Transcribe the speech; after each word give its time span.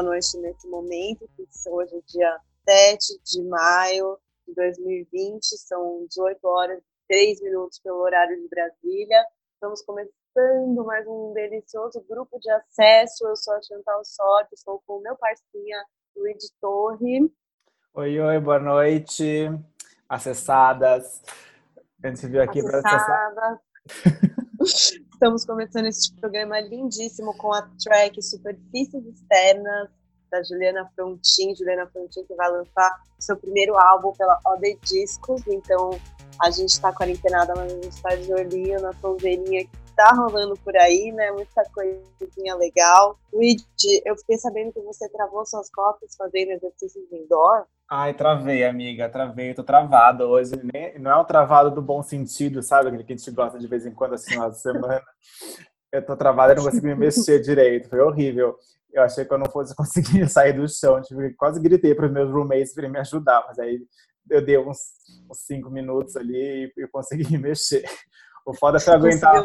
Boa 0.00 0.12
noite 0.12 0.38
nesse 0.38 0.66
momento, 0.66 1.28
que 1.36 1.46
hoje 1.68 1.94
é 1.94 2.00
dia 2.06 2.38
7 2.66 3.20
de 3.22 3.42
maio 3.42 4.16
de 4.48 4.54
2020, 4.54 5.42
são 5.58 6.06
18 6.08 6.42
horas 6.42 6.78
e 6.78 7.06
3 7.06 7.42
minutos 7.42 7.78
pelo 7.80 7.98
horário 7.98 8.34
de 8.40 8.48
Brasília. 8.48 9.22
Estamos 9.52 9.82
começando 9.82 10.84
mais 10.86 11.06
um 11.06 11.34
delicioso 11.34 12.02
grupo 12.08 12.38
de 12.40 12.50
acesso. 12.50 13.26
Eu 13.26 13.36
sou 13.36 13.52
a 13.52 13.60
Chantal 13.60 14.02
Sorte, 14.02 14.54
estou 14.54 14.82
com 14.86 14.96
o 14.96 15.02
meu 15.02 15.16
parceiro 15.16 15.84
Luiz 16.16 16.50
Torre. 16.58 17.30
Oi, 17.92 18.20
oi, 18.20 18.40
boa 18.40 18.58
noite, 18.58 19.50
acessadas. 20.08 21.22
A 22.02 22.08
gente 22.08 22.26
veio 22.26 22.42
aqui 22.42 22.62
para 22.62 22.78
acessar. 22.78 23.60
Estamos 25.20 25.44
começando 25.44 25.84
este 25.84 26.14
programa 26.14 26.58
lindíssimo 26.60 27.36
com 27.36 27.52
a 27.52 27.60
track 27.84 28.22
Superfícies 28.22 29.04
Externas, 29.04 29.90
da 30.30 30.42
Juliana 30.42 30.90
Frontin. 30.96 31.54
Juliana 31.54 31.86
Frontin 31.88 32.24
que 32.24 32.34
vai 32.34 32.50
lançar 32.50 32.90
seu 33.18 33.36
primeiro 33.36 33.76
álbum 33.78 34.14
pela 34.14 34.40
OD 34.46 34.78
Discos. 34.82 35.46
Então, 35.46 35.90
a 36.40 36.50
gente 36.50 36.70
está 36.70 36.90
quarentenada, 36.94 37.52
mas 37.54 37.70
a 37.70 37.74
gente 37.74 37.90
está 37.90 38.16
de 38.16 38.32
olhinho 38.32 38.80
na 38.80 38.94
sonzeirinha 38.94 39.66
que 39.66 39.70
tá 39.94 40.10
rolando 40.16 40.54
por 40.64 40.74
aí, 40.78 41.12
né? 41.12 41.30
Muita 41.32 41.64
coisinha 41.74 42.56
legal. 42.56 43.18
Luigi, 43.30 43.60
eu 44.06 44.16
fiquei 44.16 44.38
sabendo 44.38 44.72
que 44.72 44.80
você 44.80 45.06
travou 45.10 45.44
suas 45.44 45.70
costas 45.70 46.16
fazendo 46.16 46.52
exercícios 46.52 47.04
indoor. 47.12 47.66
Ai, 47.92 48.14
travei, 48.14 48.64
amiga, 48.64 49.08
travei, 49.08 49.52
tô 49.52 49.64
travado 49.64 50.22
hoje. 50.22 50.52
Não 51.00 51.10
é 51.10 51.16
um 51.16 51.24
travado 51.24 51.72
do 51.72 51.82
bom 51.82 52.04
sentido, 52.04 52.62
sabe? 52.62 52.86
Aquele 52.86 53.02
que 53.02 53.12
a 53.12 53.16
gente 53.16 53.30
gosta 53.32 53.58
de 53.58 53.66
vez 53.66 53.84
em 53.84 53.90
quando, 53.90 54.14
assim, 54.14 54.36
uma 54.36 54.52
semana. 54.52 55.02
Eu 55.90 56.06
tô 56.06 56.16
travado 56.16 56.52
e 56.52 56.54
não 56.54 56.62
consigo 56.62 56.86
me 56.86 56.94
mexer 56.94 57.40
direito, 57.40 57.88
foi 57.88 57.98
horrível. 57.98 58.56
Eu 58.92 59.02
achei 59.02 59.24
que 59.24 59.34
eu 59.34 59.38
não 59.38 59.50
fosse 59.50 59.74
conseguir 59.74 60.28
sair 60.30 60.52
do 60.52 60.68
chão, 60.68 61.02
tipo, 61.02 61.20
quase 61.36 61.60
gritei 61.60 61.92
para 61.92 62.06
os 62.06 62.12
meus 62.12 62.30
roommates 62.30 62.72
para 62.72 62.88
me 62.88 63.00
ajudar, 63.00 63.44
mas 63.48 63.58
aí 63.58 63.80
eu 64.30 64.44
dei 64.44 64.56
uns, 64.56 64.78
uns 65.28 65.38
cinco 65.40 65.68
minutos 65.68 66.14
ali 66.14 66.72
e, 66.76 66.88
consegui 66.92 67.28
me 67.32 67.38
mexer. 67.42 67.84
O 68.46 68.54
foda 68.54 68.78
foi 68.78 68.94
aguentar 68.94 69.44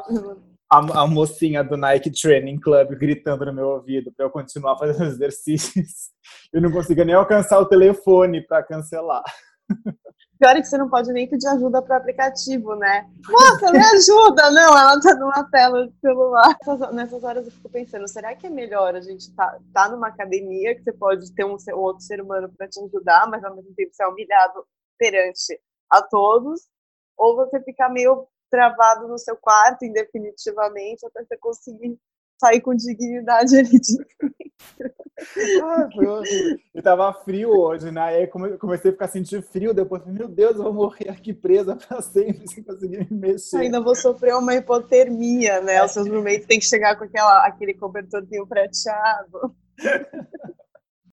a, 0.69 1.01
a, 1.03 1.07
mocinha 1.07 1.63
do 1.63 1.77
Nike 1.77 2.11
Training 2.11 2.59
Club 2.59 2.89
gritando 2.95 3.45
no 3.45 3.53
meu 3.53 3.67
ouvido 3.69 4.11
para 4.11 4.25
eu 4.25 4.29
continuar 4.29 4.77
fazendo 4.79 5.05
exercícios. 5.05 6.09
Eu 6.51 6.61
não 6.61 6.71
conseguia 6.71 7.05
nem 7.05 7.15
alcançar 7.15 7.59
o 7.59 7.65
telefone 7.65 8.45
para 8.45 8.63
cancelar. 8.63 9.23
Pior 10.37 10.57
é 10.57 10.61
que 10.61 10.67
você 10.67 10.77
não 10.77 10.89
pode 10.89 11.11
nem 11.13 11.29
pedir 11.29 11.47
ajuda 11.47 11.81
para 11.81 11.95
o 11.95 11.97
aplicativo, 11.97 12.75
né? 12.75 13.09
Moça, 13.27 13.71
me 13.71 13.79
ajuda! 13.79 14.51
Não, 14.51 14.77
ela 14.77 14.99
tá 14.99 15.15
numa 15.15 15.49
tela 15.49 15.87
de 15.87 15.93
celular. 16.01 16.57
Nessas 16.91 17.23
horas 17.23 17.45
eu 17.45 17.51
fico 17.51 17.69
pensando, 17.69 18.05
será 18.07 18.35
que 18.35 18.45
é 18.45 18.49
melhor 18.49 18.95
a 18.95 19.01
gente 19.01 19.33
tá, 19.33 19.57
tá 19.73 19.87
numa 19.87 20.09
academia 20.09 20.75
que 20.75 20.83
você 20.83 20.91
pode 20.91 21.33
ter 21.33 21.45
um, 21.45 21.55
um 21.55 21.79
outro 21.79 22.03
ser 22.03 22.21
humano 22.21 22.51
para 22.57 22.67
te 22.67 22.79
ajudar, 22.81 23.29
mas 23.29 23.43
ao 23.45 23.55
mesmo 23.55 23.73
tempo 23.75 23.93
ser 23.93 24.05
humilhado 24.07 24.65
perante 24.99 25.57
a 25.89 26.01
todos? 26.01 26.67
Ou 27.17 27.37
você 27.37 27.61
ficar 27.61 27.87
meio 27.89 28.27
travado 28.49 29.07
no 29.07 29.17
seu 29.17 29.35
quarto 29.35 29.85
indefinitivamente 29.85 31.05
até 31.05 31.23
você 31.23 31.37
conseguir 31.37 31.97
sair 32.39 32.61
com 32.61 32.75
dignidade 32.75 33.57
ali 33.57 33.79
de 33.79 33.97
ah, 35.63 35.87
E 36.73 36.81
tava 36.81 37.13
frio 37.13 37.49
hoje, 37.49 37.89
né? 37.91 38.01
Aí 38.01 38.27
comecei 38.27 38.91
a 38.91 38.93
ficar 38.93 39.07
sentindo 39.07 39.41
frio, 39.41 39.73
depois, 39.73 40.05
meu 40.05 40.27
Deus, 40.27 40.57
eu 40.57 40.63
vou 40.63 40.73
morrer 40.73 41.09
aqui 41.09 41.33
presa 41.33 41.75
para 41.75 42.01
sempre 42.01 42.47
sem 42.47 42.63
conseguir 42.63 43.09
me 43.09 43.17
mexer. 43.17 43.57
Ainda 43.57 43.81
vou 43.81 43.95
sofrer 43.95 44.35
uma 44.35 44.53
hipotermia, 44.53 45.61
né? 45.61 45.83
Os 45.83 45.91
seus 45.91 46.07
roommates 46.07 46.45
têm 46.45 46.59
que 46.59 46.65
chegar 46.65 46.97
com 46.97 47.05
aquela, 47.05 47.45
aquele 47.45 47.73
cobertorzinho 47.73 48.45
prateado. 48.45 49.55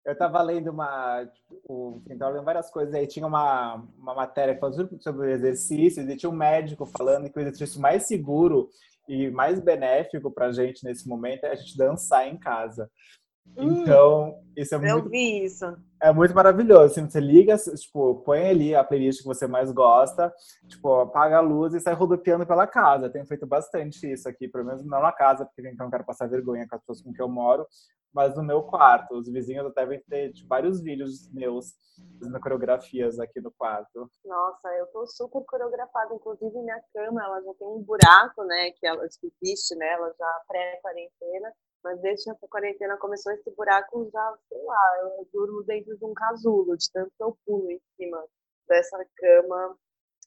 Eu 0.04 0.14
estava 0.14 0.42
lendo 0.42 0.70
uma, 0.70 1.24
tipo, 1.26 2.02
tava 2.18 2.32
lendo 2.32 2.44
várias 2.44 2.70
coisas 2.70 2.94
aí. 2.94 3.06
Tinha 3.06 3.26
uma, 3.26 3.84
uma 3.96 4.14
matéria 4.14 4.58
falando 4.58 5.00
sobre 5.00 5.32
exercícios 5.32 6.08
e 6.08 6.16
tinha 6.16 6.30
um 6.30 6.34
médico 6.34 6.84
falando 6.86 7.30
que 7.30 7.38
o 7.38 7.40
exercício 7.40 7.80
mais 7.80 8.04
seguro 8.04 8.68
e 9.08 9.30
mais 9.30 9.60
benéfico 9.60 10.30
para 10.30 10.46
a 10.46 10.52
gente 10.52 10.84
nesse 10.84 11.08
momento 11.08 11.44
é 11.44 11.52
a 11.52 11.54
gente 11.54 11.76
dançar 11.76 12.26
em 12.26 12.36
casa. 12.36 12.90
Hum, 13.56 13.82
então, 13.82 14.38
isso 14.56 14.74
é 14.74 14.78
muito. 14.78 14.90
Eu 14.90 15.10
vi 15.10 15.44
isso. 15.44 15.76
É 16.00 16.12
muito 16.12 16.34
maravilhoso. 16.34 16.84
Assim, 16.84 17.08
você 17.08 17.20
liga, 17.20 17.56
tipo, 17.56 18.16
põe 18.24 18.48
ali 18.48 18.74
a 18.74 18.82
playlist 18.82 19.20
que 19.20 19.26
você 19.26 19.46
mais 19.46 19.70
gosta, 19.70 20.32
tipo, 20.68 21.00
apaga 21.00 21.38
a 21.38 21.40
luz 21.40 21.74
e 21.74 21.80
sai 21.80 21.94
rodopiando 21.94 22.46
pela 22.46 22.66
casa. 22.66 23.06
Eu 23.06 23.12
tenho 23.12 23.26
feito 23.26 23.46
bastante 23.46 24.10
isso 24.10 24.28
aqui, 24.28 24.48
pelo 24.48 24.64
menos 24.64 24.84
não 24.84 25.02
na 25.02 25.12
casa, 25.12 25.44
porque 25.44 25.60
eu 25.60 25.74
não 25.76 25.90
quero 25.90 26.04
passar 26.04 26.28
vergonha 26.28 26.66
com 26.68 26.76
as 26.76 26.80
pessoas 26.80 27.02
com 27.02 27.12
que 27.12 27.20
eu 27.20 27.28
moro, 27.28 27.66
mas 28.12 28.36
no 28.36 28.42
meu 28.42 28.62
quarto. 28.62 29.14
Os 29.14 29.28
vizinhos 29.28 29.66
até 29.66 29.82
devem 29.82 30.02
ter 30.08 30.32
tipo, 30.32 30.48
vários 30.48 30.80
vídeos 30.80 31.30
meus 31.32 31.74
fazendo 32.18 32.40
coreografias 32.40 33.18
aqui 33.18 33.40
no 33.40 33.52
quarto. 33.52 34.10
Nossa, 34.24 34.68
eu 34.76 34.86
tô 34.88 35.06
super 35.06 35.42
coreografada. 35.44 36.14
Inclusive, 36.14 36.58
minha 36.58 36.80
cama, 36.94 37.22
ela 37.22 37.42
já 37.42 37.54
tem 37.54 37.68
um 37.68 37.82
buraco, 37.82 38.44
né, 38.44 38.70
que 38.72 38.86
ela 38.86 39.04
existe, 39.04 39.74
né, 39.76 39.92
ela 39.92 40.12
já 40.18 40.42
pré-quarentena. 40.46 41.52
Mas 41.82 42.00
desde 42.00 42.24
que 42.24 42.30
a 42.30 42.48
quarentena 42.48 42.96
começou, 42.96 43.32
esse 43.32 43.50
buraco 43.56 44.08
já, 44.12 44.38
sei 44.48 44.62
lá, 44.62 44.98
eu 45.02 45.28
durmo 45.32 45.64
dentro 45.64 45.96
de 45.96 46.04
um 46.04 46.14
casulo, 46.14 46.76
de 46.76 46.90
tanto 46.92 47.10
que 47.16 47.22
eu 47.22 47.36
pulo 47.44 47.70
em 47.70 47.80
cima 47.96 48.24
dessa 48.68 49.04
cama, 49.16 49.76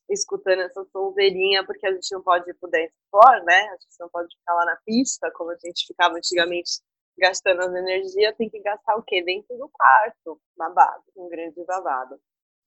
escutando 0.09 0.61
essa 0.61 0.83
sonzeirinha, 0.91 1.65
porque 1.65 1.87
a 1.87 1.93
gente 1.93 2.11
não 2.11 2.21
pode 2.21 2.49
ir 2.49 2.53
pro 2.55 2.69
dance 2.69 2.93
floor, 3.09 3.43
né? 3.45 3.69
A 3.69 3.77
gente 3.77 3.95
não 3.99 4.09
pode 4.09 4.35
ficar 4.35 4.53
lá 4.53 4.65
na 4.65 4.77
pista, 4.85 5.31
como 5.31 5.51
a 5.51 5.55
gente 5.55 5.87
ficava 5.87 6.15
antigamente 6.15 6.81
gastando 7.17 7.61
as 7.61 7.73
energias, 7.73 8.35
tem 8.37 8.49
que 8.49 8.61
gastar 8.61 8.95
o 8.97 9.03
quê? 9.03 9.23
Dentro 9.23 9.57
do 9.57 9.69
quarto, 9.69 10.39
babado, 10.57 11.03
um 11.15 11.29
grande 11.29 11.63
babado. 11.65 12.19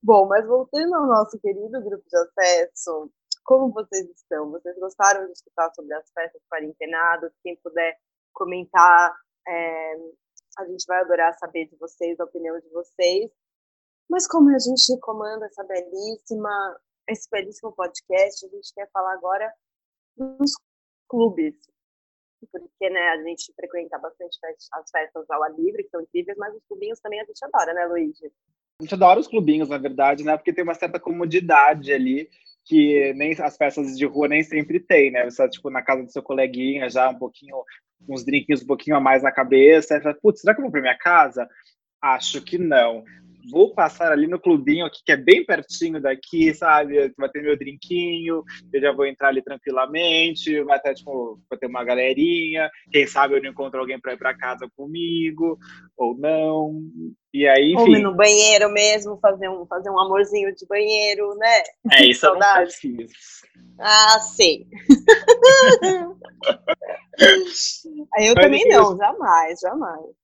Bom, 0.03 0.27
mas 0.27 0.47
voltando 0.47 0.95
ao 0.95 1.07
nosso 1.07 1.39
querido 1.41 1.83
grupo 1.83 2.05
de 2.09 2.17
acesso, 2.17 3.11
como 3.45 3.73
vocês 3.73 4.09
estão? 4.11 4.51
Vocês 4.51 4.79
gostaram 4.79 5.27
de 5.27 5.33
escutar 5.33 5.73
sobre 5.75 5.95
as 5.95 6.11
festas 6.13 6.43
quarentenadas? 6.51 7.33
Quem 7.43 7.57
puder 7.57 7.97
comentar, 8.33 9.15
é, 9.47 9.95
a 10.59 10.67
gente 10.67 10.85
vai 10.87 11.01
adorar 11.01 11.37
saber 11.39 11.67
de 11.67 11.77
vocês, 11.77 12.21
a 12.21 12.25
opinião 12.25 12.59
de 12.61 12.69
vocês. 12.69 13.31
Mas 14.09 14.27
como 14.29 14.51
a 14.51 14.59
gente 14.59 15.01
comanda 15.01 15.47
essa 15.47 15.65
belíssima, 15.65 16.81
esse 17.09 17.29
belíssimo 17.31 17.73
podcast, 17.73 18.47
a 18.47 18.49
gente 18.49 18.73
quer 18.75 18.89
falar 18.93 19.15
agora 19.15 19.53
dos 20.17 20.53
clubes, 21.09 21.55
porque 22.47 22.91
né, 22.91 23.09
a 23.11 23.23
gente 23.23 23.53
frequenta 23.55 23.99
bastante 23.99 24.39
as 24.73 24.91
festas 24.91 25.29
ao 25.31 25.43
ar 25.43 25.53
livre, 25.55 25.85
que 25.85 25.91
são 25.91 26.01
incríveis, 26.01 26.39
mas 26.39 26.55
os 26.55 26.63
clubinhos 26.69 27.01
também 27.01 27.21
a 27.21 27.25
gente 27.25 27.45
adora, 27.45 27.75
né, 27.75 27.87
Luiz? 27.87 28.17
A 28.23 28.83
gente 28.83 28.95
adora 28.95 29.21
os 29.21 29.27
clubinhos, 29.27 29.69
na 29.69 29.79
verdade, 29.79 30.25
né? 30.25 30.37
Porque 30.37 30.53
tem 30.53 30.63
uma 30.63 30.75
certa 30.75 31.01
comodidade 31.01 31.93
ali 31.93 32.29
que 32.65 33.15
nem 33.15 33.33
as 33.41 33.57
festas 33.57 33.97
de 33.97 34.05
rua 34.05 34.29
nem 34.29 34.43
sempre 34.43 34.79
tem, 34.79 35.11
né? 35.11 35.25
Você 35.25 35.39
tá, 35.39 35.49
tipo 35.49 35.71
na 35.71 35.83
casa 35.83 36.05
do 36.05 36.13
seu 36.13 36.23
coleguinha 36.23 36.89
já 36.91 37.09
um 37.09 37.19
pouquinho, 37.19 37.57
uns 38.09 38.25
drinquinhos 38.25 38.63
um 38.63 38.67
pouquinho 38.67 38.97
a 38.97 39.01
mais 39.01 39.23
na 39.23 39.33
cabeça, 39.33 39.99
putz, 40.23 40.43
será 40.43 40.55
que 40.55 40.61
eu 40.61 40.65
vou 40.65 40.71
para 40.71 40.83
minha 40.83 40.99
casa? 40.99 41.49
Acho 42.01 42.43
que 42.43 42.59
não 42.59 43.05
vou 43.51 43.75
passar 43.75 44.13
ali 44.13 44.27
no 44.27 44.41
clubinho 44.41 44.87
aqui, 44.87 45.01
que 45.05 45.13
é 45.13 45.17
bem 45.17 45.45
pertinho 45.45 46.01
daqui, 46.01 46.55
sabe? 46.55 47.13
Vai 47.17 47.29
ter 47.29 47.43
meu 47.43 47.59
drinquinho, 47.59 48.43
eu 48.73 48.81
já 48.81 48.93
vou 48.93 49.07
entrar 49.07 49.29
ali 49.29 49.43
tranquilamente, 49.43 50.63
vai 50.63 50.81
ter, 50.81 50.95
tipo, 50.95 51.41
vai 51.49 51.59
ter 51.59 51.67
uma 51.67 51.85
galerinha, 51.85 52.71
quem 52.91 53.07
sabe 53.07 53.37
eu 53.37 53.43
não 53.43 53.51
encontro 53.51 53.81
alguém 53.81 54.01
para 54.01 54.13
ir 54.13 54.19
para 54.19 54.37
casa 54.37 54.69
comigo, 54.77 55.59
ou 55.97 56.17
não. 56.17 56.83
E 57.33 57.47
aí, 57.47 57.75
enfim. 57.75 57.97
Ou 57.97 58.03
no 58.03 58.15
banheiro 58.15 58.71
mesmo, 58.71 59.19
fazer 59.21 59.49
um, 59.49 59.67
fazer 59.67 59.91
um 59.91 60.01
amorzinho 60.01 60.55
de 60.55 60.67
banheiro, 60.67 61.35
né? 61.37 61.63
É, 61.93 62.05
isso 62.05 62.27
eu 62.27 62.35
nunca 62.35 62.67
fiz. 62.67 63.13
Ah, 63.79 64.19
sei. 64.21 64.67
eu 68.19 68.35
Mas, 68.35 68.35
também 68.35 68.67
não, 68.69 68.97
jamais, 68.97 69.61
jamais. 69.61 70.18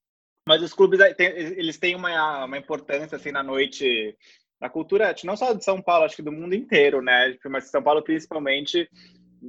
Mas 0.46 0.62
os 0.62 0.74
clubes 0.74 1.00
eles 1.18 1.78
têm 1.78 1.94
uma, 1.94 2.44
uma 2.44 2.58
importância 2.58 3.16
assim 3.16 3.32
na 3.32 3.42
noite 3.42 4.16
na 4.60 4.68
cultura, 4.68 5.14
não 5.24 5.36
só 5.36 5.52
de 5.52 5.64
São 5.64 5.82
Paulo, 5.82 6.04
acho 6.04 6.16
que 6.16 6.22
do 6.22 6.32
mundo 6.32 6.54
inteiro, 6.54 7.02
né? 7.02 7.36
Mas 7.46 7.70
São 7.70 7.82
Paulo 7.82 8.02
principalmente, 8.02 8.88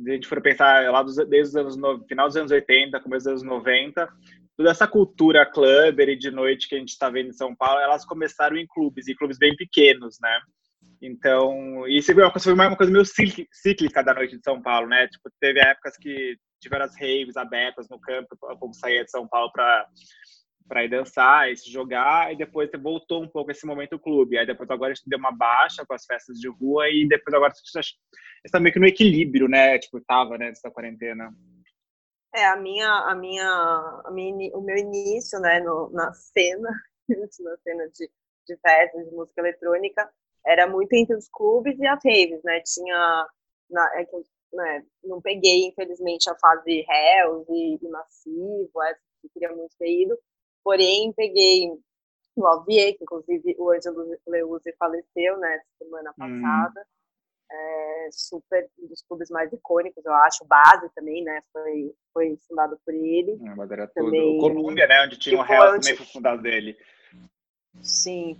se 0.03 0.09
a 0.09 0.13
gente 0.13 0.27
for 0.27 0.41
pensar 0.41 0.89
lá 0.91 1.03
dos, 1.03 1.15
desde 1.15 1.49
os 1.49 1.55
anos 1.55 1.77
no, 1.77 2.05
final 2.05 2.27
dos 2.27 2.35
anos 2.35 2.51
80, 2.51 2.99
começo 2.99 3.25
dos 3.25 3.43
anos 3.43 3.43
90, 3.43 4.09
toda 4.57 4.71
essa 4.71 4.87
cultura 4.87 5.45
clubber 5.45 6.09
e 6.09 6.17
de 6.17 6.31
noite 6.31 6.67
que 6.67 6.75
a 6.75 6.79
gente 6.79 6.89
está 6.89 7.09
vendo 7.09 7.29
em 7.29 7.33
São 7.33 7.55
Paulo, 7.55 7.79
elas 7.79 8.05
começaram 8.05 8.57
em 8.57 8.65
clubes, 8.67 9.07
e 9.07 9.15
clubes 9.15 9.37
bem 9.37 9.55
pequenos, 9.55 10.17
né? 10.21 10.39
Então, 11.01 11.85
isso 11.87 12.13
foi 12.13 12.23
uma 12.23 12.31
coisa, 12.31 12.43
foi 12.43 12.53
uma 12.53 12.75
coisa 12.75 12.91
meio 12.91 13.05
cíclica 13.05 14.03
da 14.03 14.13
noite 14.13 14.37
de 14.37 14.43
São 14.43 14.61
Paulo, 14.61 14.87
né? 14.87 15.07
Tipo, 15.07 15.29
teve 15.39 15.59
épocas 15.59 15.97
que 15.97 16.37
tiveram 16.59 16.85
as 16.85 16.95
raves 16.95 17.37
abertas 17.37 17.87
no 17.89 17.99
campo, 17.99 18.35
o 18.41 18.57
povo 18.57 18.73
saía 18.73 19.03
de 19.03 19.11
São 19.11 19.27
Paulo 19.27 19.51
para 19.51 19.85
para 20.67 20.83
ir 20.83 20.89
dançar 20.89 21.51
e 21.51 21.57
se 21.57 21.71
jogar, 21.71 22.33
e 22.33 22.37
depois 22.37 22.69
voltou 22.81 23.23
um 23.23 23.27
pouco 23.27 23.51
esse 23.51 23.65
momento 23.65 23.99
clube. 23.99 24.37
Aí 24.37 24.45
depois 24.45 24.69
agora 24.69 24.91
a 24.91 24.95
gente 24.95 25.07
deu 25.07 25.19
uma 25.19 25.31
baixa 25.31 25.85
com 25.85 25.93
as 25.93 26.05
festas 26.05 26.39
de 26.39 26.47
rua, 26.49 26.89
e 26.89 27.07
depois 27.07 27.33
agora 27.33 27.53
está 28.43 28.59
meio 28.59 28.73
que 28.73 28.79
no 28.79 28.87
equilíbrio, 28.87 29.47
né? 29.47 29.77
Tipo, 29.77 30.01
tava, 30.01 30.37
né, 30.37 30.51
quarentena. 30.73 31.33
É, 32.33 32.45
a 32.47 32.57
minha, 32.57 32.89
a 32.89 33.15
minha, 33.15 34.01
a 34.05 34.11
minha 34.11 34.55
o 34.57 34.61
meu 34.61 34.75
início, 34.75 35.39
né, 35.39 35.61
no, 35.61 35.89
na 35.91 36.11
cena, 36.13 36.69
na 37.07 37.57
cena 37.57 37.87
de, 37.87 38.09
de 38.47 38.57
festas, 38.57 39.05
de 39.05 39.15
música 39.15 39.39
eletrônica, 39.39 40.09
era 40.45 40.67
muito 40.67 40.91
entre 40.93 41.15
os 41.15 41.29
clubes 41.29 41.79
e 41.79 41.87
as 41.87 42.03
raves, 42.03 42.43
né? 42.43 42.61
Tinha, 42.61 43.27
na, 43.69 43.99
é 43.99 44.05
que, 44.05 44.17
né, 44.53 44.85
não 45.03 45.21
peguei, 45.21 45.67
infelizmente, 45.67 46.29
a 46.29 46.35
fase 46.35 46.85
Hells 46.89 47.45
e, 47.49 47.79
e 47.81 47.89
Massivo, 47.89 48.83
essa 48.83 48.99
que 49.21 49.27
eu 49.27 49.31
queria 49.33 49.55
muito 49.55 49.75
ter 49.77 50.03
ido, 50.03 50.17
porém, 50.65 51.13
peguei 51.13 51.69
o 52.35 52.45
Alvier, 52.45 52.97
que 52.97 53.03
inclusive 53.03 53.55
o 53.57 53.71
Angelo 53.71 54.17
Leuze 54.27 54.75
faleceu, 54.77 55.37
né, 55.37 55.61
semana 55.79 56.11
hum. 56.11 56.41
passada, 56.41 56.81
hum 56.81 56.95
é, 57.51 58.09
super 58.11 58.67
um 58.79 58.87
dos 58.87 59.01
clubes 59.03 59.29
mais 59.29 59.51
icônicos, 59.51 60.03
eu 60.05 60.13
acho. 60.13 60.45
Base 60.45 60.89
também, 60.95 61.23
né? 61.23 61.41
Foi, 61.51 61.93
foi 62.13 62.37
fundado 62.47 62.77
por 62.85 62.93
ele. 62.93 63.39
É, 63.45 63.55
mas 63.55 63.71
era 63.71 63.87
também, 63.87 64.39
tudo. 64.39 64.53
Colômbia, 64.53 64.87
né? 64.87 65.03
Onde 65.03 65.17
tinha 65.17 65.37
o 65.37 65.41
um 65.41 65.43
Real 65.43 65.73
onde... 65.73 65.81
também 65.81 65.97
foi 65.97 66.05
fundado 66.07 66.41
dele. 66.41 66.77
Sim. 67.81 68.37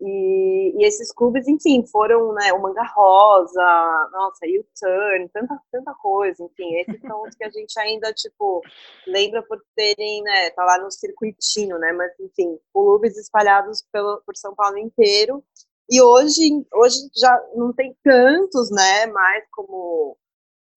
E, 0.00 0.74
e, 0.76 0.84
esses 0.84 1.12
clubes, 1.12 1.48
enfim, 1.48 1.86
foram, 1.86 2.32
né, 2.34 2.52
o 2.52 2.60
Manga 2.60 2.82
Rosa, 2.82 4.10
nossa, 4.12 4.46
e 4.46 4.58
o 4.58 4.66
Turn, 4.78 5.28
tanta, 5.30 5.60
tanta 5.72 5.94
coisa, 5.94 6.44
enfim, 6.44 6.74
esses 6.74 7.00
são 7.00 7.22
os 7.22 7.34
que 7.34 7.44
a 7.44 7.50
gente 7.50 7.78
ainda, 7.80 8.12
tipo, 8.12 8.60
lembra 9.06 9.42
por 9.42 9.58
terem, 9.74 10.22
né, 10.22 10.50
tá 10.50 10.64
lá 10.64 10.78
no 10.78 10.90
circuitinho, 10.90 11.78
né, 11.78 11.92
mas, 11.92 12.12
enfim, 12.20 12.58
clubes 12.72 13.16
espalhados 13.16 13.82
pelo, 13.90 14.22
por 14.26 14.36
São 14.36 14.54
Paulo 14.54 14.76
inteiro, 14.76 15.42
e 15.88 16.02
hoje, 16.02 16.66
hoje 16.74 16.96
já 17.16 17.40
não 17.54 17.72
tem 17.72 17.96
tantos, 18.02 18.70
né? 18.70 19.06
Mais 19.06 19.44
como, 19.52 20.18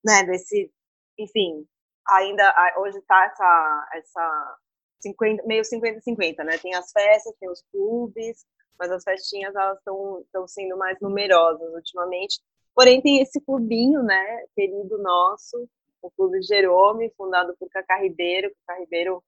né? 0.06 0.24
Desse, 0.24 0.72
enfim, 1.18 1.66
ainda 2.08 2.74
hoje 2.78 3.02
tá 3.02 3.26
essa, 3.26 3.90
essa 3.96 4.58
50, 5.02 5.44
meio 5.48 5.64
50-50, 5.64 6.44
né? 6.44 6.58
Tem 6.60 6.76
as 6.76 6.92
festas, 6.92 7.36
tem 7.40 7.50
os 7.50 7.64
clubes, 7.72 8.46
mas 8.80 8.92
as 8.92 9.04
festinhas 9.04 9.54
elas 9.54 9.78
estão 9.78 10.48
sendo 10.48 10.78
mais 10.78 10.98
numerosas 11.02 11.74
ultimamente. 11.74 12.40
Porém, 12.74 13.02
tem 13.02 13.22
esse 13.22 13.42
clubinho, 13.42 14.02
né? 14.02 14.46
Querido 14.56 14.98
nosso, 15.00 15.68
o 16.02 16.10
Clube 16.12 16.42
Jerome, 16.42 17.14
fundado 17.18 17.56
por 17.60 17.70
Cacá 17.70 17.98
Ribeiro. 17.98 18.52
Cacá 18.66 18.80
Ribeiro 18.80 19.22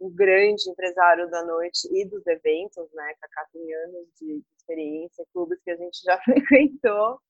um 0.00 0.10
grande 0.10 0.68
empresário 0.68 1.30
da 1.30 1.44
noite 1.44 1.88
e 1.92 2.04
dos 2.04 2.26
eventos, 2.26 2.92
né? 2.92 3.14
Cacá 3.20 3.46
tem 3.52 3.74
anos 3.74 4.08
de 4.20 4.42
experiência, 4.56 5.24
clubes 5.32 5.60
que 5.62 5.70
a 5.70 5.76
gente 5.76 6.02
já 6.02 6.18
frequentou, 6.22 7.20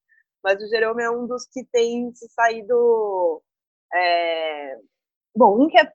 mas 0.43 0.61
o 0.61 0.67
Jerome 0.67 1.03
é 1.03 1.09
um 1.09 1.27
dos 1.27 1.45
que 1.47 1.63
tem 1.65 2.13
se 2.15 2.27
saído. 2.29 3.41
É... 3.93 4.77
Bom, 5.35 5.63
um 5.63 5.67
que 5.67 5.79
é 5.79 5.91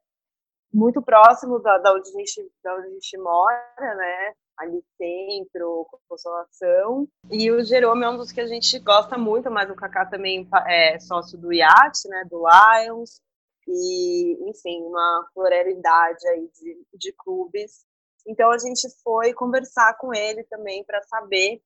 muito 0.72 1.02
próximo 1.02 1.58
da, 1.58 1.78
da, 1.78 1.94
onde, 1.94 2.08
a 2.08 2.12
gente, 2.12 2.52
da 2.62 2.76
onde 2.76 2.86
a 2.86 2.90
gente 2.90 3.18
mora, 3.18 3.94
né? 3.96 4.34
Ali 4.58 4.82
centro, 4.96 5.86
consolação. 6.08 7.08
E 7.30 7.50
o 7.50 7.62
Jerome 7.62 8.04
é 8.04 8.08
um 8.08 8.16
dos 8.16 8.32
que 8.32 8.40
a 8.40 8.46
gente 8.46 8.78
gosta 8.80 9.16
muito, 9.16 9.50
mas 9.50 9.70
o 9.70 9.74
Kaká 9.74 10.06
também 10.06 10.48
é 10.66 10.98
sócio 10.98 11.38
do 11.38 11.52
IAT, 11.52 12.08
né? 12.08 12.24
Do 12.28 12.42
Lions 12.44 13.20
e, 13.68 14.50
enfim, 14.50 14.82
uma 14.82 15.28
pluralidade 15.34 16.26
aí 16.28 16.50
de, 16.58 16.86
de 16.94 17.12
clubes. 17.12 17.86
Então 18.26 18.50
a 18.50 18.58
gente 18.58 18.88
foi 19.02 19.32
conversar 19.32 19.96
com 19.98 20.12
ele 20.12 20.42
também 20.44 20.84
para 20.84 21.02
saber 21.02 21.62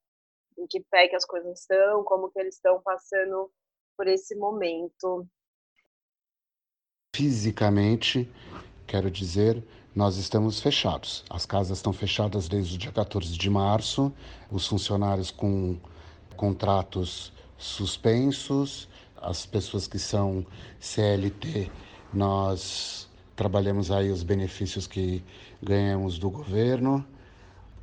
em 0.59 0.67
que 0.67 0.81
pé 0.81 1.09
que 1.09 1.17
as 1.17 1.25
coisas 1.25 1.61
estão, 1.61 2.05
como 2.05 2.31
que 2.31 2.38
eles 2.38 2.56
estão 2.56 2.81
passando 2.83 3.50
por 3.97 4.06
esse 4.06 4.35
momento. 4.35 5.27
Fisicamente, 7.15 8.31
quero 8.87 9.11
dizer, 9.11 9.62
nós 9.94 10.17
estamos 10.17 10.61
fechados. 10.61 11.25
As 11.29 11.47
casas 11.47 11.79
estão 11.79 11.93
fechadas 11.93 12.49
desde 12.49 12.77
o 12.77 12.79
dia 12.79 12.93
14 12.93 13.37
de 13.37 13.50
março, 13.50 14.12
os 14.50 14.67
funcionários 14.67 15.31
com 15.31 15.77
contratos 16.37 17.33
suspensos, 17.59 18.89
as 19.17 19.47
pessoas 19.47 19.87
que 19.87 19.99
são 19.99 20.44
CLT 20.81 21.71
nós 22.12 23.09
trabalhamos 23.35 23.91
aí 23.91 24.11
os 24.11 24.23
benefícios 24.23 24.87
que 24.87 25.25
ganhamos 25.62 26.19
do 26.19 26.29
governo. 26.29 27.05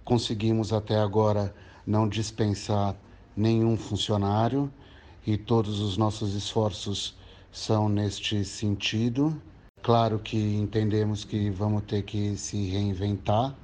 Conseguimos 0.03 0.71
até 0.71 0.99
agora 0.99 1.53
não 1.85 2.07
dispensar 2.07 2.95
nenhum 3.35 3.75
funcionário 3.75 4.71
e 5.25 5.35
todos 5.35 5.79
os 5.79 5.97
nossos 5.97 6.35
esforços 6.35 7.15
são 7.51 7.89
neste 7.89 8.45
sentido. 8.45 9.41
Claro 9.81 10.19
que 10.19 10.37
entendemos 10.37 11.23
que 11.23 11.49
vamos 11.49 11.83
ter 11.83 12.03
que 12.03 12.35
se 12.37 12.69
reinventar, 12.69 13.55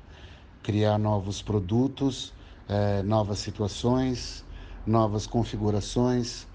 criar 0.64 0.98
novos 0.98 1.42
produtos, 1.42 2.34
eh, 2.70 3.04
novas 3.04 3.40
situações, 3.40 4.44
novas 4.86 5.28
configurações. 5.28 6.48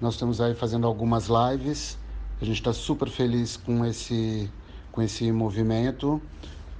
Nós 0.00 0.14
estamos 0.14 0.40
aí 0.40 0.54
fazendo 0.54 0.86
algumas 0.86 1.28
lives 1.28 1.98
a 2.40 2.44
gente 2.44 2.56
está 2.56 2.72
super 2.72 3.08
feliz 3.08 3.56
com 3.56 3.86
esse, 3.86 4.50
com 4.90 5.00
esse 5.00 5.30
movimento, 5.30 6.20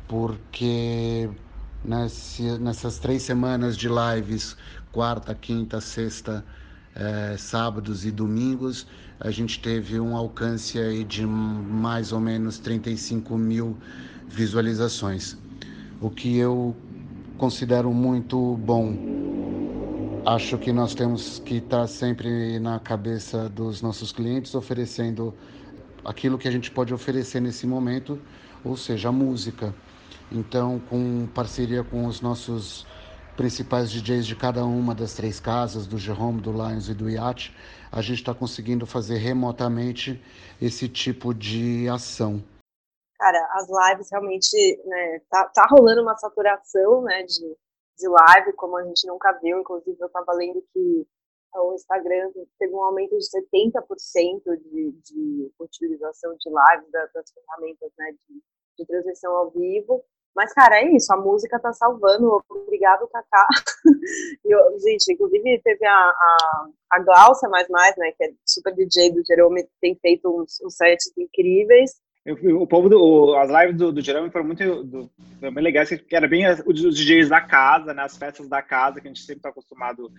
porque 0.08 1.30
nesse, 1.82 2.42
nessas 2.58 2.98
três 2.98 3.22
semanas 3.22 3.76
de 3.76 3.88
lives, 3.88 4.56
quarta, 4.92 5.34
quinta, 5.34 5.80
sexta, 5.80 6.44
é, 6.94 7.36
sábados 7.38 8.04
e 8.04 8.10
domingos, 8.10 8.86
a 9.20 9.30
gente 9.30 9.60
teve 9.60 9.98
um 10.00 10.16
alcance 10.16 10.78
aí 10.78 11.04
de 11.04 11.24
mais 11.26 12.12
ou 12.12 12.20
menos 12.20 12.58
35 12.58 13.36
mil 13.38 13.76
visualizações, 14.28 15.36
o 16.00 16.10
que 16.10 16.36
eu 16.36 16.74
considero 17.38 17.92
muito 17.92 18.56
bom. 18.56 18.96
Acho 20.26 20.56
que 20.56 20.72
nós 20.72 20.94
temos 20.94 21.38
que 21.44 21.56
estar 21.56 21.86
sempre 21.86 22.58
na 22.58 22.78
cabeça 22.78 23.48
dos 23.48 23.82
nossos 23.82 24.10
clientes 24.10 24.54
oferecendo 24.54 25.34
aquilo 26.04 26.38
que 26.38 26.48
a 26.48 26.50
gente 26.50 26.70
pode 26.70 26.94
oferecer 26.94 27.40
nesse 27.40 27.66
momento, 27.66 28.18
ou 28.64 28.76
seja, 28.76 29.10
a 29.10 29.12
música. 29.12 29.74
Então, 30.32 30.80
com 30.88 31.28
parceria 31.34 31.84
com 31.84 32.06
os 32.06 32.20
nossos 32.20 32.86
principais 33.36 33.90
DJs 33.90 34.26
de 34.26 34.36
cada 34.36 34.64
uma 34.64 34.94
das 34.94 35.14
três 35.14 35.40
casas, 35.40 35.86
do 35.86 35.98
Jerome, 35.98 36.40
do 36.40 36.52
Lions 36.52 36.88
e 36.88 36.94
do 36.94 37.10
Yacht, 37.10 37.54
a 37.94 38.02
gente 38.02 38.18
está 38.18 38.34
conseguindo 38.34 38.84
fazer 38.84 39.18
remotamente 39.18 40.20
esse 40.60 40.88
tipo 40.88 41.32
de 41.32 41.88
ação. 41.88 42.42
Cara, 43.16 43.38
as 43.52 43.68
lives 43.68 44.10
realmente, 44.10 44.82
né, 44.84 45.20
tá, 45.30 45.44
tá 45.54 45.66
rolando 45.70 46.02
uma 46.02 46.16
saturação, 46.18 47.02
né, 47.02 47.22
de, 47.22 47.56
de 47.96 48.08
live, 48.08 48.52
como 48.54 48.76
a 48.76 48.82
gente 48.82 49.06
nunca 49.06 49.32
viu, 49.40 49.60
inclusive 49.60 49.96
eu 50.00 50.08
estava 50.08 50.32
lendo 50.32 50.60
que 50.72 51.06
o 51.54 51.74
Instagram 51.74 52.32
teve 52.58 52.74
um 52.74 52.82
aumento 52.82 53.16
de 53.16 53.24
70% 53.24 54.56
de, 54.58 54.90
de 54.90 55.52
utilização 55.60 56.34
de 56.36 56.50
live 56.50 56.90
das, 56.90 57.12
das 57.12 57.30
ferramentas 57.30 57.92
né, 57.96 58.10
de, 58.10 58.42
de, 58.76 58.86
transmissão 58.86 59.32
ao 59.36 59.50
vivo. 59.52 60.04
Mas, 60.34 60.52
cara, 60.52 60.80
é 60.80 60.96
isso, 60.96 61.12
a 61.12 61.16
música 61.16 61.58
tá 61.60 61.72
salvando. 61.72 62.42
Obrigado, 62.48 63.08
Kaká. 63.08 63.46
eu, 64.44 64.78
gente, 64.80 65.12
inclusive 65.12 65.60
teve 65.62 65.86
a, 65.86 65.94
a, 65.94 66.66
a 66.92 66.98
Glaucia 67.00 67.48
Mais 67.48 67.68
Mais, 67.68 67.96
né, 67.96 68.12
que 68.16 68.24
é 68.24 68.32
super 68.44 68.74
DJ 68.74 69.12
do 69.12 69.22
Jerome, 69.24 69.66
tem 69.80 69.94
feito 70.00 70.28
uns, 70.28 70.60
uns 70.64 70.76
sets 70.76 71.12
incríveis. 71.16 71.92
O 72.26 72.66
povo 72.66 72.88
do, 72.88 73.36
as 73.36 73.50
lives 73.50 73.76
do, 73.76 73.92
do 73.92 74.00
Jerome 74.00 74.30
foram 74.30 74.46
muito, 74.46 74.82
do, 74.82 75.10
foram 75.38 75.52
bem 75.52 75.62
legais, 75.62 75.90
que 75.90 76.16
era 76.16 76.26
bem 76.26 76.46
os 76.66 76.96
DJs 76.96 77.28
da 77.28 77.42
casa, 77.42 77.92
né, 77.92 78.02
as 78.02 78.16
festas 78.16 78.48
da 78.48 78.62
casa, 78.62 79.00
que 79.00 79.06
a 79.06 79.10
gente 79.10 79.20
sempre 79.20 79.36
está 79.36 79.50
acostumado 79.50 80.10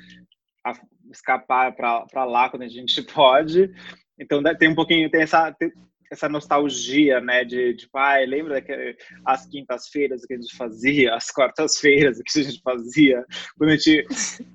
a 0.63 0.73
escapar 1.11 1.75
para 1.75 2.25
lá 2.25 2.49
quando 2.49 2.63
a 2.63 2.67
gente 2.67 3.01
pode. 3.11 3.73
Então 4.19 4.41
tem 4.57 4.69
um 4.69 4.75
pouquinho, 4.75 5.09
tem 5.09 5.23
essa, 5.23 5.51
tem 5.51 5.71
essa 6.15 6.29
nostalgia, 6.29 7.19
né, 7.21 7.43
de 7.43 7.75
tipo, 7.75 7.97
ah, 7.97 8.17
lembra 8.25 8.61
que 8.61 8.95
as 9.25 9.45
quintas-feiras 9.45 10.25
que 10.25 10.33
a 10.33 10.37
gente 10.37 10.55
fazia, 10.55 11.13
as 11.15 11.29
quartas-feiras 11.29 12.19
que 12.25 12.39
a 12.39 12.43
gente 12.43 12.61
fazia, 12.61 13.25
quando 13.57 13.69
a 13.71 13.75
gente 13.75 14.05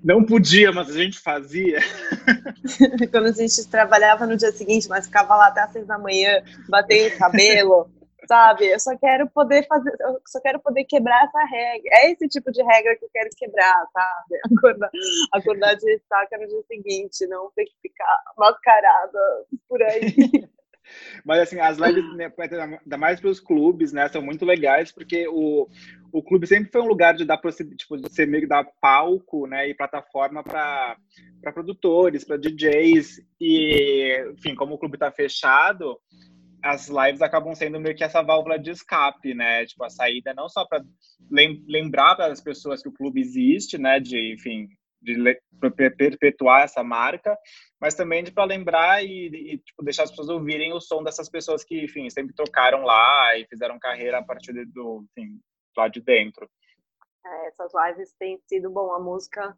não 0.02 0.24
podia, 0.24 0.72
mas 0.72 0.90
a 0.90 0.92
gente 0.92 1.18
fazia. 1.18 1.78
quando 3.10 3.26
a 3.26 3.32
gente 3.32 3.68
trabalhava 3.68 4.26
no 4.26 4.36
dia 4.36 4.52
seguinte, 4.52 4.88
mas 4.88 5.06
ficava 5.06 5.36
lá 5.36 5.48
até 5.48 5.62
às 5.62 5.72
seis 5.72 5.86
da 5.86 5.98
manhã, 5.98 6.42
batendo 6.68 7.14
o 7.14 7.18
cabelo 7.18 7.90
sabe? 8.30 8.66
Eu 8.66 8.78
só 8.78 8.96
quero 8.96 9.28
poder 9.28 9.66
fazer, 9.66 9.92
eu 10.00 10.20
só 10.26 10.40
quero 10.40 10.60
poder 10.60 10.84
quebrar 10.84 11.24
essa 11.24 11.44
regra. 11.44 11.90
É 11.94 12.12
esse 12.12 12.28
tipo 12.28 12.52
de 12.52 12.62
regra 12.62 12.96
que 12.96 13.04
eu 13.04 13.10
quero 13.12 13.28
quebrar, 13.36 13.86
sabe? 13.92 14.40
Acordar, 14.56 14.90
acordar 15.32 15.74
de 15.74 15.86
ressaca 15.90 16.38
no 16.38 16.46
dia 16.46 16.62
seguinte, 16.68 17.26
não 17.26 17.50
ter 17.56 17.64
que 17.64 17.74
ficar 17.82 18.22
mascarada 18.38 19.18
por 19.68 19.82
aí. 19.82 20.14
Mas 21.24 21.40
assim, 21.40 21.58
as 21.60 21.78
lives, 21.78 22.04
né, 22.16 22.32
ainda 22.38 22.96
mais 22.96 23.20
para 23.20 23.30
os 23.30 23.40
clubes, 23.40 23.92
né, 23.92 24.08
são 24.08 24.22
muito 24.22 24.44
legais, 24.44 24.92
porque 24.92 25.26
o, 25.28 25.68
o 26.12 26.22
clube 26.22 26.46
sempre 26.46 26.70
foi 26.70 26.80
um 26.80 26.88
lugar 26.88 27.14
de 27.14 27.24
dar 27.24 27.40
tipo, 27.76 27.96
de 27.96 28.12
ser 28.12 28.26
meio 28.26 28.42
que 28.42 28.48
dar 28.48 28.66
palco, 28.80 29.46
né, 29.46 29.68
e 29.68 29.74
plataforma 29.74 30.42
para 30.42 30.96
produtores, 31.52 32.24
para 32.24 32.36
DJs, 32.36 33.20
e 33.40 34.32
enfim, 34.32 34.54
como 34.54 34.74
o 34.74 34.78
clube 34.78 34.96
está 34.96 35.10
fechado, 35.10 35.98
as 36.62 36.88
lives 36.88 37.22
acabam 37.22 37.54
sendo 37.54 37.80
meio 37.80 37.96
que 37.96 38.04
essa 38.04 38.22
válvula 38.22 38.58
de 38.58 38.70
escape, 38.70 39.34
né? 39.34 39.64
Tipo, 39.64 39.84
a 39.84 39.90
saída 39.90 40.34
não 40.34 40.48
só 40.48 40.64
para 40.66 40.84
lembrar 41.30 42.14
para 42.16 42.26
as 42.26 42.40
pessoas 42.40 42.82
que 42.82 42.88
o 42.88 42.92
clube 42.92 43.20
existe, 43.20 43.78
né? 43.78 43.98
De, 43.98 44.34
enfim, 44.34 44.68
de 45.00 45.40
perpetuar 45.96 46.62
essa 46.62 46.82
marca, 46.82 47.36
mas 47.80 47.94
também 47.94 48.22
de 48.22 48.32
para 48.32 48.44
lembrar 48.44 49.02
e, 49.04 49.26
e 49.26 49.58
tipo, 49.58 49.82
deixar 49.82 50.04
as 50.04 50.10
pessoas 50.10 50.28
ouvirem 50.28 50.72
o 50.72 50.80
som 50.80 51.02
dessas 51.02 51.28
pessoas 51.28 51.64
que, 51.64 51.84
enfim, 51.84 52.08
sempre 52.10 52.34
tocaram 52.34 52.82
lá 52.82 53.36
e 53.36 53.46
fizeram 53.46 53.78
carreira 53.78 54.18
a 54.18 54.22
partir 54.22 54.52
do, 54.66 55.04
enfim, 55.16 55.40
lá 55.76 55.88
de 55.88 56.00
dentro. 56.00 56.48
É, 57.24 57.48
essas 57.48 57.72
lives 57.74 58.12
têm 58.18 58.38
sido 58.46 58.70
bom, 58.70 58.92
a 58.92 59.00
música 59.00 59.56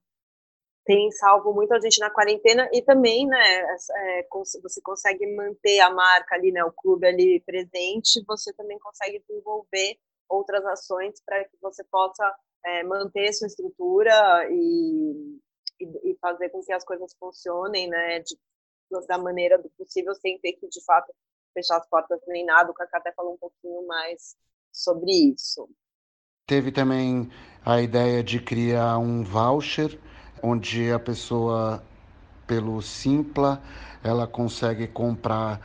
tem 0.84 1.10
salvo 1.12 1.52
muita 1.52 1.80
gente 1.80 2.00
na 2.00 2.10
quarentena 2.10 2.68
e 2.72 2.82
também, 2.82 3.26
né, 3.26 3.38
é, 3.40 4.26
você 4.30 4.80
consegue 4.82 5.26
manter 5.34 5.80
a 5.80 5.90
marca 5.90 6.34
ali, 6.34 6.50
né, 6.50 6.64
o 6.64 6.72
clube 6.72 7.06
ali 7.06 7.40
presente, 7.46 8.24
você 8.26 8.52
também 8.54 8.78
consegue 8.78 9.22
desenvolver 9.28 9.96
outras 10.28 10.64
ações 10.66 11.20
para 11.24 11.44
que 11.44 11.56
você 11.60 11.84
possa 11.84 12.34
é, 12.64 12.82
manter 12.84 13.32
sua 13.32 13.46
estrutura 13.46 14.48
e, 14.50 15.38
e, 15.80 16.10
e, 16.10 16.18
fazer 16.20 16.48
com 16.50 16.60
que 16.62 16.72
as 16.72 16.84
coisas 16.84 17.14
funcionem, 17.18 17.88
né, 17.88 18.20
de, 18.20 18.36
da 19.06 19.18
maneira 19.18 19.58
do 19.58 19.70
possível, 19.70 20.14
sem 20.14 20.38
ter 20.38 20.52
que, 20.54 20.68
de 20.68 20.84
fato, 20.84 21.12
fechar 21.54 21.76
as 21.76 21.88
portas 21.88 22.20
nem 22.28 22.44
nada. 22.44 22.70
O 22.70 22.74
Cacá 22.74 22.98
até 22.98 23.12
falou 23.12 23.34
um 23.34 23.38
pouquinho 23.38 23.86
mais 23.86 24.36
sobre 24.72 25.10
isso. 25.10 25.68
Teve 26.46 26.72
também 26.72 27.30
a 27.64 27.80
ideia 27.80 28.22
de 28.22 28.40
criar 28.40 28.98
um 28.98 29.22
voucher 29.22 29.98
onde 30.42 30.90
a 30.90 30.98
pessoa, 30.98 31.82
pelo 32.46 32.82
Simpla, 32.82 33.62
ela 34.02 34.26
consegue 34.26 34.88
comprar 34.88 35.60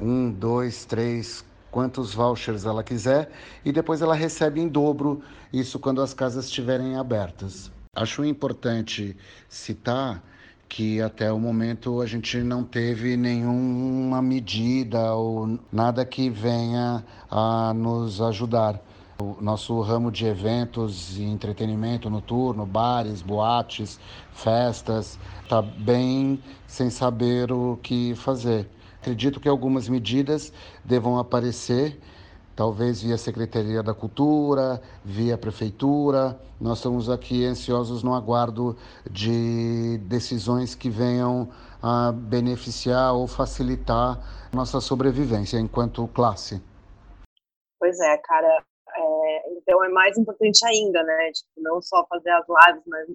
um, 0.00 0.30
dois, 0.30 0.84
três, 0.84 1.44
quantos 1.70 2.14
vouchers 2.14 2.64
ela 2.64 2.82
quiser 2.82 3.30
e 3.64 3.72
depois 3.72 4.02
ela 4.02 4.14
recebe 4.14 4.60
em 4.60 4.68
dobro 4.68 5.22
isso 5.52 5.78
quando 5.78 6.00
as 6.00 6.14
casas 6.14 6.46
estiverem 6.46 6.96
abertas. 6.96 7.70
Acho 7.94 8.24
importante 8.24 9.16
citar 9.48 10.22
que 10.68 11.00
até 11.00 11.32
o 11.32 11.38
momento 11.38 12.00
a 12.00 12.06
gente 12.06 12.38
não 12.38 12.62
teve 12.62 13.16
nenhuma 13.16 14.20
medida 14.20 15.14
ou 15.14 15.58
nada 15.72 16.04
que 16.04 16.28
venha 16.28 17.04
a 17.30 17.72
nos 17.74 18.20
ajudar. 18.20 18.80
O 19.20 19.36
nosso 19.40 19.80
ramo 19.80 20.12
de 20.12 20.26
eventos 20.26 21.18
e 21.18 21.24
entretenimento 21.24 22.08
noturno, 22.08 22.64
bares, 22.64 23.20
boates, 23.20 23.98
festas, 24.32 25.18
está 25.42 25.60
bem 25.60 26.40
sem 26.68 26.88
saber 26.88 27.50
o 27.50 27.76
que 27.82 28.14
fazer. 28.14 28.68
Acredito 29.08 29.40
que 29.40 29.48
algumas 29.48 29.88
medidas 29.88 30.52
devam 30.84 31.18
aparecer, 31.18 31.98
talvez 32.54 33.00
via 33.02 33.16
Secretaria 33.16 33.82
da 33.82 33.94
Cultura, 33.94 34.82
via 35.02 35.38
Prefeitura. 35.38 36.38
Nós 36.60 36.76
estamos 36.76 37.08
aqui 37.08 37.42
ansiosos 37.46 38.02
no 38.02 38.14
aguardo 38.14 38.76
de 39.10 39.96
decisões 40.02 40.74
que 40.74 40.90
venham 40.90 41.48
a 41.82 42.12
beneficiar 42.12 43.14
ou 43.14 43.26
facilitar 43.26 44.20
nossa 44.52 44.78
sobrevivência 44.78 45.56
enquanto 45.56 46.06
classe. 46.08 46.62
Pois 47.80 47.98
é, 47.98 48.18
cara, 48.18 48.62
é, 48.94 49.52
então 49.52 49.82
é 49.82 49.88
mais 49.88 50.18
importante 50.18 50.66
ainda, 50.66 51.02
né? 51.02 51.32
Tipo, 51.32 51.62
não 51.62 51.80
só 51.80 52.06
fazer 52.10 52.28
as 52.28 52.44
lives, 52.46 52.82
mas 52.86 53.08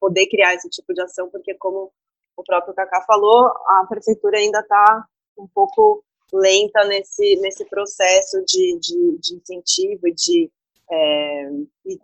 poder 0.00 0.26
criar 0.28 0.54
esse 0.54 0.70
tipo 0.70 0.94
de 0.94 1.02
ação, 1.02 1.28
porque 1.28 1.52
como 1.56 1.92
o 2.34 2.42
próprio 2.42 2.72
Kaká 2.72 3.02
falou, 3.02 3.52
a 3.66 3.84
prefeitura 3.86 4.38
ainda 4.38 4.60
está 4.60 5.04
um 5.38 5.46
pouco 5.46 6.04
lenta 6.32 6.84
nesse, 6.84 7.36
nesse 7.36 7.64
processo 7.66 8.44
de, 8.46 8.78
de, 8.80 9.18
de 9.18 9.34
incentivo 9.36 10.08
e 10.08 10.14
de 10.14 10.50
é, 10.90 11.50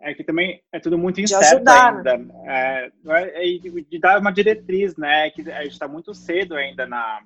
é, 0.01 0.13
que 0.13 0.23
também 0.23 0.61
é 0.71 0.79
tudo 0.79 0.95
muito 0.95 1.19
incerto 1.19 1.55
ajudar, 1.55 1.95
ainda. 1.97 2.17
Né? 2.17 2.33
É, 2.45 2.91
é, 3.07 3.57
de 3.57 3.99
dar 3.99 4.19
uma 4.19 4.31
diretriz, 4.31 4.95
né? 4.95 5.31
Que 5.31 5.41
a 5.51 5.63
gente 5.63 5.73
está 5.73 5.87
muito 5.87 6.13
cedo 6.13 6.53
ainda 6.53 6.85
na, 6.85 7.19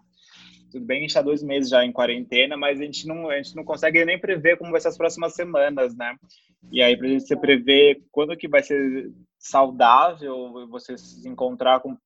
tudo 0.72 0.86
bem, 0.86 1.00
a 1.00 1.02
gente 1.02 1.10
está 1.10 1.22
dois 1.22 1.42
meses 1.44 1.70
já 1.70 1.84
em 1.84 1.92
quarentena, 1.92 2.56
mas 2.56 2.80
a 2.80 2.84
gente 2.84 3.08
não, 3.08 3.30
a 3.30 3.38
gente 3.38 3.56
não 3.56 3.64
consegue 3.64 4.06
nem 4.06 4.20
prever 4.20 4.58
como 4.58 4.72
vai 4.72 4.80
ser 4.80 4.90
as 4.90 4.98
próximas 4.98 5.34
semanas, 5.34 5.96
né? 5.96 6.16
E 6.72 6.82
aí, 6.82 6.96
para 6.96 7.08
a 7.08 7.10
gente 7.10 7.36
prever 7.36 8.02
quando 8.12 8.38
que 8.38 8.48
vai 8.48 8.62
ser 8.62 9.12
saudável 9.38 10.68
você 10.70 10.98
se 10.98 11.28
encontrar 11.28 11.80
com 11.80 11.98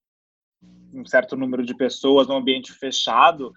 um 0.94 1.06
certo 1.06 1.36
número 1.36 1.66
de 1.66 1.76
pessoas 1.76 2.28
num 2.28 2.38
ambiente 2.38 2.72
fechado, 2.72 3.52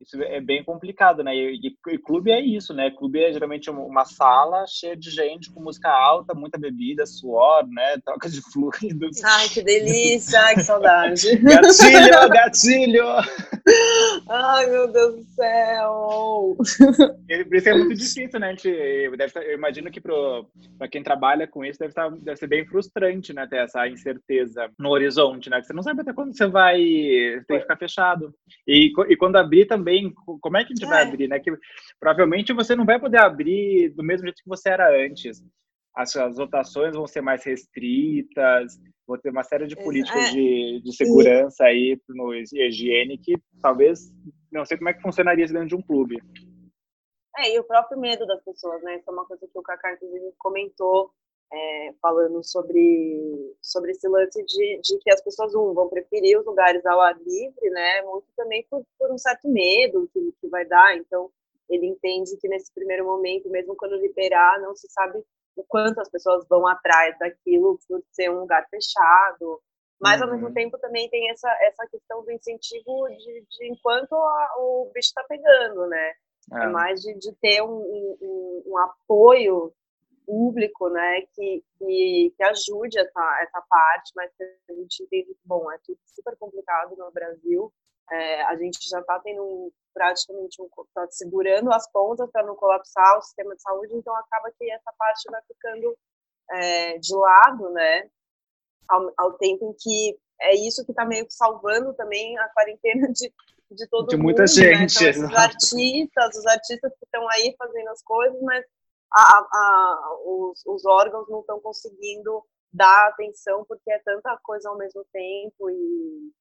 isso 0.00 0.22
é 0.22 0.40
bem 0.40 0.64
complicado, 0.64 1.22
né? 1.22 1.34
E, 1.36 1.56
e, 1.56 1.76
e, 1.92 1.98
clube 1.98 2.30
é 2.30 2.40
isso, 2.40 2.72
né? 2.72 2.90
Clube 2.90 3.22
é 3.22 3.32
geralmente 3.32 3.68
uma 3.68 4.06
sala 4.06 4.64
cheia 4.66 4.96
de 4.96 5.10
gente 5.10 5.52
com 5.52 5.60
música 5.60 5.90
alta, 5.90 6.34
muita 6.34 6.58
bebida, 6.58 7.04
suor, 7.04 7.66
né? 7.68 7.98
Troca 8.04 8.28
de 8.28 8.40
fluidos. 8.40 9.22
Ai, 9.22 9.48
que 9.48 9.62
delícia! 9.62 10.40
Ai, 10.40 10.54
que 10.54 10.62
saudade! 10.62 11.36
gatilho, 11.44 12.28
gatilho! 12.30 13.04
Ai, 14.28 14.66
meu 14.70 14.90
Deus 14.90 15.16
do 15.16 15.24
céu! 15.34 16.56
Por 16.56 17.56
isso 17.56 17.68
é 17.68 17.74
muito 17.74 17.94
difícil, 17.94 18.40
né? 18.40 18.48
A 18.48 18.50
gente, 18.50 19.16
deve, 19.16 19.32
eu 19.36 19.54
imagino 19.54 19.90
que 19.90 20.00
para 20.00 20.88
quem 20.90 21.02
trabalha 21.02 21.46
com 21.46 21.62
isso 21.62 21.78
deve, 21.78 21.90
estar, 21.90 22.08
deve 22.08 22.36
ser 22.36 22.46
bem 22.46 22.64
frustrante, 22.64 23.34
né? 23.34 23.46
Ter 23.46 23.58
essa 23.58 23.86
incerteza 23.86 24.70
no 24.78 24.88
horizonte, 24.88 25.50
né? 25.50 25.60
Que 25.60 25.66
você 25.66 25.72
não 25.74 25.82
sabe 25.82 26.00
até 26.00 26.12
quando 26.14 26.34
você 26.34 26.46
vai 26.46 26.78
ter 27.46 27.56
que 27.56 27.60
ficar 27.60 27.76
fechado. 27.76 28.34
E, 28.66 28.92
e 29.08 29.16
quando 29.16 29.36
abrir 29.36 29.66
também 29.66 29.89
também 29.90 30.14
como 30.14 30.56
é 30.56 30.64
que 30.64 30.72
a 30.72 30.76
gente 30.76 30.84
é. 30.84 30.88
vai 30.88 31.02
abrir, 31.02 31.28
né? 31.28 31.40
Que 31.40 31.50
provavelmente 31.98 32.52
você 32.52 32.76
não 32.76 32.86
vai 32.86 32.98
poder 32.98 33.18
abrir 33.18 33.90
do 33.90 34.02
mesmo 34.02 34.26
jeito 34.26 34.42
que 34.42 34.48
você 34.48 34.70
era 34.70 34.88
antes. 35.04 35.42
As, 35.94 36.14
as 36.16 36.36
votações 36.36 36.94
vão 36.94 37.06
ser 37.06 37.20
mais 37.20 37.44
restritas, 37.44 38.78
vão 39.06 39.18
ter 39.18 39.30
uma 39.30 39.42
série 39.42 39.66
de 39.66 39.74
políticas 39.74 40.28
é. 40.28 40.30
de, 40.30 40.80
de 40.84 40.94
segurança 40.94 41.64
aí 41.64 42.00
no 42.08 42.32
higiene 42.32 43.18
que 43.18 43.34
talvez 43.60 44.12
não 44.52 44.64
sei 44.64 44.78
como 44.78 44.88
é 44.88 44.94
que 44.94 45.02
funcionaria 45.02 45.46
dentro 45.46 45.66
de 45.66 45.74
um 45.74 45.82
clube. 45.82 46.16
É, 47.38 47.54
e 47.54 47.58
o 47.58 47.64
próprio 47.64 47.98
medo 47.98 48.26
das 48.26 48.42
pessoas, 48.44 48.82
né? 48.82 48.96
Isso 48.96 49.08
é 49.08 49.12
uma 49.12 49.26
coisa 49.26 49.46
que 49.46 49.58
o 49.58 49.62
Kaká, 49.62 49.94
inclusive, 49.94 50.32
comentou 50.38 51.10
é, 51.52 51.94
falando 52.00 52.42
sobre, 52.44 53.56
sobre 53.60 53.90
esse 53.90 54.06
lance 54.08 54.42
de, 54.44 54.80
de 54.82 54.98
que 54.98 55.10
as 55.10 55.20
pessoas 55.20 55.54
um, 55.54 55.74
vão 55.74 55.88
preferir 55.88 56.38
os 56.38 56.46
lugares 56.46 56.84
ao 56.86 57.00
ar 57.00 57.18
livre, 57.18 57.70
né? 57.70 58.02
Muito 58.02 58.28
também 58.36 58.64
por, 58.70 58.84
por 58.98 59.10
um 59.10 59.18
certo 59.18 59.48
medo 59.48 60.08
que, 60.12 60.32
que 60.40 60.48
vai 60.48 60.64
dar. 60.64 60.96
Então, 60.96 61.30
ele 61.68 61.86
entende 61.86 62.36
que 62.36 62.48
nesse 62.48 62.72
primeiro 62.72 63.04
momento, 63.04 63.50
mesmo 63.50 63.76
quando 63.76 63.96
liberar, 63.96 64.60
não 64.60 64.74
se 64.76 64.88
sabe 64.90 65.22
o 65.56 65.64
quanto 65.64 66.00
as 66.00 66.08
pessoas 66.08 66.46
vão 66.48 66.66
atrás 66.66 67.18
daquilo 67.18 67.78
por 67.88 68.02
ser 68.12 68.30
um 68.30 68.40
lugar 68.40 68.66
fechado. 68.68 69.60
Mas, 70.00 70.20
uhum. 70.20 70.26
ao 70.26 70.32
mesmo 70.32 70.48
uhum. 70.48 70.54
tempo, 70.54 70.78
também 70.78 71.10
tem 71.10 71.30
essa, 71.30 71.50
essa 71.62 71.86
questão 71.88 72.24
do 72.24 72.30
incentivo 72.30 73.08
de, 73.08 73.44
de 73.48 73.68
enquanto 73.68 74.14
a, 74.14 74.54
o 74.58 74.90
bicho 74.94 75.08
está 75.08 75.24
pegando, 75.24 75.86
né? 75.86 76.12
É. 76.52 76.64
é, 76.64 76.66
mais 76.68 77.00
de, 77.00 77.14
de 77.14 77.32
ter 77.34 77.62
um, 77.62 78.16
um, 78.20 78.62
um 78.66 78.78
apoio 78.78 79.72
público, 80.30 80.88
né, 80.90 81.22
que, 81.34 81.64
que, 81.76 82.32
que, 82.36 82.44
ajude 82.44 83.00
essa, 83.00 83.38
essa 83.42 83.60
parte, 83.68 84.12
mas 84.14 84.30
a 84.68 84.72
gente 84.74 85.02
entende 85.02 85.34
que, 85.34 85.40
bom, 85.44 85.70
é 85.72 85.78
tudo 85.84 85.98
super 86.06 86.36
complicado 86.36 86.94
no 86.96 87.10
Brasil, 87.10 87.72
é, 88.12 88.42
a 88.44 88.56
gente 88.56 88.88
já 88.88 89.00
está 89.00 89.18
tendo 89.18 89.42
um, 89.42 89.72
praticamente 89.92 90.62
um, 90.62 90.68
tá 90.94 91.04
segurando 91.10 91.72
as 91.72 91.90
pontas 91.90 92.30
para 92.30 92.46
não 92.46 92.54
colapsar 92.54 93.18
o 93.18 93.22
sistema 93.22 93.56
de 93.56 93.62
saúde, 93.62 93.96
então 93.96 94.14
acaba 94.14 94.52
que 94.56 94.70
essa 94.70 94.92
parte 94.96 95.28
vai 95.28 95.42
ficando 95.42 95.98
é, 96.52 96.98
de 96.98 97.14
lado, 97.16 97.70
né, 97.70 98.08
ao, 98.88 99.12
ao, 99.16 99.32
tempo 99.32 99.68
em 99.68 99.74
que 99.80 100.16
é 100.42 100.54
isso 100.54 100.84
que 100.84 100.92
está 100.92 101.04
meio 101.04 101.26
que 101.26 101.34
salvando 101.34 101.92
também 101.94 102.38
a 102.38 102.48
quarentena 102.50 103.08
de, 103.08 103.32
de 103.72 103.86
todo 103.88 104.08
de 104.08 104.16
mundo. 104.16 104.24
muita 104.26 104.42
né? 104.42 104.46
gente. 104.46 105.04
Então, 105.04 105.26
os 105.26 105.34
artistas, 105.34 106.36
os 106.36 106.46
artistas 106.46 106.92
que 106.92 107.04
estão 107.04 107.28
aí 107.30 107.52
fazendo 107.58 107.88
as 107.88 108.02
coisas, 108.02 108.40
mas 108.42 108.64
a, 109.12 109.38
a, 109.52 110.18
os, 110.24 110.64
os 110.66 110.84
órgãos 110.84 111.28
não 111.28 111.40
estão 111.40 111.60
conseguindo 111.60 112.44
dar 112.72 113.08
atenção 113.08 113.64
porque 113.66 113.90
é 113.90 113.98
tanta 114.00 114.36
coisa 114.42 114.68
ao 114.68 114.78
mesmo 114.78 115.04
tempo 115.12 115.68
e 115.70 116.32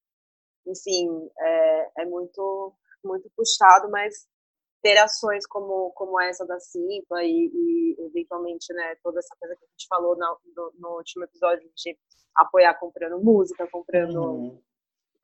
enfim 0.68 1.30
é, 1.40 2.02
é 2.04 2.06
muito 2.06 2.74
muito 3.04 3.30
puxado 3.36 3.90
mas 3.90 4.28
ter 4.82 4.98
ações 4.98 5.48
como 5.48 5.92
como 5.94 6.20
essa 6.22 6.46
da 6.46 6.60
Simpa 6.60 7.24
e, 7.24 7.50
e, 7.52 7.96
eventualmente 8.06 8.72
né 8.74 8.96
toda 9.04 9.20
essa 9.20 9.36
coisa 9.40 9.56
que 9.56 9.66
a 9.66 9.68
gente 9.70 9.88
falou 9.88 10.16
no, 10.16 10.40
no, 10.56 10.74
no 10.78 10.98
último 10.98 11.24
episódio 11.24 11.68
de 11.76 11.98
apoiar 12.36 12.76
comprando 12.76 13.20
música 13.20 13.68
comprando 13.68 14.22
uhum. 14.22 14.62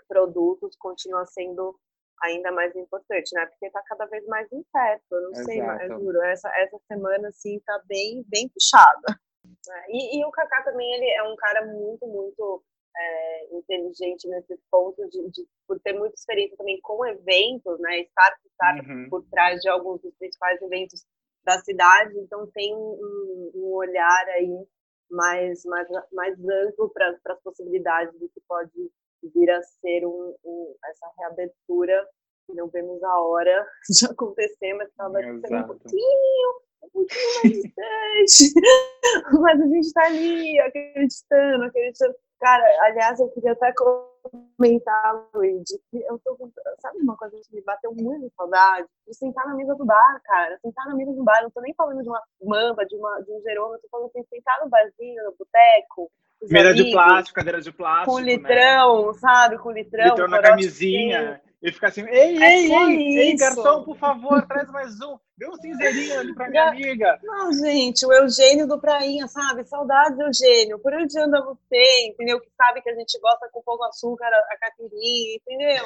produtos 0.07 0.75
continua 0.77 1.25
sendo 1.27 1.79
ainda 2.22 2.51
mais 2.51 2.75
importante, 2.75 3.34
né? 3.34 3.45
Porque 3.45 3.69
tá 3.69 3.81
cada 3.88 4.05
vez 4.05 4.25
mais 4.27 4.51
incerto, 4.51 5.03
eu 5.12 5.22
não 5.22 5.31
Exato. 5.31 5.45
sei, 5.45 5.62
mas 5.62 5.89
eu 5.89 6.00
juro, 6.00 6.22
essa, 6.24 6.50
essa 6.57 6.77
semana, 6.88 7.27
assim, 7.29 7.60
tá 7.65 7.81
bem, 7.88 8.24
bem 8.27 8.50
puxada. 8.50 9.19
Né? 9.67 9.86
E, 9.89 10.19
e, 10.19 10.25
o 10.25 10.31
Kaká 10.31 10.63
também, 10.63 10.93
ele 10.93 11.10
é 11.12 11.24
um 11.24 11.36
cara 11.36 11.65
muito, 11.65 12.07
muito 12.07 12.63
é, 12.98 13.55
inteligente 13.55 14.27
nesse 14.27 14.57
ponto 14.72 15.07
de, 15.10 15.29
de, 15.31 15.48
por 15.67 15.79
ter 15.81 15.93
muita 15.93 16.15
experiência 16.15 16.57
também 16.57 16.79
com 16.81 17.05
eventos, 17.05 17.79
né? 17.79 18.00
Estar, 18.00 18.36
estar 18.45 18.75
uhum. 18.86 19.10
por 19.10 19.24
trás 19.29 19.62
de 19.62 19.69
alguns 19.69 20.01
dos 20.01 20.15
principais 20.15 20.62
eventos 20.62 21.05
da 21.43 21.60
cidade, 21.60 22.17
então 22.17 22.48
tem 22.51 22.75
um, 22.75 23.51
um 23.53 23.74
olhar 23.75 24.25
aí 24.29 24.65
mais, 25.12 25.63
mais, 25.65 25.88
mais 26.12 26.36
amplo 26.43 26.89
para 26.89 27.15
as 27.27 27.41
possibilidades 27.41 28.17
do 28.19 28.27
que 28.29 28.41
pode 28.48 28.91
vir 29.24 29.50
a 29.51 29.62
ser 29.62 30.05
um, 30.05 30.36
um, 30.43 30.75
essa 30.86 31.12
reabertura 31.17 32.07
não 32.53 32.67
vemos 32.67 33.01
a 33.03 33.19
hora 33.22 33.67
de 33.89 34.05
acontecer, 34.05 34.74
mas 34.74 34.89
estava 34.89 35.19
um 35.19 35.41
pouquinho, 35.41 36.50
um 36.84 36.89
pouquinho 36.89 37.43
mais 37.43 37.53
distante. 37.53 38.53
mas 39.41 39.62
a 39.62 39.65
gente 39.65 39.88
está 39.88 40.05
ali, 40.05 40.60
acreditando, 40.60 41.63
acreditando. 41.63 42.15
Cara, 42.39 42.63
aliás, 42.81 43.19
eu 43.19 43.29
queria 43.29 43.53
até 43.53 43.74
comentar, 43.74 45.29
Luiz, 45.34 45.63
que 45.89 46.03
eu 46.03 46.19
tô 46.19 46.36
com, 46.36 46.51
sabe 46.79 47.00
uma 47.00 47.15
coisa 47.17 47.36
que 47.38 47.55
me 47.55 47.62
bateu 47.62 47.93
muito 47.93 48.31
saudade? 48.36 48.88
De 49.07 49.15
sentar 49.15 49.48
na 49.48 49.55
mesa 49.55 49.74
do 49.74 49.86
bar, 49.86 50.22
cara, 50.24 50.60
sentar 50.60 50.86
na 50.86 50.95
mesa 50.95 51.13
do 51.13 51.24
bar, 51.24 51.41
não 51.41 51.50
tô 51.50 51.62
nem 51.62 51.74
falando 51.74 52.03
de 52.03 52.10
uma 52.10 52.22
mamba, 52.43 52.86
de, 52.86 52.95
uma, 52.95 53.22
de 53.22 53.31
um 53.31 53.41
geroma, 53.41 53.79
tô 53.79 53.88
falando 53.89 54.07
assim, 54.07 54.24
sentar 54.29 54.60
no 54.63 54.69
barzinho, 54.69 55.24
no 55.24 55.31
boteco, 55.31 56.12
Cadeira 56.47 56.73
de 56.73 56.91
plástico, 56.91 57.35
cadeira 57.35 57.61
de 57.61 57.71
plástico. 57.71 58.11
Com 58.11 58.19
né? 58.19 58.33
litrão, 58.33 59.07
né? 59.07 59.13
sabe? 59.19 59.57
Com 59.57 59.71
litrão. 59.71 60.05
Litrão 60.05 60.27
na 60.27 60.41
camisinha. 60.41 61.41
E 61.65 61.72
fica 61.72 61.88
assim, 61.88 62.05
ei, 62.07 62.38
é 62.38 62.60
ei, 62.60 62.72
ei, 62.72 63.17
ei, 63.17 63.36
garçom, 63.36 63.84
por 63.84 63.98
favor, 63.98 64.45
traz 64.45 64.69
mais 64.69 65.01
um. 65.01 65.17
Dê 65.36 65.50
um 65.50 65.55
cinzeirinho 65.55 66.19
ali 66.19 66.36
pra 66.36 66.48
minha 66.48 66.69
amiga. 66.69 67.19
Não, 67.24 67.51
gente, 67.51 68.05
o 68.05 68.13
Eugênio 68.13 68.67
do 68.67 68.79
Prainha, 68.79 69.27
sabe? 69.27 69.65
Saudades, 69.65 70.19
Eugênio. 70.19 70.77
Por 70.77 70.93
onde 70.93 71.19
anda 71.19 71.43
você, 71.43 72.07
entendeu? 72.07 72.39
Que 72.39 72.48
sabe 72.55 72.84
que 72.84 72.89
a 72.89 72.93
gente 72.93 73.19
gosta 73.19 73.50
com 73.51 73.63
pouco 73.63 73.84
açúcar, 73.84 74.27
a 74.27 74.57
caipirinha, 74.60 75.38
entendeu? 75.38 75.86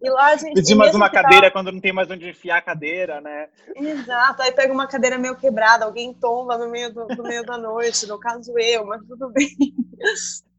E 0.00 0.08
lá 0.08 0.26
a 0.26 0.36
gente... 0.36 0.54
Pedir 0.54 0.76
mais 0.76 0.94
uma 0.94 1.10
cadeira 1.10 1.46
tá... 1.46 1.50
quando 1.50 1.72
não 1.72 1.80
tem 1.80 1.92
mais 1.92 2.08
onde 2.08 2.30
enfiar 2.30 2.58
a 2.58 2.62
cadeira, 2.62 3.20
né? 3.20 3.48
Exato. 3.74 4.42
Aí 4.42 4.52
pega 4.52 4.72
uma 4.72 4.86
cadeira 4.86 5.18
meio 5.18 5.34
quebrada, 5.34 5.84
alguém 5.84 6.14
tomba 6.14 6.56
no 6.56 6.70
meio, 6.70 6.94
do, 6.94 7.04
no 7.04 7.24
meio 7.24 7.44
da 7.44 7.58
noite, 7.58 8.06
no 8.06 8.20
caso 8.20 8.56
eu, 8.56 8.86
mas 8.86 9.02
tudo 9.04 9.28
bem. 9.30 9.48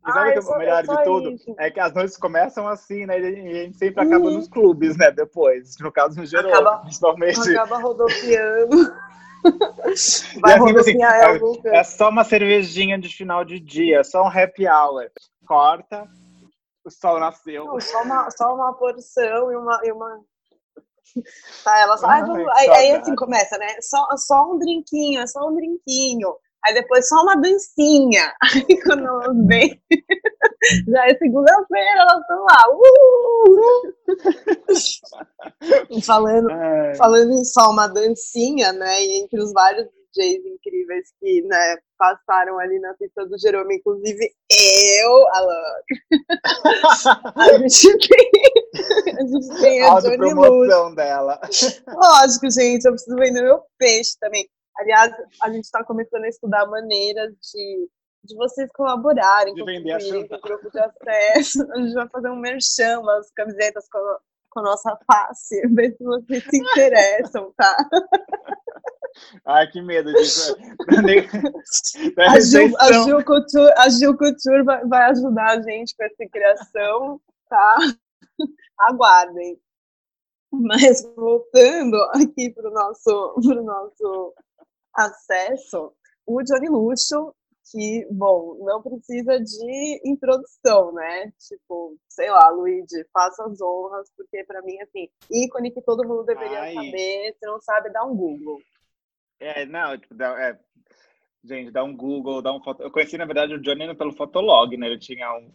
E 0.07 0.11
sabe 0.11 0.29
Ai, 0.29 0.39
o 0.39 0.57
melhor 0.57 0.83
de 0.83 1.03
tudo? 1.03 1.31
Isso. 1.31 1.55
É 1.57 1.69
que 1.69 1.79
as 1.79 1.93
noites 1.93 2.17
começam 2.17 2.67
assim, 2.67 3.05
né? 3.05 3.19
E 3.19 3.25
a 3.25 3.63
gente 3.63 3.77
sempre 3.77 4.01
acaba 4.01 4.25
uhum. 4.25 4.35
nos 4.35 4.47
clubes, 4.47 4.97
né? 4.97 5.11
Depois. 5.11 5.77
No 5.79 5.91
caso, 5.91 6.17
no 6.17 6.25
geral, 6.25 6.51
acaba, 6.51 6.77
principalmente. 6.79 7.57
Acaba 7.57 7.77
rodopiando. 7.81 8.93
Vai 10.41 10.55
assim, 10.55 10.77
assim, 10.77 11.03
é, 11.03 11.77
é 11.79 11.83
só 11.83 12.09
uma 12.09 12.23
cervejinha 12.23 12.97
de 12.97 13.07
final 13.07 13.45
de 13.45 13.59
dia, 13.59 14.03
só 14.03 14.23
um 14.23 14.27
happy 14.27 14.67
hour. 14.67 15.09
Corta, 15.45 16.07
o 16.83 16.89
sol 16.89 17.19
nasceu. 17.19 17.65
Não, 17.65 17.79
só, 17.79 18.01
uma, 18.01 18.31
só 18.31 18.55
uma 18.55 18.73
porção 18.73 19.51
e 19.51 19.55
uma, 19.55 19.79
e 19.83 19.91
uma 19.91 20.21
Tá, 21.63 21.79
ela 21.79 21.97
só, 21.97 22.07
Ai, 22.07 22.23
aí, 22.51 22.69
aí, 22.69 22.91
assim 22.91 23.15
começa, 23.15 23.57
né? 23.57 23.67
Só, 23.81 24.07
só 24.17 24.51
um 24.51 24.57
drinquinho, 24.57 25.21
é 25.21 25.27
só 25.27 25.47
um 25.47 25.55
drinquinho. 25.55 26.35
Aí 26.65 26.73
depois 26.73 27.07
só 27.07 27.21
uma 27.21 27.35
dancinha. 27.35 28.33
Aí 28.53 28.81
quando 28.83 29.05
elas 29.05 29.35
vêm, 29.47 29.81
já 30.87 31.07
é 31.07 31.17
segunda-feira, 31.17 32.01
elas 32.01 32.21
estão 32.21 32.43
lá. 32.43 32.63
Uh! 32.73 33.97
falando, 36.01 36.47
falando 36.97 37.31
em 37.31 37.43
só 37.45 37.69
uma 37.69 37.87
dancinha, 37.87 38.73
né? 38.73 39.03
E 39.03 39.21
entre 39.21 39.39
os 39.41 39.53
vários 39.53 39.87
DJs 40.17 40.45
incríveis 40.45 41.13
que 41.19 41.41
né, 41.43 41.77
passaram 41.97 42.59
ali 42.59 42.79
na 42.79 42.93
pista 42.95 43.25
do 43.25 43.37
Jerome, 43.39 43.75
inclusive 43.77 44.31
eu, 44.49 45.27
Alan. 45.35 45.53
a 47.35 47.57
gente 47.59 47.97
tem, 48.07 48.31
a, 49.15 49.25
gente 49.25 49.61
tem 49.61 49.81
a 49.83 49.99
Johnny 49.99 50.33
Luz. 50.33 50.95
dela. 50.95 51.39
Lógico, 51.87 52.49
gente, 52.49 52.85
eu 52.85 52.91
preciso 52.91 53.15
vender 53.15 53.43
meu 53.43 53.61
peixe 53.77 54.17
também. 54.19 54.49
Aliás, 54.77 55.11
a 55.41 55.49
gente 55.49 55.65
está 55.65 55.83
começando 55.83 56.23
a 56.23 56.29
estudar 56.29 56.67
maneiras 56.67 57.33
de, 57.33 57.89
de 58.23 58.35
vocês 58.35 58.69
colaborarem 58.73 59.53
de 59.55 59.61
com 59.61 59.65
vender 59.65 59.97
o 60.31 60.41
grupo 60.41 60.69
de 60.69 60.79
acesso. 60.79 61.67
A 61.71 61.81
gente 61.81 61.93
vai 61.93 62.07
fazer 62.09 62.29
um 62.29 62.39
merchan, 62.39 62.99
umas 62.99 63.31
camisetas 63.31 63.87
com, 63.89 63.99
com 64.51 64.59
a 64.59 64.63
nossa 64.63 64.97
face, 65.11 65.61
ver 65.73 65.95
se 65.97 66.03
vocês 66.03 66.43
se 66.43 66.57
interessam, 66.57 67.51
tá? 67.57 67.75
Ai, 69.45 69.67
que 69.71 69.81
medo 69.81 70.13
disso. 70.13 70.55
a, 72.17 72.39
Gil, 72.39 72.71
a, 72.77 72.91
Gil 73.03 73.25
Couture, 73.25 73.73
a 73.77 73.89
Gil 73.89 74.15
Couture 74.15 74.63
vai, 74.63 74.85
vai 74.85 75.09
ajudar 75.09 75.57
a 75.57 75.61
gente 75.61 75.95
com 75.95 76.03
essa 76.03 76.29
criação, 76.31 77.19
tá? 77.49 77.77
Aguardem. 78.81 79.59
Mas 80.51 81.03
voltando 81.15 81.95
aqui 82.13 82.51
para 82.51 82.69
o 82.69 82.73
nosso, 82.73 83.33
pro 83.41 83.63
nosso 83.63 84.33
acesso 84.97 85.93
o 86.27 86.43
Johnny 86.43 86.67
Luxo, 86.67 87.33
que, 87.71 88.05
bom, 88.11 88.57
não 88.65 88.81
precisa 88.81 89.39
de 89.39 90.01
introdução, 90.05 90.93
né? 90.93 91.31
Tipo, 91.39 91.97
sei 92.07 92.29
lá, 92.29 92.49
Luigi, 92.49 93.05
faça 93.13 93.45
as 93.45 93.61
honras, 93.61 94.11
porque 94.15 94.43
para 94.43 94.61
mim, 94.61 94.77
assim, 94.81 95.09
ícone 95.31 95.71
que 95.71 95.81
todo 95.81 96.07
mundo 96.07 96.25
deveria 96.25 96.61
Ai. 96.61 96.73
saber, 96.73 97.35
se 97.39 97.45
não 97.45 97.59
sabe, 97.61 97.91
dá 97.91 98.05
um 98.05 98.15
Google. 98.15 98.59
É, 99.39 99.65
não, 99.65 99.97
tipo, 99.97 100.21
é, 100.21 100.57
gente, 101.43 101.71
dá 101.71 101.83
um 101.83 101.95
Google, 101.95 102.41
dá 102.41 102.53
um 102.53 102.61
foto. 102.61 102.83
Eu 102.83 102.91
conheci, 102.91 103.17
na 103.17 103.25
verdade, 103.25 103.53
o 103.53 103.61
Johnny 103.61 103.93
pelo 103.95 104.13
Fotolog, 104.13 104.75
né? 104.75 104.87
Ele 104.87 104.99
tinha 104.99 105.33
um, 105.33 105.51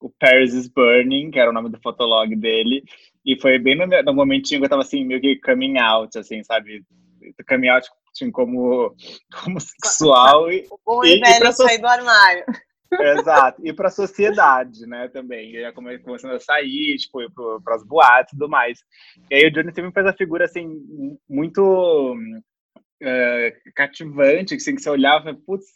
o 0.00 0.10
Paris 0.10 0.54
is 0.54 0.68
Burning, 0.68 1.30
que 1.30 1.38
era 1.38 1.50
o 1.50 1.54
nome 1.54 1.70
do 1.70 1.80
Fotolog 1.80 2.34
dele, 2.36 2.82
e 3.24 3.38
foi 3.40 3.58
bem 3.58 3.76
no, 3.76 3.86
no 3.86 4.14
momentinho 4.14 4.60
que 4.60 4.66
eu 4.66 4.70
tava, 4.70 4.82
assim, 4.82 5.04
meio 5.04 5.20
que 5.20 5.38
coming 5.40 5.78
out, 5.78 6.18
assim, 6.18 6.42
sabe? 6.42 6.84
Coming 7.48 7.68
out 7.68 7.88
assim, 8.14 8.30
como, 8.30 8.94
como 9.42 9.60
sexual 9.60 10.50
e, 10.50 10.66
o 10.86 11.04
e, 11.04 11.20
velho 11.20 11.48
e 11.48 11.52
sair 11.52 11.78
do 11.78 11.86
armário. 11.86 12.44
Exato, 13.00 13.66
e 13.66 13.72
para 13.72 13.88
a 13.88 13.90
sociedade, 13.90 14.86
né, 14.86 15.08
também. 15.08 15.52
E 15.52 15.64
aí 15.64 15.72
começando 15.72 16.32
a 16.32 16.40
sair, 16.40 16.96
tipo, 16.98 17.18
para 17.62 17.74
as 17.74 17.84
boates 17.84 18.32
e 18.32 18.36
tudo 18.36 18.50
mais. 18.50 18.80
E 19.30 19.34
aí 19.34 19.46
o 19.46 19.50
Johnny 19.50 19.72
sempre 19.72 19.92
faz 19.92 20.06
a 20.06 20.12
figura, 20.12 20.44
assim, 20.44 21.18
muito 21.28 22.14
uh, 23.02 23.72
cativante, 23.74 24.54
assim, 24.54 24.74
que 24.74 24.82
você 24.82 24.90
olhava, 24.90 25.34
putz, 25.34 25.66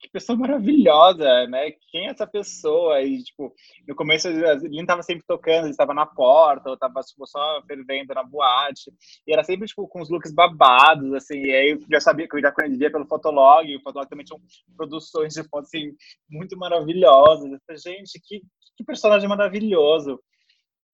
que 0.00 0.08
pessoa 0.08 0.36
maravilhosa, 0.38 1.46
né? 1.46 1.72
Quem 1.90 2.06
é 2.06 2.10
essa 2.10 2.26
pessoa? 2.26 3.02
E, 3.02 3.22
tipo, 3.22 3.54
no 3.86 3.94
começo 3.94 4.28
ele 4.28 4.80
estava 4.80 5.02
sempre 5.02 5.24
tocando, 5.26 5.64
ele 5.64 5.70
estava 5.70 5.92
na 5.92 6.06
porta, 6.06 6.70
ou 6.70 6.74
estava 6.74 7.00
tipo, 7.02 7.26
só 7.26 7.62
fervendo 7.66 8.14
na 8.14 8.24
boate. 8.24 8.90
E 9.26 9.32
era 9.32 9.44
sempre, 9.44 9.68
tipo, 9.68 9.86
com 9.86 10.00
os 10.00 10.08
looks 10.08 10.32
babados, 10.32 11.12
assim. 11.12 11.38
E 11.38 11.52
aí 11.52 11.70
eu 11.72 11.80
já 11.90 12.00
sabia 12.00 12.26
que 12.26 12.34
eu 12.34 12.40
já 12.40 12.50
conhecia 12.50 12.90
pelo 12.90 13.06
Fotolog, 13.06 13.68
e 13.68 13.76
o 13.76 13.82
Fotolog 13.82 14.08
também 14.08 14.24
tinha 14.24 14.40
produções 14.74 15.34
de 15.34 15.44
fotos, 15.44 15.68
assim, 15.68 15.92
muito 16.28 16.56
maravilhosas. 16.56 17.52
Eu 17.52 17.58
falei, 17.66 17.80
gente, 17.80 18.18
que, 18.24 18.40
que 18.76 18.84
personagem 18.84 19.28
maravilhoso. 19.28 20.18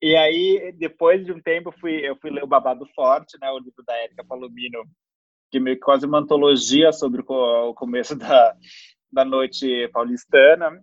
E 0.02 0.16
aí, 0.16 0.74
depois 0.76 1.24
de 1.24 1.32
um 1.32 1.40
tempo, 1.40 1.68
eu 1.68 1.72
fui, 1.80 1.92
eu 2.06 2.16
fui 2.16 2.30
ler 2.30 2.42
o 2.42 2.48
Babado 2.48 2.84
Forte, 2.94 3.38
né? 3.40 3.50
O 3.52 3.58
livro 3.58 3.84
da 3.86 3.96
Érica 3.96 4.24
Palomino, 4.24 4.84
que 5.50 5.60
meio 5.60 5.76
que 5.76 5.82
quase 5.82 6.04
uma 6.06 6.18
antologia 6.18 6.92
sobre 6.92 7.22
o 7.26 7.74
começo 7.74 8.16
da, 8.16 8.54
da 9.12 9.24
noite 9.24 9.88
paulistana. 9.88 10.82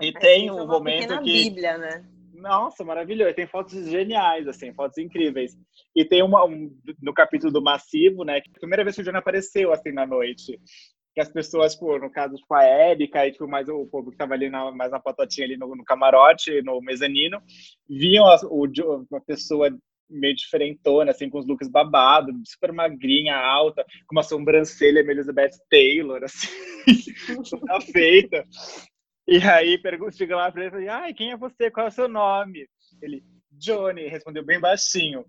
E 0.00 0.12
tem 0.12 0.50
um 0.50 0.66
momento 0.66 1.20
que. 1.22 1.44
Bíblia, 1.44 1.78
né? 1.78 2.04
Nossa, 2.34 2.84
maravilhoso. 2.84 3.34
Tem 3.34 3.46
fotos 3.46 3.88
geniais, 3.88 4.46
assim, 4.46 4.72
fotos 4.72 4.98
incríveis. 4.98 5.56
E 5.94 6.04
tem 6.04 6.22
uma 6.22 6.44
um, 6.44 6.70
no 7.02 7.12
capítulo 7.12 7.52
do 7.52 7.62
Massivo, 7.62 8.24
né? 8.24 8.40
Que 8.40 8.50
a 8.50 8.60
primeira 8.60 8.84
vez 8.84 8.94
que 8.94 9.02
o 9.02 9.04
Johnny 9.04 9.18
apareceu, 9.18 9.72
assim, 9.72 9.92
na 9.92 10.06
noite. 10.06 10.58
Que 11.14 11.20
as 11.20 11.28
pessoas, 11.28 11.72
tipo, 11.74 11.98
no 11.98 12.10
caso, 12.10 12.36
tipo, 12.36 12.54
a 12.54 12.62
Érica 12.62 13.26
e 13.26 13.32
tipo, 13.32 13.48
mais 13.48 13.68
o 13.68 13.86
povo 13.86 14.12
que 14.12 14.16
tava 14.16 14.34
ali 14.34 14.48
na, 14.48 14.70
mais 14.70 14.92
na 14.92 15.00
patotinha 15.00 15.46
ali 15.46 15.56
no, 15.56 15.74
no 15.74 15.84
camarote, 15.84 16.62
no 16.62 16.80
mezanino, 16.80 17.42
viam 17.88 18.26
a, 18.26 18.36
o, 18.44 18.66
uma 19.10 19.20
pessoa 19.20 19.68
meio 20.08 20.34
diferentona, 20.34 21.10
assim, 21.10 21.28
com 21.28 21.38
os 21.38 21.46
looks 21.46 21.68
babados, 21.68 22.34
super 22.46 22.72
magrinha, 22.72 23.36
alta, 23.36 23.84
com 24.06 24.14
uma 24.14 24.22
sobrancelha 24.22 25.02
meio 25.02 25.16
Elizabeth 25.16 25.52
Taylor, 25.70 26.22
assim, 26.24 26.48
toda 27.50 27.80
feita. 27.80 28.44
E 29.26 29.38
aí 29.38 29.78
chega 30.10 30.36
lá 30.36 30.50
pra 30.50 30.62
ele 30.64 30.68
e 30.68 30.86
fala, 30.86 31.02
ai, 31.02 31.14
quem 31.14 31.32
é 31.32 31.36
você? 31.36 31.70
Qual 31.70 31.86
é 31.86 31.90
o 31.90 31.92
seu 31.92 32.08
nome? 32.08 32.66
Ele, 33.02 33.22
Johnny, 33.52 34.08
respondeu 34.08 34.44
bem 34.44 34.58
baixinho. 34.58 35.24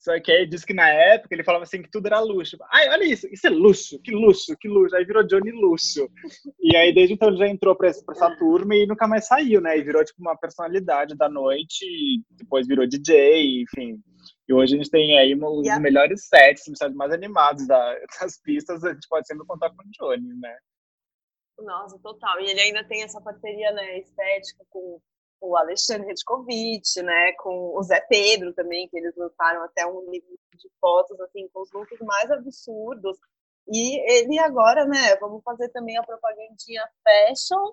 Só 0.00 0.18
que 0.18 0.32
aí 0.32 0.46
disse 0.46 0.64
que 0.64 0.72
na 0.72 0.88
época 0.88 1.34
ele 1.34 1.44
falava 1.44 1.64
assim 1.64 1.82
que 1.82 1.90
tudo 1.90 2.06
era 2.06 2.18
luxo. 2.20 2.56
Ai, 2.72 2.88
olha 2.88 3.04
isso, 3.04 3.28
isso 3.30 3.46
é 3.46 3.50
luxo, 3.50 4.00
que 4.02 4.10
luxo, 4.10 4.56
que 4.58 4.66
luxo. 4.66 4.96
Aí 4.96 5.04
virou 5.04 5.26
Johnny 5.26 5.52
Luxo. 5.52 6.08
E 6.58 6.76
aí 6.76 6.94
desde 6.94 7.14
então 7.14 7.28
ele 7.28 7.36
já 7.36 7.48
entrou 7.48 7.76
pra, 7.76 7.90
pra 8.06 8.14
essa 8.14 8.36
turma 8.36 8.74
e 8.74 8.86
nunca 8.86 9.06
mais 9.06 9.26
saiu, 9.26 9.60
né? 9.60 9.76
E 9.76 9.82
virou 9.82 10.04
tipo 10.04 10.20
uma 10.20 10.36
personalidade 10.36 11.16
da 11.16 11.28
noite, 11.28 11.84
depois 12.30 12.66
virou 12.66 12.86
DJ, 12.86 13.62
enfim. 13.62 14.00
E 14.48 14.54
hoje 14.54 14.74
a 14.74 14.78
gente 14.78 14.90
tem 14.90 15.18
aí 15.18 15.34
um, 15.34 15.62
yeah. 15.62 15.80
melhores 15.80 16.28
sets, 16.28 16.66
os 16.66 16.94
mais 16.94 17.12
animados 17.12 17.66
da, 17.66 17.98
das 18.20 18.40
pistas, 18.40 18.84
a 18.84 18.92
gente 18.92 19.08
pode 19.08 19.26
sempre 19.26 19.46
contar 19.46 19.70
com 19.70 19.82
o 19.82 19.90
Johnny, 19.98 20.28
né? 20.40 20.56
Nossa, 21.58 21.98
total. 21.98 22.40
E 22.40 22.50
ele 22.50 22.60
ainda 22.60 22.84
tem 22.84 23.02
essa 23.02 23.20
parceria 23.20 23.72
né, 23.72 23.98
estética 23.98 24.64
com 24.70 25.00
o 25.40 25.56
Alexandre 25.56 26.08
Redkovic, 26.08 27.02
né, 27.02 27.32
com 27.32 27.76
o 27.76 27.82
Zé 27.82 28.00
Pedro 28.08 28.52
também, 28.52 28.88
que 28.88 28.98
eles 28.98 29.14
lançaram 29.16 29.62
até 29.64 29.86
um 29.86 30.10
livro 30.10 30.38
de 30.54 30.68
fotos 30.80 31.18
assim 31.20 31.48
com 31.52 31.62
os 31.62 31.72
looks 31.72 31.98
mais 32.00 32.30
absurdos. 32.30 33.18
E 33.68 34.00
ele 34.12 34.38
agora, 34.38 34.84
né, 34.84 35.16
vamos 35.16 35.42
fazer 35.42 35.68
também 35.70 35.96
a 35.96 36.02
propagandinha 36.02 36.82
fashion, 37.04 37.72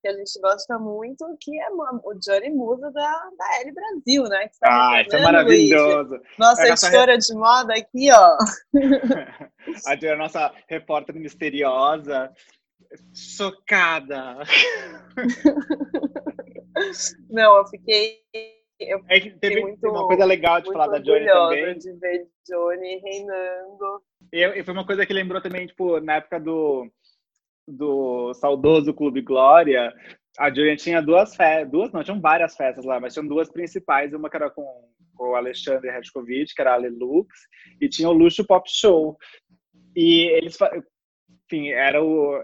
que 0.00 0.08
a 0.08 0.12
gente 0.12 0.40
gosta 0.40 0.78
muito, 0.78 1.24
que 1.40 1.58
é 1.60 1.68
o 1.70 2.14
Johnny 2.14 2.50
Musa 2.50 2.90
da, 2.92 3.30
da 3.36 3.60
L 3.62 3.72
Brasil, 3.72 4.22
né? 4.24 4.48
Tá 4.60 4.92
ah, 4.92 5.02
isso 5.02 5.16
é 5.16 5.22
maravilhoso. 5.22 6.10
Luiz. 6.10 6.22
Nossa 6.38 6.62
é 6.62 6.70
editora 6.70 7.18
de 7.18 7.34
moda 7.34 7.74
aqui, 7.74 8.08
ó. 8.12 8.36
a 10.12 10.16
nossa 10.16 10.52
repórter 10.68 11.16
misteriosa, 11.16 12.32
chocada. 13.12 14.38
Não, 17.30 17.58
eu 17.58 17.66
fiquei. 17.66 18.20
Eu 18.80 19.02
é 19.08 19.18
que 19.18 19.30
teve 19.30 19.60
muito, 19.60 19.88
uma 19.88 20.06
coisa 20.06 20.24
legal 20.24 20.60
de 20.60 20.72
falar 20.72 20.86
da 20.86 20.98
Johnny 20.98 21.26
também. 21.26 21.78
de 21.78 21.92
ver 21.94 22.28
Johnny 22.46 22.96
reinando. 22.98 24.02
E, 24.32 24.44
e 24.44 24.62
foi 24.62 24.72
uma 24.72 24.86
coisa 24.86 25.04
que 25.04 25.12
lembrou 25.12 25.40
também, 25.40 25.66
tipo, 25.66 26.00
na 26.00 26.16
época 26.16 26.38
do, 26.38 26.88
do 27.66 28.32
saudoso 28.34 28.94
Clube 28.94 29.20
Glória, 29.20 29.92
a 30.38 30.50
Johnny 30.50 30.76
tinha 30.76 31.02
duas 31.02 31.34
festas, 31.34 31.70
duas 31.70 31.92
não, 31.92 32.04
tinham 32.04 32.20
várias 32.20 32.56
festas 32.56 32.84
lá, 32.84 33.00
mas 33.00 33.12
tinham 33.12 33.26
duas 33.26 33.50
principais, 33.50 34.14
uma 34.14 34.30
que 34.30 34.36
era 34.36 34.48
com, 34.48 34.64
com 35.14 35.30
o 35.30 35.34
Alexandre 35.34 35.90
Redkovic, 35.90 36.54
que 36.54 36.60
era 36.60 36.74
a 36.74 36.76
Lelux, 36.76 37.28
e 37.80 37.88
tinha 37.88 38.08
o 38.08 38.12
Luxo 38.12 38.46
Pop 38.46 38.68
Show. 38.70 39.18
E 39.96 40.28
eles, 40.28 40.56
enfim, 41.44 41.70
era 41.70 42.02
o, 42.02 42.40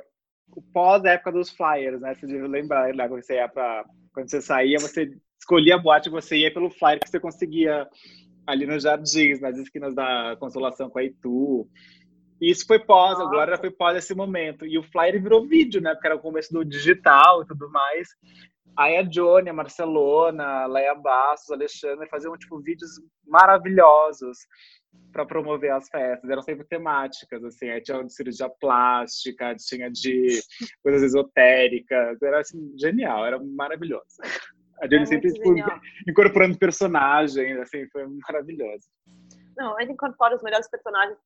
o 0.51 0.63
pós-época 0.73 1.31
dos 1.31 1.51
flyers, 1.51 2.01
né? 2.01 2.15
Você 2.15 2.27
deve 2.27 2.49
lembrar, 2.49 2.93
né? 2.93 3.09
quando 3.09 3.23
você 3.23 3.35
ia 3.35 3.49
para 3.49 3.85
quando 4.15 4.31
você 4.31 4.41
saía, 4.41 4.79
você 4.79 5.11
escolhia 5.39 5.75
a 5.75 5.79
boate, 5.79 6.09
você 6.09 6.37
ia 6.37 6.55
pelo 6.55 6.71
flyer 6.71 7.01
que 7.01 7.11
você 7.11 7.21
conseguia 7.21 7.87
ali 8.47 8.65
nos 8.67 8.85
jardins, 8.85 9.41
nas 9.41 9.59
esquinas 9.59 9.95
da 9.95 10.37
Consolação 10.39 10.89
com 10.89 10.99
a 10.99 11.05
Itu. 11.05 11.69
E 12.41 12.51
isso 12.51 12.67
foi 12.67 12.79
pós, 12.79 13.19
a 13.19 13.25
Glória 13.25 13.59
foi 13.59 13.71
pós 13.71 13.97
esse 13.97 14.15
momento. 14.15 14.65
E 14.65 14.79
o 14.79 14.83
flyer 14.83 15.21
virou 15.21 15.47
vídeo, 15.47 15.81
né? 15.81 15.93
Porque 15.95 16.07
era 16.07 16.17
o 16.17 16.21
começo 16.21 16.53
do 16.53 16.65
digital 16.65 17.43
e 17.43 17.47
tudo 17.47 17.69
mais. 17.71 18.09
Aí 18.77 18.97
a 18.97 19.03
Johnny, 19.03 19.51
a 19.51 19.55
Marcelona, 19.55 20.45
a 20.45 20.67
Leia 20.67 20.95
Bastos, 20.95 21.51
a 21.51 21.55
Alexandre 21.55 22.09
faziam 22.09 22.37
tipo 22.37 22.61
vídeos 22.61 22.91
maravilhosos 23.27 24.39
para 25.13 25.25
promover 25.25 25.71
as 25.71 25.89
festas. 25.89 26.29
Eram 26.29 26.43
sempre 26.43 26.65
temáticas, 26.67 27.43
assim. 27.45 27.71
Aí 27.71 27.81
tinha 27.81 28.03
de 28.03 28.13
cirurgia 28.13 28.49
plástica, 28.49 29.55
tinha 29.57 29.91
de 29.91 30.41
coisas 30.83 31.03
esotéricas. 31.03 32.21
Era 32.21 32.41
assim, 32.41 32.77
genial, 32.77 33.25
era 33.25 33.39
maravilhoso. 33.39 34.05
A 34.81 34.87
Johnny 34.87 35.03
é 35.03 35.07
sempre 35.07 35.33
tipo, 35.33 35.55
incorporando 36.09 36.59
personagens, 36.59 37.59
assim, 37.61 37.89
foi 37.91 38.07
maravilhoso. 38.29 38.89
Não, 39.57 39.79
ele 39.81 39.93
incorpora 39.93 40.35
os 40.35 40.43
melhores 40.43 40.69
personagens. 40.69 41.17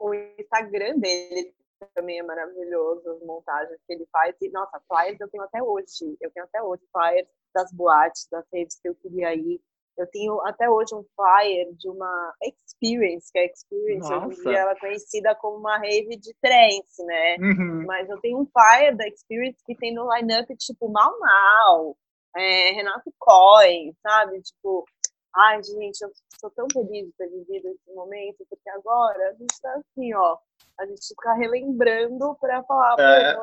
O 0.00 0.12
Instagram 0.12 0.98
dele 0.98 1.54
também 1.94 2.18
é 2.18 2.22
maravilhoso, 2.22 3.08
as 3.08 3.22
montagens 3.24 3.78
que 3.86 3.92
ele 3.92 4.06
faz. 4.10 4.34
E, 4.40 4.50
nossa, 4.50 4.80
flyers 4.88 5.20
eu 5.20 5.28
tenho 5.28 5.44
até 5.44 5.62
hoje. 5.62 6.16
Eu 6.20 6.30
tenho 6.32 6.44
até 6.46 6.60
hoje 6.60 6.82
flyers 6.92 7.28
das 7.54 7.72
boates, 7.72 8.26
das 8.30 8.44
redes 8.52 8.80
que 8.80 8.88
eu 8.88 8.94
queria 8.96 9.34
ir. 9.34 9.60
Eu 9.96 10.06
tenho 10.06 10.40
até 10.46 10.68
hoje 10.70 10.94
um 10.94 11.04
flyer 11.14 11.72
de 11.74 11.88
uma 11.88 12.34
Experience, 12.42 13.30
que 13.30 13.38
é 13.38 13.42
a 13.42 13.46
Experience, 13.46 14.10
Nossa. 14.10 14.26
hoje 14.26 14.40
em 14.40 14.42
dia 14.44 14.58
ela 14.58 14.72
é 14.72 14.80
conhecida 14.80 15.34
como 15.34 15.58
uma 15.58 15.78
rave 15.78 16.16
de 16.16 16.34
trance, 16.40 17.04
né? 17.04 17.36
Uhum. 17.38 17.84
Mas 17.86 18.08
eu 18.08 18.18
tenho 18.20 18.40
um 18.40 18.46
flyer 18.46 18.96
da 18.96 19.06
Experience 19.06 19.58
que 19.64 19.74
tem 19.74 19.94
no 19.94 20.12
line-up, 20.14 20.54
tipo, 20.56 20.88
Mal 20.88 21.18
Mal, 21.18 21.96
é, 22.36 22.72
Renato 22.72 23.12
Cohen, 23.18 23.94
sabe? 24.02 24.40
Tipo, 24.40 24.84
ai, 25.36 25.62
gente, 25.62 26.00
eu 26.00 26.10
sou 26.40 26.50
tão 26.50 26.66
feliz 26.72 27.06
de 27.06 27.12
ter 27.12 27.28
vivido 27.28 27.68
esse 27.68 27.94
momento, 27.94 28.46
porque 28.48 28.70
agora 28.70 29.28
a 29.28 29.32
gente 29.34 29.60
tá 29.60 29.74
assim, 29.74 30.14
ó, 30.14 30.38
a 30.80 30.86
gente 30.86 31.06
fica 31.06 31.34
relembrando 31.34 32.34
para 32.40 32.62
falar, 32.64 32.96
é. 32.98 33.36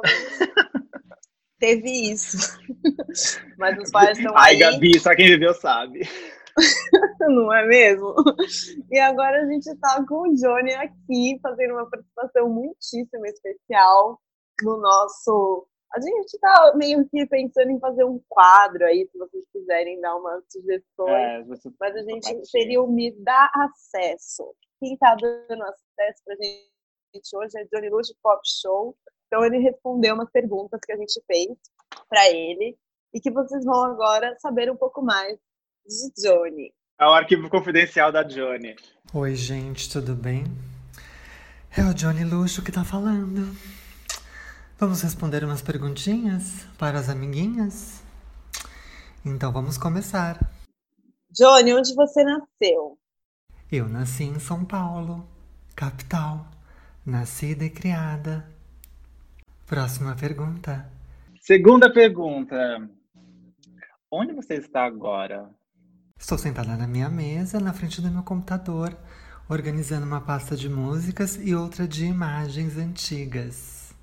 teve 1.59 2.11
isso. 2.11 2.57
Mas 3.57 3.77
os 3.77 3.91
pais 3.91 4.17
estão 4.17 4.35
aí. 4.37 4.55
Ai, 4.55 4.57
Gabi, 4.57 4.99
só 4.99 5.15
quem 5.15 5.27
viveu 5.27 5.53
sabe. 5.53 6.01
não 7.21 7.53
é 7.53 7.65
mesmo? 7.65 8.13
E 8.89 8.99
agora 8.99 9.41
a 9.41 9.45
gente 9.45 9.67
está 9.67 10.05
com 10.05 10.29
o 10.29 10.35
Johnny 10.35 10.73
aqui, 10.73 11.39
fazendo 11.41 11.73
uma 11.73 11.89
participação 11.89 12.49
muitíssimo 12.49 13.25
especial 13.25 14.19
no 14.63 14.77
nosso. 14.77 15.67
A 15.93 15.99
gente 15.99 16.33
está 16.33 16.73
meio 16.75 17.07
que 17.09 17.25
pensando 17.25 17.71
em 17.71 17.79
fazer 17.79 18.03
um 18.03 18.21
quadro 18.29 18.85
aí, 18.85 19.07
se 19.11 19.17
vocês 19.17 19.43
quiserem 19.51 19.99
dar 20.01 20.15
umas 20.15 20.43
sugestões. 20.49 21.65
É. 21.65 21.71
Mas 21.79 21.95
a 21.95 22.03
gente 22.03 22.45
seria 22.47 22.81
o 22.81 22.87
Me 22.87 23.11
Dá 23.23 23.49
Acesso. 23.55 24.53
Quem 24.79 24.93
está 24.93 25.15
dando 25.15 25.63
acesso 25.63 26.23
para 26.23 26.35
a 26.35 26.37
gente 27.15 27.35
hoje 27.35 27.59
é 27.59 27.65
Johnny 27.65 27.89
Luxo 27.89 28.15
Pop 28.21 28.39
Show. 28.45 28.95
Então 29.27 29.43
ele 29.43 29.59
respondeu 29.59 30.15
umas 30.15 30.29
perguntas 30.31 30.79
que 30.83 30.91
a 30.91 30.97
gente 30.97 31.21
fez 31.25 31.57
para 32.07 32.29
ele 32.29 32.77
e 33.13 33.19
que 33.19 33.31
vocês 33.31 33.65
vão 33.65 33.83
agora 33.83 34.35
saber 34.39 34.71
um 34.71 34.75
pouco 34.75 35.01
mais 35.01 35.39
de 35.85 36.21
Johnny. 36.21 36.73
É 36.99 37.05
o 37.05 37.13
arquivo 37.13 37.49
confidencial 37.49 38.11
da 38.11 38.23
Johnny. 38.23 38.75
Oi, 39.13 39.35
gente, 39.35 39.89
tudo 39.89 40.15
bem? 40.15 40.45
É 41.75 41.83
o 41.83 41.93
Johnny 41.93 42.23
Luxo 42.23 42.63
que 42.63 42.71
tá 42.71 42.83
falando. 42.83 43.55
Vamos 44.77 45.01
responder 45.01 45.43
umas 45.43 45.61
perguntinhas 45.61 46.65
para 46.77 46.99
as 46.99 47.09
amiguinhas? 47.09 48.03
Então 49.25 49.51
vamos 49.51 49.77
começar. 49.77 50.39
Johnny, 51.31 51.73
onde 51.73 51.93
você 51.93 52.23
nasceu? 52.23 52.97
Eu 53.71 53.87
nasci 53.87 54.23
em 54.23 54.39
São 54.39 54.65
Paulo, 54.65 55.27
capital. 55.75 56.45
Nascida 57.05 57.63
e 57.65 57.69
criada. 57.69 58.45
Próxima 59.65 60.15
pergunta. 60.15 60.91
Segunda 61.41 61.91
pergunta. 61.91 62.55
Onde 64.11 64.33
você 64.33 64.55
está 64.55 64.83
agora? 64.83 65.49
Estou 66.19 66.37
sentada 66.37 66.75
na 66.75 66.85
minha 66.85 67.09
mesa, 67.09 67.61
na 67.61 67.71
frente 67.71 68.01
do 68.01 68.11
meu 68.11 68.21
computador, 68.21 68.95
organizando 69.47 70.05
uma 70.05 70.19
pasta 70.19 70.55
de 70.55 70.67
músicas 70.69 71.39
e 71.41 71.55
outra 71.55 71.87
de 71.87 72.05
imagens 72.05 72.77
antigas. 72.77 73.95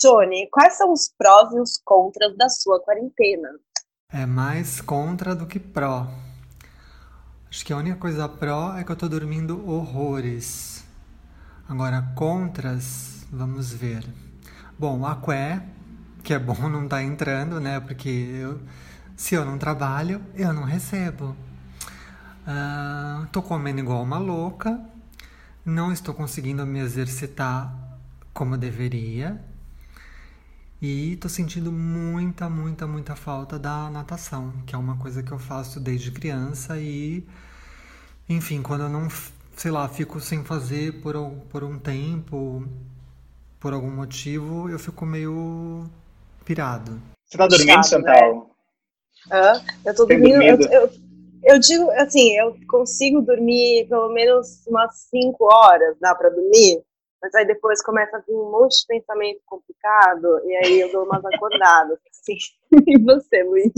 Johnny, 0.00 0.46
quais 0.52 0.74
são 0.74 0.92
os 0.92 1.08
prós 1.08 1.50
e 1.52 1.58
os 1.58 1.80
contras 1.82 2.36
da 2.36 2.50
sua 2.50 2.78
quarentena? 2.80 3.48
É 4.12 4.26
mais 4.26 4.80
contra 4.82 5.34
do 5.34 5.46
que 5.46 5.58
pró. 5.58 6.06
Acho 7.50 7.64
que 7.64 7.72
a 7.72 7.78
única 7.78 7.96
coisa 7.96 8.28
pró 8.28 8.76
é 8.76 8.84
que 8.84 8.92
eu 8.92 8.96
tô 8.96 9.08
dormindo 9.08 9.68
horrores. 9.68 10.84
Agora, 11.66 12.12
contras, 12.14 13.26
vamos 13.32 13.72
ver. 13.72 14.04
Bom, 14.78 15.04
a 15.04 15.16
Qué, 15.16 15.62
que 16.22 16.34
é 16.34 16.38
bom 16.38 16.68
não 16.68 16.84
estar 16.84 16.98
tá 16.98 17.02
entrando, 17.02 17.58
né? 17.58 17.80
Porque 17.80 18.08
eu 18.08 18.60
se 19.18 19.34
eu 19.34 19.44
não 19.44 19.58
trabalho, 19.58 20.24
eu 20.36 20.52
não 20.52 20.62
recebo. 20.62 21.36
Uh, 22.46 23.26
tô 23.32 23.42
comendo 23.42 23.80
igual 23.80 24.00
uma 24.00 24.16
louca, 24.16 24.80
não 25.64 25.92
estou 25.92 26.14
conseguindo 26.14 26.64
me 26.64 26.78
exercitar 26.78 27.74
como 28.32 28.56
deveria 28.56 29.44
e 30.80 31.16
tô 31.16 31.28
sentindo 31.28 31.72
muita, 31.72 32.48
muita, 32.48 32.86
muita 32.86 33.16
falta 33.16 33.58
da 33.58 33.90
natação, 33.90 34.52
que 34.64 34.76
é 34.76 34.78
uma 34.78 34.96
coisa 34.96 35.20
que 35.20 35.32
eu 35.32 35.38
faço 35.38 35.80
desde 35.80 36.12
criança 36.12 36.78
e, 36.78 37.26
enfim, 38.28 38.62
quando 38.62 38.82
eu 38.82 38.88
não, 38.88 39.08
sei 39.56 39.72
lá, 39.72 39.88
fico 39.88 40.20
sem 40.20 40.44
fazer 40.44 41.02
por, 41.02 41.16
por 41.50 41.64
um 41.64 41.76
tempo, 41.76 42.64
por 43.58 43.72
algum 43.72 43.90
motivo, 43.90 44.70
eu 44.70 44.78
fico 44.78 45.04
meio 45.04 45.90
pirado. 46.44 47.02
Você 47.26 47.36
tá 47.36 47.48
dormindo, 47.48 47.72
Chato, 47.72 47.88
Chantal? 47.88 48.47
Eu 49.84 49.94
tô 49.94 50.06
dormindo. 50.06 50.42
Eu, 50.42 50.58
eu, 50.70 50.90
eu, 51.44 51.58
digo 51.58 51.90
assim, 51.92 52.36
eu 52.36 52.56
consigo 52.68 53.20
dormir 53.22 53.86
pelo 53.88 54.08
menos 54.10 54.66
umas 54.66 54.94
5 55.10 55.44
horas, 55.44 55.96
dá 56.00 56.14
para 56.14 56.30
dormir, 56.30 56.82
mas 57.20 57.34
aí 57.34 57.46
depois 57.46 57.82
começa 57.82 58.16
a 58.16 58.20
vir 58.20 58.34
um 58.34 58.50
monte 58.50 58.80
de 58.80 58.86
pensamento 58.86 59.40
complicado, 59.46 60.40
e 60.44 60.56
aí 60.56 60.80
eu 60.80 60.92
dou 60.92 61.04
umas 61.04 61.24
acordadas. 61.24 61.98
Assim. 62.10 62.36
E 62.86 62.98
você, 62.98 63.42
Luiz? 63.42 63.72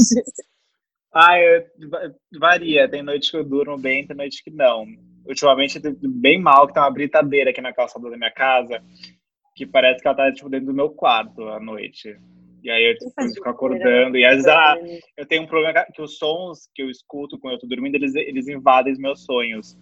Ah, 1.12 1.38
eu, 1.38 1.66
varia. 2.38 2.88
Tem 2.88 3.02
noite 3.02 3.30
que 3.30 3.36
eu 3.36 3.44
durmo 3.44 3.76
bem, 3.76 4.06
tem 4.06 4.16
noite 4.16 4.42
que 4.44 4.50
não. 4.50 4.86
Ultimamente 5.26 5.80
eu 5.82 5.96
bem 6.02 6.40
mal, 6.40 6.66
que 6.66 6.74
tem 6.74 6.82
uma 6.82 6.90
britadeira 6.90 7.50
aqui 7.50 7.60
na 7.60 7.72
calçada 7.72 8.08
da 8.08 8.16
minha 8.16 8.32
casa, 8.32 8.82
que 9.54 9.66
parece 9.66 10.00
que 10.00 10.08
ela 10.08 10.16
tá 10.16 10.32
tipo, 10.32 10.48
dentro 10.48 10.66
do 10.66 10.74
meu 10.74 10.90
quarto 10.90 11.42
à 11.48 11.60
noite. 11.60 12.16
E 12.62 12.70
aí 12.70 12.90
eu 12.90 12.98
tipo, 12.98 13.34
fico 13.34 13.48
acordando. 13.48 14.16
E 14.16 14.24
às 14.24 14.36
vezes 14.36 14.48
ah, 14.48 14.76
eu 15.16 15.26
tenho 15.26 15.42
um 15.42 15.46
problema 15.46 15.84
que 15.94 16.02
os 16.02 16.18
sons 16.18 16.68
que 16.74 16.82
eu 16.82 16.90
escuto 16.90 17.38
quando 17.38 17.54
eu 17.54 17.60
tô 17.60 17.66
dormindo, 17.66 17.94
eles, 17.94 18.14
eles 18.14 18.48
invadem 18.48 18.92
os 18.92 18.98
meus 18.98 19.24
sonhos. 19.24 19.76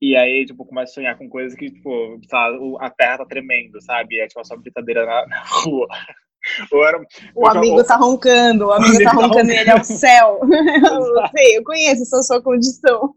E 0.00 0.16
aí, 0.16 0.44
tipo, 0.44 0.66
começa 0.66 0.92
a 0.92 0.94
sonhar 0.94 1.16
com 1.16 1.28
coisas 1.28 1.56
que, 1.56 1.70
tipo, 1.70 2.20
sabe, 2.28 2.58
a 2.78 2.90
terra 2.90 3.18
tá 3.18 3.24
tremendo, 3.24 3.80
sabe? 3.80 4.20
É 4.20 4.26
tipo 4.26 4.44
só 4.44 4.56
brincadeira 4.56 5.06
na, 5.06 5.26
na 5.26 5.42
rua. 5.42 5.88
Era, 6.86 7.02
o 7.34 7.46
amigo 7.46 7.78
já... 7.78 7.84
tá 7.84 7.96
roncando, 7.96 8.66
o 8.66 8.72
amigo, 8.74 8.96
o 8.96 9.02
tá, 9.02 9.10
tá 9.10 9.16
roncando 9.16 9.50
e 9.50 9.56
ele 9.56 9.70
é 9.70 9.74
o 9.74 9.82
céu. 9.82 10.40
eu 10.44 11.28
sei, 11.28 11.56
eu 11.56 11.64
conheço 11.64 12.02
essa 12.02 12.22
sua 12.22 12.42
condição. 12.42 13.14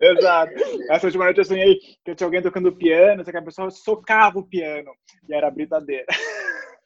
Exato. 0.00 0.52
Essa 0.90 1.06
última 1.06 1.24
noite 1.24 1.38
eu 1.38 1.44
sonhei 1.44 1.76
que 2.02 2.14
tinha 2.14 2.26
alguém 2.26 2.40
tocando 2.40 2.74
piano, 2.74 3.24
só 3.24 3.30
que 3.30 3.36
a 3.36 3.42
pessoa 3.42 3.70
socava 3.70 4.38
o 4.38 4.46
piano. 4.46 4.90
E 5.28 5.34
era 5.34 5.50
brincadeira. 5.50 6.06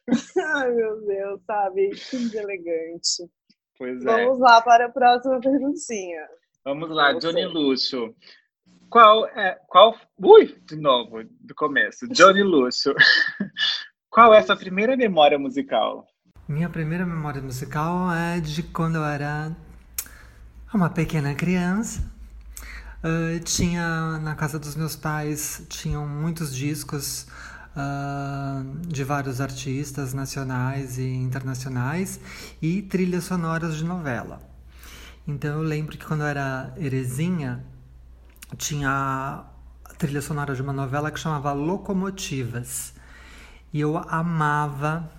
Ai, 0.55 0.71
meu 0.71 1.01
Deus, 1.05 1.41
sabe? 1.45 1.89
Que 1.89 2.17
deselegante. 2.17 3.29
Pois 3.77 4.05
é. 4.05 4.05
Vamos 4.05 4.39
lá 4.39 4.61
para 4.61 4.85
a 4.85 4.89
próxima 4.89 5.39
perguntinha. 5.39 6.27
Vamos 6.63 6.89
lá, 6.89 7.13
Johnny 7.13 7.45
Lúcio. 7.45 8.15
Qual 8.89 9.25
é. 9.27 9.59
Qual. 9.67 9.95
Ui, 10.21 10.55
de 10.65 10.75
novo, 10.75 11.23
do 11.39 11.55
começo. 11.55 12.07
Johnny 12.09 12.43
Lúcio. 12.43 12.93
Qual 14.11 14.33
é 14.33 14.39
a 14.39 14.43
sua 14.43 14.57
primeira 14.57 14.97
memória 14.97 15.39
musical? 15.39 16.05
Minha 16.45 16.69
primeira 16.69 17.05
memória 17.05 17.41
musical 17.41 18.11
é 18.11 18.41
de 18.41 18.61
quando 18.61 18.97
eu 18.97 19.05
era 19.05 19.55
uma 20.73 20.89
pequena 20.89 21.33
criança. 21.33 22.01
Uh, 23.03 23.39
tinha 23.43 24.19
na 24.19 24.35
casa 24.35 24.59
dos 24.59 24.75
meus 24.75 24.95
pais 24.95 25.65
tinham 25.69 26.05
muitos 26.05 26.53
discos 26.53 27.25
uh, 27.75 28.87
de 28.87 29.03
vários 29.03 29.41
artistas 29.41 30.13
nacionais 30.13 30.97
e 30.97 31.07
internacionais 31.07 32.19
e 32.61 32.81
trilhas 32.81 33.23
sonoras 33.25 33.75
de 33.75 33.83
novela. 33.83 34.41
Então 35.27 35.57
eu 35.57 35.63
lembro 35.63 35.97
que 35.97 36.05
quando 36.05 36.21
eu 36.21 36.27
era 36.27 36.73
Erezinha, 36.77 37.63
tinha 38.57 38.89
a 38.89 39.93
trilha 39.97 40.21
sonora 40.21 40.55
de 40.55 40.61
uma 40.61 40.73
novela 40.73 41.11
que 41.11 41.19
chamava 41.19 41.53
Locomotivas. 41.53 42.93
E 43.73 43.79
eu 43.79 43.97
amava 43.97 45.09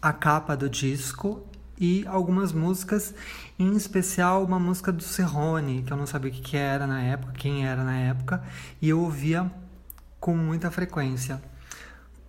a 0.00 0.12
capa 0.12 0.56
do 0.56 0.68
disco 0.68 1.46
e 1.78 2.04
algumas 2.06 2.52
músicas, 2.52 3.14
em 3.58 3.76
especial 3.76 4.44
uma 4.44 4.58
música 4.58 4.90
do 4.92 5.02
Serrone, 5.02 5.82
que 5.82 5.92
eu 5.92 5.96
não 5.96 6.06
sabia 6.06 6.30
o 6.30 6.34
que 6.34 6.56
era 6.56 6.86
na 6.86 7.00
época, 7.02 7.32
quem 7.32 7.66
era 7.66 7.84
na 7.84 7.96
época, 7.96 8.42
e 8.80 8.88
eu 8.88 9.00
ouvia 9.00 9.50
com 10.18 10.36
muita 10.36 10.70
frequência. 10.70 11.40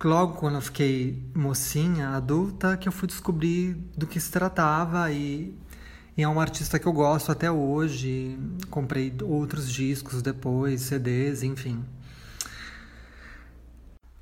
Logo 0.04 0.34
quando 0.34 0.56
eu 0.56 0.60
fiquei 0.60 1.22
mocinha, 1.34 2.10
adulta, 2.10 2.76
que 2.76 2.86
eu 2.86 2.92
fui 2.92 3.08
descobrir 3.08 3.72
do 3.96 4.06
que 4.06 4.20
se 4.20 4.30
tratava 4.30 5.10
e 5.10 5.58
e 6.16 6.22
é 6.22 6.28
um 6.28 6.38
artista 6.38 6.78
que 6.78 6.86
eu 6.86 6.92
gosto 6.92 7.32
até 7.32 7.50
hoje. 7.50 8.38
Comprei 8.70 9.12
outros 9.22 9.68
discos 9.72 10.22
depois, 10.22 10.82
CDs, 10.82 11.42
enfim. 11.42 11.84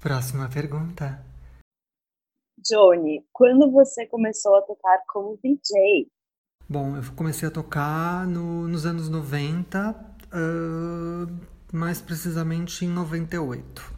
Próxima 0.00 0.48
pergunta. 0.48 1.22
Johnny, 2.58 3.22
quando 3.30 3.70
você 3.70 4.06
começou 4.06 4.56
a 4.56 4.62
tocar 4.62 5.02
como 5.06 5.38
DJ? 5.44 6.08
Bom, 6.66 6.96
eu 6.96 7.02
comecei 7.14 7.46
a 7.46 7.50
tocar 7.50 8.26
no, 8.26 8.66
nos 8.68 8.86
anos 8.86 9.10
90, 9.10 9.90
uh, 9.90 11.76
mais 11.76 12.00
precisamente 12.00 12.86
em 12.86 12.88
98. 12.88 13.91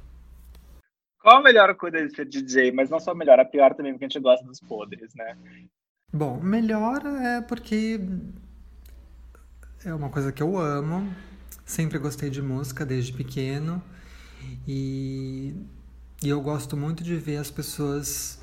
Qual 1.25 1.39
a 1.39 1.43
melhor 1.43 1.75
coisa 1.75 2.07
de 2.07 2.15
ser 2.15 2.27
DJ? 2.27 2.71
Mas 2.71 2.91
não 2.91 3.01
só 3.01 3.13
a 3.13 3.15
melhor, 3.15 3.41
a 3.41 3.47
pior 3.47 3.73
também, 3.73 3.95
porque 3.95 4.05
a 4.05 4.09
gente 4.09 4.21
gosta 4.21 4.45
dos 4.45 4.61
podres, 4.61 5.15
né? 5.15 5.35
Bom, 6.13 6.39
melhor 6.39 7.01
é 7.07 7.41
porque 7.41 7.99
é 9.87 9.95
uma 9.95 10.11
coisa 10.11 10.31
que 10.31 10.43
eu 10.43 10.59
amo. 10.59 11.17
Sempre 11.65 11.97
gostei 11.97 12.29
de 12.29 12.43
música 12.43 12.85
desde 12.85 13.11
pequeno. 13.15 13.83
E, 14.69 15.55
e 16.23 16.29
eu 16.29 16.43
gosto 16.43 16.77
muito 16.77 17.03
de 17.03 17.17
ver 17.17 17.39
as 17.39 17.51
pessoas 17.51 18.39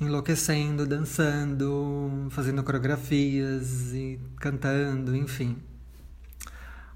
enlouquecendo, 0.00 0.86
dançando, 0.86 2.28
fazendo 2.30 2.64
coreografias 2.64 3.92
e 3.92 4.18
cantando, 4.40 5.14
enfim. 5.14 5.58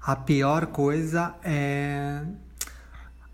A 0.01 0.15
pior 0.15 0.65
coisa 0.65 1.35
é 1.43 2.25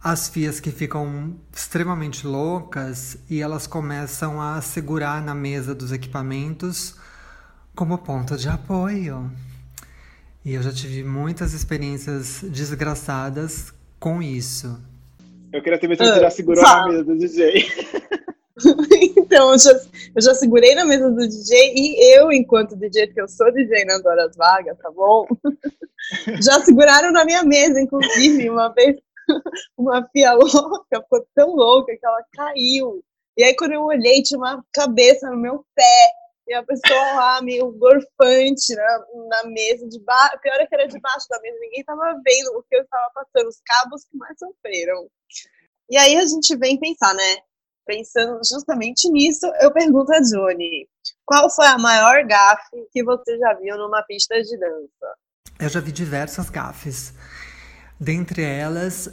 as 0.10 0.30
fias 0.30 0.62
que 0.62 0.72
ficam 0.72 1.36
extremamente 1.54 2.26
loucas 2.26 3.18
e 3.30 3.42
elas 3.42 3.68
começam 3.68 4.42
a 4.42 4.62
segurar 4.62 5.22
na 5.22 5.36
mesa 5.36 5.76
dos 5.76 5.92
equipamentos 5.92 6.96
como 7.76 7.98
ponto 7.98 8.38
de 8.38 8.48
apoio. 8.48 9.30
E 10.46 10.54
eu 10.54 10.64
já 10.64 10.72
tive 10.72 11.04
muitas 11.04 11.54
experiências 11.54 12.42
desgraçadas 12.42 13.74
com 14.00 14.22
isso. 14.22 14.80
Eu 15.52 15.62
queria 15.62 15.78
saber 15.78 15.98
se 15.98 16.06
você 16.06 16.22
já 16.22 16.30
segurou 16.30 16.64
na 16.64 16.88
mesa 16.88 17.04
do 17.04 17.18
DJ. 17.18 17.68
então, 19.18 19.52
eu 19.52 19.60
já, 19.60 19.72
eu 20.16 20.22
já 20.22 20.34
segurei 20.36 20.74
na 20.74 20.86
mesa 20.86 21.12
do 21.12 21.28
DJ 21.28 21.74
e 21.76 22.16
eu, 22.16 22.32
enquanto 22.32 22.78
DJ, 22.78 23.08
porque 23.08 23.22
eu 23.22 23.28
sou 23.28 23.52
DJ 23.52 23.84
nas 23.84 24.06
horas 24.06 24.38
vagas, 24.38 24.78
tá 24.78 24.90
bom? 24.90 25.28
já 26.42 26.62
seguraram 26.62 27.12
na 27.12 27.26
minha 27.26 27.44
mesa, 27.44 27.82
inclusive, 27.82 28.50
uma 28.50 28.70
vez 28.70 28.96
uma 29.78 30.08
fia 30.10 30.34
louca, 30.34 31.02
ficou 31.02 31.28
tão 31.36 31.56
louca 31.56 31.96
que 31.98 32.06
ela 32.06 32.24
caiu. 32.34 33.04
E 33.38 33.44
aí, 33.44 33.56
quando 33.56 33.74
eu 33.74 33.84
olhei, 33.84 34.24
tinha 34.24 34.38
uma 34.38 34.64
cabeça 34.74 35.30
no 35.30 35.38
meu 35.38 35.66
pé. 35.76 36.12
E 36.48 36.54
a 36.54 36.64
pessoa 36.64 37.14
lá, 37.14 37.42
meio 37.42 37.70
gorfante, 37.74 38.74
na, 38.74 39.06
na 39.28 39.50
mesa 39.50 39.88
de 39.88 40.00
baixo. 40.00 40.40
Pior 40.42 40.56
é 40.56 40.66
que 40.66 40.74
era 40.74 40.88
debaixo 40.88 41.28
da 41.30 41.40
mesa, 41.42 41.60
ninguém 41.60 41.84
tava 41.84 42.14
vendo 42.26 42.58
o 42.58 42.64
que 42.64 42.76
eu 42.76 42.82
estava 42.84 43.12
passando, 43.14 43.50
os 43.50 43.60
cabos 43.66 44.06
que 44.06 44.18
mais 44.18 44.38
sofreram. 44.40 45.08
E 45.90 45.98
aí 45.98 46.16
a 46.16 46.26
gente 46.26 46.56
vem 46.56 46.80
pensar, 46.80 47.14
né? 47.14 47.38
Pensando 47.86 48.40
justamente 48.46 49.10
nisso, 49.10 49.46
eu 49.62 49.72
pergunto 49.72 50.12
a 50.14 50.20
Johnny: 50.20 50.88
qual 51.26 51.50
foi 51.50 51.68
a 51.68 51.78
maior 51.78 52.26
gafe 52.26 52.88
que 52.92 53.04
você 53.04 53.38
já 53.38 53.54
viu 53.54 53.78
numa 53.78 54.02
pista 54.04 54.42
de 54.42 54.58
dança? 54.58 55.16
Eu 55.60 55.70
já 55.70 55.80
vi 55.80 55.92
diversas 55.92 56.50
gafes. 56.50 57.14
Dentre 58.00 58.44
elas, 58.44 59.10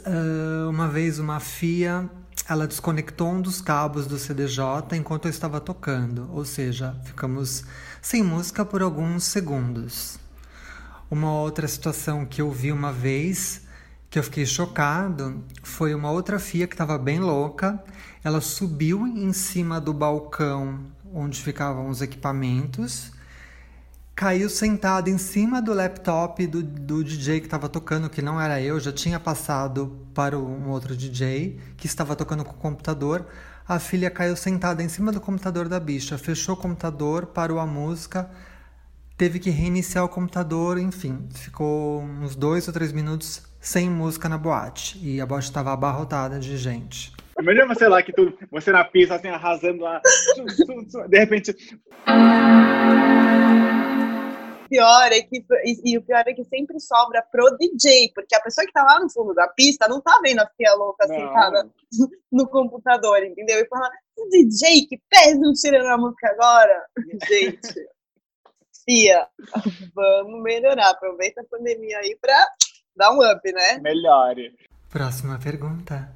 uma 0.69 0.87
vez 0.87 1.17
uma 1.17 1.39
FIA, 1.39 2.07
ela 2.47 2.67
desconectou 2.67 3.31
um 3.31 3.41
dos 3.41 3.59
cabos 3.59 4.05
do 4.05 4.19
CDJ 4.19 4.95
enquanto 4.95 5.25
eu 5.25 5.31
estava 5.31 5.59
tocando, 5.59 6.29
ou 6.31 6.45
seja, 6.45 6.95
ficamos 7.03 7.63
sem 7.99 8.21
música 8.21 8.63
por 8.63 8.83
alguns 8.83 9.23
segundos. 9.23 10.19
Uma 11.09 11.31
outra 11.31 11.67
situação 11.67 12.27
que 12.27 12.39
eu 12.43 12.51
vi 12.51 12.71
uma 12.71 12.93
vez, 12.93 13.63
que 14.07 14.19
eu 14.19 14.23
fiquei 14.23 14.45
chocado, 14.45 15.43
foi 15.63 15.95
uma 15.95 16.11
outra 16.11 16.37
FIA 16.37 16.67
que 16.67 16.75
estava 16.75 16.95
bem 16.99 17.19
louca. 17.19 17.83
Ela 18.23 18.39
subiu 18.39 19.07
em 19.07 19.33
cima 19.33 19.81
do 19.81 19.93
balcão 19.93 20.79
onde 21.11 21.41
ficavam 21.41 21.89
os 21.89 22.03
equipamentos 22.03 23.14
caiu 24.15 24.49
sentado 24.49 25.09
em 25.09 25.17
cima 25.17 25.61
do 25.61 25.73
laptop 25.73 26.47
do, 26.47 26.63
do 26.63 27.03
DJ 27.03 27.41
que 27.41 27.47
estava 27.47 27.67
tocando, 27.67 28.09
que 28.09 28.21
não 28.21 28.39
era 28.39 28.61
eu, 28.61 28.79
já 28.79 28.91
tinha 28.91 29.19
passado 29.19 30.07
para 30.13 30.37
um 30.39 30.69
outro 30.69 30.95
DJ 30.95 31.59
que 31.75 31.85
estava 31.85 32.15
tocando 32.15 32.45
com 32.45 32.53
o 32.53 32.57
computador. 32.57 33.27
A 33.67 33.77
filha 33.77 34.09
caiu 34.09 34.35
sentada 34.37 34.81
em 34.81 34.87
cima 34.87 35.11
do 35.11 35.19
computador 35.19 35.67
da 35.67 35.79
bicha, 35.79 36.17
fechou 36.17 36.55
o 36.55 36.57
computador, 36.57 37.25
parou 37.25 37.59
a 37.59 37.65
música, 37.65 38.29
teve 39.17 39.37
que 39.37 39.49
reiniciar 39.49 40.05
o 40.05 40.09
computador, 40.09 40.77
enfim, 40.77 41.27
ficou 41.33 42.01
uns 42.01 42.35
dois 42.35 42.67
ou 42.67 42.73
três 42.73 42.93
minutos 42.93 43.43
sem 43.59 43.89
música 43.89 44.29
na 44.29 44.37
boate. 44.37 44.97
E 45.03 45.19
a 45.19 45.25
boate 45.25 45.47
estava 45.47 45.73
abarrotada 45.73 46.39
de 46.39 46.55
gente. 46.57 47.11
Imagina, 47.37 47.75
sei 47.75 47.89
lá, 47.89 48.01
que 48.01 48.13
tu, 48.13 48.31
você 48.49 48.71
na 48.71 48.85
pista, 48.85 49.15
assim, 49.15 49.27
arrasando 49.27 49.81
lá, 49.81 49.99
de 51.09 51.17
repente 51.17 51.53
pior 54.67 55.11
é 55.11 55.21
que 55.21 55.45
e, 55.63 55.93
e, 55.93 55.97
o 55.97 56.01
pior 56.01 56.23
é 56.27 56.33
que 56.33 56.43
sempre 56.45 56.79
sobra 56.79 57.21
pro 57.31 57.57
DJ, 57.57 58.11
porque 58.13 58.35
a 58.35 58.41
pessoa 58.41 58.65
que 58.65 58.73
tá 58.73 58.83
lá 58.83 58.99
no 58.99 59.09
fundo 59.09 59.33
da 59.33 59.47
pista 59.47 59.87
não 59.87 60.01
tá 60.01 60.19
vendo 60.23 60.39
a 60.39 60.49
Fia 60.57 60.73
louca 60.73 61.07
não. 61.07 61.15
sentada 61.15 61.69
no 62.31 62.47
computador, 62.47 63.23
entendeu? 63.23 63.59
E 63.59 63.67
fala, 63.67 63.89
DJ, 64.29 64.87
que 64.87 65.01
pés 65.09 65.39
não 65.39 65.53
tirando 65.53 65.87
a 65.87 65.97
música 65.97 66.29
agora? 66.29 66.85
Gente, 67.27 67.87
Fia, 68.83 69.27
vamos 69.93 70.41
melhorar. 70.43 70.91
Aproveita 70.91 71.41
a 71.41 71.45
pandemia 71.45 71.97
aí 71.99 72.17
pra 72.21 72.47
dar 72.95 73.11
um 73.11 73.19
up, 73.19 73.51
né? 73.51 73.79
Melhore. 73.79 74.55
Próxima 74.89 75.39
pergunta. 75.39 76.13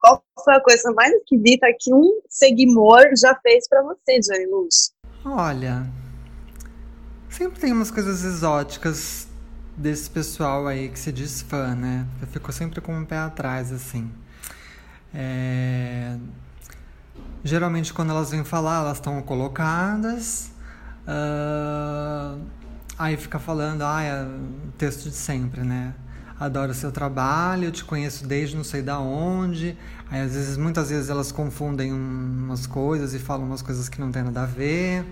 Qual 0.00 0.22
foi 0.42 0.54
a 0.54 0.62
coisa 0.62 0.90
mais 0.92 1.12
esquisita 1.12 1.66
que 1.78 1.92
um 1.92 2.22
seguidor 2.28 3.04
já 3.16 3.38
fez 3.42 3.68
para 3.68 3.82
você, 3.82 4.18
Johnny 4.18 4.46
Luz? 4.46 4.92
Olha, 5.24 5.82
Sempre 7.40 7.58
tem 7.58 7.72
umas 7.72 7.90
coisas 7.90 8.22
exóticas 8.22 9.26
desse 9.74 10.10
pessoal 10.10 10.66
aí 10.66 10.90
que 10.90 10.98
se 10.98 11.10
diz 11.10 11.40
fã, 11.40 11.74
né? 11.74 12.06
Eu 12.20 12.26
fico 12.26 12.52
sempre 12.52 12.82
com 12.82 12.94
um 12.94 13.02
pé 13.02 13.16
atrás, 13.16 13.72
assim. 13.72 14.12
É... 15.14 16.18
Geralmente, 17.42 17.94
quando 17.94 18.10
elas 18.10 18.30
vêm 18.30 18.44
falar, 18.44 18.80
elas 18.80 18.98
estão 18.98 19.22
colocadas. 19.22 20.50
Uh... 21.08 22.44
Aí 22.98 23.16
fica 23.16 23.38
falando, 23.38 23.84
ah, 23.84 24.02
é 24.02 24.22
o 24.22 24.72
texto 24.76 25.08
de 25.08 25.16
sempre, 25.16 25.62
né? 25.62 25.94
adoro 26.40 26.72
o 26.72 26.74
seu 26.74 26.90
trabalho, 26.90 27.66
eu 27.66 27.70
te 27.70 27.84
conheço 27.84 28.26
desde 28.26 28.56
não 28.56 28.64
sei 28.64 28.80
da 28.80 28.98
onde. 28.98 29.76
Aí 30.10 30.22
às 30.22 30.32
vezes, 30.32 30.56
muitas 30.56 30.88
vezes 30.88 31.10
elas 31.10 31.30
confundem 31.30 31.92
umas 31.92 32.66
coisas 32.66 33.12
e 33.12 33.18
falam 33.18 33.46
umas 33.46 33.60
coisas 33.60 33.90
que 33.90 34.00
não 34.00 34.10
tem 34.10 34.22
nada 34.22 34.42
a 34.42 34.46
ver. 34.46 35.04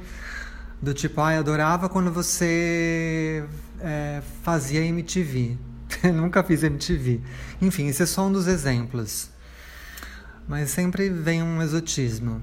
Do 0.80 0.94
tipo, 0.94 1.20
ai, 1.20 1.36
adorava 1.36 1.88
quando 1.88 2.12
você 2.12 3.44
é, 3.80 4.22
fazia 4.42 4.80
MTV. 4.84 5.58
Nunca 6.14 6.42
fiz 6.44 6.62
MTV. 6.62 7.20
Enfim, 7.60 7.88
esse 7.88 8.02
é 8.02 8.06
só 8.06 8.22
um 8.22 8.32
dos 8.32 8.46
exemplos. 8.46 9.30
Mas 10.46 10.70
sempre 10.70 11.10
vem 11.10 11.42
um 11.42 11.60
exotismo. 11.60 12.42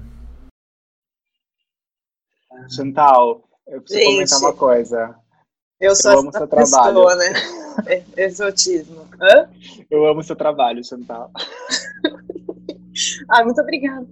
Chantal, 2.70 3.48
eu 3.66 3.80
preciso 3.80 4.00
Gente, 4.00 4.12
comentar 4.12 4.38
uma 4.38 4.52
coisa. 4.52 5.16
Eu 5.80 5.94
sou 5.94 6.12
eu 6.12 6.18
amo 6.20 6.28
essa 6.30 6.38
seu 6.38 6.48
pessoa, 6.48 6.82
trabalho. 6.92 7.18
né? 7.18 7.32
É, 7.86 8.02
exotismo. 8.24 9.06
Hã? 9.20 9.50
Eu 9.90 10.06
amo 10.06 10.22
seu 10.22 10.34
trabalho, 10.34 10.82
Chantal. 10.82 11.30
ah, 13.28 13.44
muito 13.44 13.60
obrigada. 13.60 14.06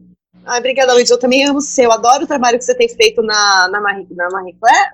Ah, 0.46 0.58
obrigada, 0.58 0.92
Luiz. 0.92 1.10
Eu 1.10 1.18
também 1.18 1.46
amo 1.46 1.58
o 1.58 1.62
seu. 1.62 1.90
Adoro 1.90 2.24
o 2.24 2.26
trabalho 2.26 2.58
que 2.58 2.64
você 2.64 2.74
tem 2.74 2.88
feito 2.88 3.22
na, 3.22 3.68
na, 3.68 3.80
Marie, 3.80 4.06
na 4.10 4.28
Marie 4.30 4.56
Claire. 4.58 4.90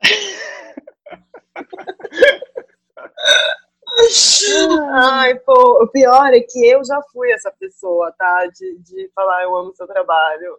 Ai, 4.94 5.34
pô, 5.40 5.82
o 5.82 5.88
pior 5.88 6.32
é 6.32 6.40
que 6.40 6.64
eu 6.64 6.84
já 6.84 7.00
fui 7.12 7.32
essa 7.32 7.50
pessoa, 7.58 8.12
tá? 8.16 8.46
De, 8.46 8.78
de 8.78 9.10
falar 9.14 9.42
eu 9.42 9.56
amo 9.56 9.74
seu 9.74 9.86
trabalho. 9.86 10.56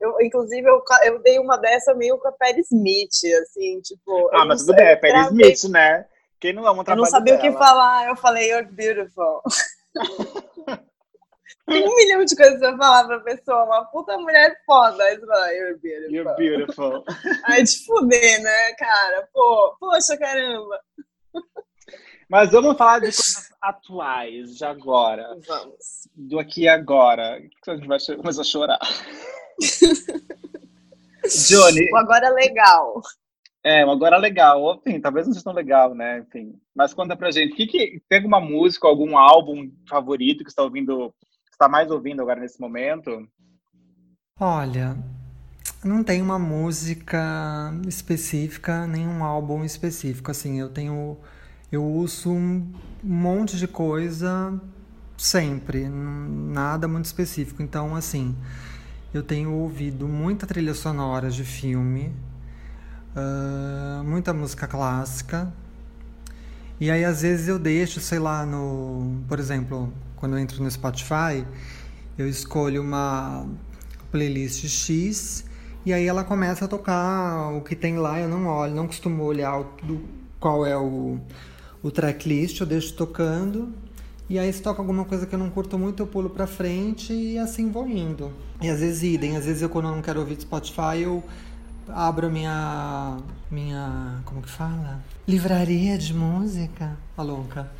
Eu, 0.00 0.20
inclusive, 0.20 0.68
eu, 0.68 0.82
eu 1.04 1.22
dei 1.22 1.38
uma 1.38 1.56
dessa 1.56 1.94
meio 1.94 2.18
com 2.18 2.28
a 2.28 2.32
Perry 2.32 2.60
Smith, 2.60 3.24
assim, 3.42 3.80
tipo. 3.80 4.28
Ah, 4.32 4.44
mas 4.44 4.60
tudo 4.60 4.76
bem, 4.76 4.86
é 4.86 4.96
Perry 4.96 5.20
Smith, 5.28 5.64
né? 5.70 6.06
Quem 6.40 6.52
não 6.52 6.66
ama 6.66 6.82
um 6.82 6.84
trabalho 6.84 7.00
Eu 7.00 7.04
não 7.04 7.10
sabia 7.10 7.36
dela? 7.36 7.48
o 7.48 7.52
que 7.52 7.58
falar, 7.58 8.08
eu 8.08 8.16
falei, 8.16 8.50
you're 8.50 8.68
beautiful. 8.70 9.42
Tem 11.68 11.86
um 11.86 11.94
milhão 11.96 12.24
de 12.24 12.34
coisas 12.34 12.58
pra 12.58 12.76
falar 12.76 13.06
pra 13.06 13.20
pessoa, 13.20 13.64
uma 13.64 13.84
puta 13.86 14.16
mulher 14.16 14.56
foda. 14.64 15.02
Aí 15.04 15.18
você 15.18 15.26
fala, 15.26 15.52
you're 15.52 15.78
beautiful. 15.78 16.14
You're 16.14 16.36
beautiful. 16.36 17.04
Aí 17.44 17.62
de 17.62 17.84
fuder, 17.84 18.42
né, 18.42 18.72
cara? 18.74 19.28
Pô, 19.32 19.76
poxa, 19.78 20.16
caramba. 20.16 20.80
Mas 22.28 22.50
vamos 22.50 22.76
falar 22.76 22.98
de 22.98 23.06
coisas 23.06 23.50
atuais, 23.60 24.56
de 24.56 24.64
agora. 24.64 25.38
Vamos. 25.46 26.08
Do 26.14 26.38
aqui 26.38 26.62
e 26.62 26.68
agora. 26.68 27.40
que 27.62 27.70
a 27.70 27.76
gente 27.76 27.86
vai 27.86 27.98
começar 28.16 28.42
a 28.42 28.44
chorar? 28.44 28.78
Johnny. 31.48 31.90
O 31.92 31.96
agora 31.96 32.26
é 32.28 32.30
legal. 32.30 33.00
É, 33.64 33.84
o 33.84 33.90
agora 33.90 34.16
é 34.16 34.20
legal. 34.20 34.74
Enfim, 34.76 35.00
talvez 35.00 35.26
não 35.26 35.32
seja 35.32 35.44
tão 35.44 35.52
legal, 35.52 35.94
né? 35.94 36.18
Enfim. 36.20 36.58
Mas 36.74 36.94
conta 36.94 37.16
pra 37.16 37.30
gente, 37.30 37.54
que, 37.54 37.66
que 37.66 38.02
tem 38.08 38.18
alguma 38.18 38.40
música, 38.40 38.86
algum 38.86 39.16
álbum 39.16 39.70
favorito 39.88 40.44
que 40.44 40.50
está 40.50 40.62
ouvindo, 40.62 41.12
está 41.58 41.68
mais 41.68 41.90
ouvindo 41.90 42.22
agora 42.22 42.40
nesse 42.40 42.60
momento? 42.60 43.28
Olha, 44.38 44.96
não 45.82 46.04
tem 46.04 46.22
uma 46.22 46.38
música 46.38 47.72
específica, 47.88 48.86
nem 48.86 49.08
um 49.08 49.24
álbum 49.24 49.64
específico. 49.64 50.30
Assim, 50.30 50.60
eu 50.60 50.68
tenho 50.68 51.18
eu 51.72 51.84
uso 51.84 52.30
um 52.30 52.72
monte 53.02 53.56
de 53.56 53.66
coisa 53.66 54.58
sempre, 55.16 55.88
nada 55.88 56.86
muito 56.86 57.06
específico. 57.06 57.60
Então, 57.60 57.96
assim, 57.96 58.36
eu 59.12 59.24
tenho 59.24 59.52
ouvido 59.52 60.06
muita 60.06 60.46
trilha 60.46 60.74
sonora 60.74 61.28
de 61.28 61.44
filme, 61.44 62.14
uh, 63.16 64.04
muita 64.04 64.32
música 64.32 64.68
clássica. 64.68 65.52
E 66.80 66.88
aí, 66.88 67.04
às 67.04 67.22
vezes, 67.22 67.48
eu 67.48 67.58
deixo, 67.58 67.98
sei 68.00 68.20
lá, 68.20 68.46
no. 68.46 69.24
Por 69.28 69.40
exemplo, 69.40 69.92
quando 70.18 70.34
eu 70.34 70.38
entro 70.38 70.62
no 70.62 70.70
Spotify, 70.70 71.44
eu 72.16 72.28
escolho 72.28 72.82
uma 72.82 73.46
playlist 74.10 74.66
X 74.66 75.44
e 75.86 75.92
aí 75.92 76.06
ela 76.06 76.24
começa 76.24 76.64
a 76.64 76.68
tocar 76.68 77.52
o 77.52 77.60
que 77.62 77.74
tem 77.74 77.96
lá. 77.96 78.20
Eu 78.20 78.28
não 78.28 78.46
olho, 78.46 78.74
não 78.74 78.86
costumo 78.86 79.22
olhar 79.22 79.58
o, 79.58 79.64
do, 79.82 80.04
qual 80.38 80.66
é 80.66 80.76
o 80.76 81.18
o 81.82 81.90
tracklist, 81.90 82.60
eu 82.60 82.66
deixo 82.66 82.94
tocando. 82.94 83.72
E 84.28 84.38
aí 84.38 84.52
se 84.52 84.60
toca 84.60 84.82
alguma 84.82 85.04
coisa 85.04 85.26
que 85.26 85.34
eu 85.34 85.38
não 85.38 85.48
curto 85.48 85.78
muito, 85.78 86.02
eu 86.02 86.06
pulo 86.06 86.28
pra 86.28 86.46
frente 86.46 87.12
e 87.12 87.38
assim 87.38 87.70
vou 87.70 87.88
indo. 87.88 88.30
E 88.60 88.68
às 88.68 88.80
vezes 88.80 89.02
idem, 89.02 89.36
às 89.36 89.46
vezes 89.46 89.62
eu 89.62 89.70
quando 89.70 89.88
eu 89.88 89.94
não 89.94 90.02
quero 90.02 90.20
ouvir 90.20 90.38
Spotify, 90.40 91.00
eu 91.02 91.24
abro 91.88 92.26
a 92.26 92.30
minha. 92.30 93.18
minha. 93.50 94.20
como 94.24 94.42
que 94.42 94.50
fala? 94.50 95.00
Livraria 95.26 95.96
de 95.96 96.12
música. 96.12 96.96
A 97.16 97.22
louca. 97.22 97.70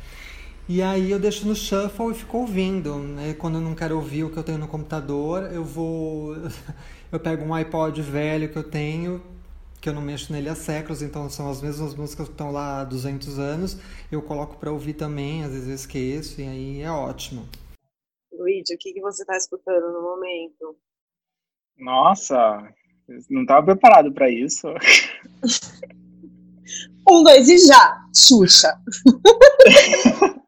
E 0.69 0.83
aí 0.83 1.09
eu 1.09 1.19
deixo 1.19 1.47
no 1.47 1.55
shuffle 1.55 2.11
e 2.11 2.13
fico 2.13 2.37
ouvindo. 2.37 2.99
Né? 2.99 3.33
Quando 3.33 3.55
eu 3.55 3.61
não 3.61 3.73
quero 3.73 3.95
ouvir 3.95 4.23
o 4.23 4.29
que 4.29 4.37
eu 4.37 4.43
tenho 4.43 4.59
no 4.59 4.67
computador, 4.67 5.51
eu 5.51 5.63
vou. 5.63 6.35
eu 7.11 7.19
pego 7.19 7.43
um 7.43 7.55
iPod 7.55 7.99
velho 8.03 8.51
que 8.51 8.55
eu 8.55 8.63
tenho, 8.63 9.19
que 9.81 9.89
eu 9.89 9.93
não 9.93 10.01
mexo 10.03 10.31
nele 10.31 10.47
há 10.47 10.53
séculos, 10.53 11.01
então 11.01 11.27
são 11.27 11.49
as 11.49 11.59
mesmas 11.59 11.95
músicas 11.95 12.27
que 12.27 12.33
estão 12.33 12.51
lá 12.51 12.81
há 12.81 12.83
200 12.83 13.39
anos. 13.39 13.79
Eu 14.11 14.21
coloco 14.21 14.57
para 14.57 14.71
ouvir 14.71 14.93
também, 14.93 15.43
às 15.43 15.53
vezes 15.53 15.69
eu 15.69 15.73
esqueço, 15.73 16.39
e 16.39 16.47
aí 16.47 16.81
é 16.83 16.91
ótimo. 16.91 17.49
Luigi, 18.31 18.75
o 18.75 18.77
que, 18.77 18.93
que 18.93 19.01
você 19.01 19.23
está 19.23 19.35
escutando 19.35 19.91
no 19.91 20.03
momento? 20.03 20.77
Nossa, 21.79 22.71
não 23.27 23.41
estava 23.41 23.65
preparado 23.65 24.13
para 24.13 24.29
isso. 24.29 24.67
um, 27.09 27.23
dois 27.23 27.49
e 27.49 27.57
já! 27.57 28.05
Xuxa! 28.15 28.79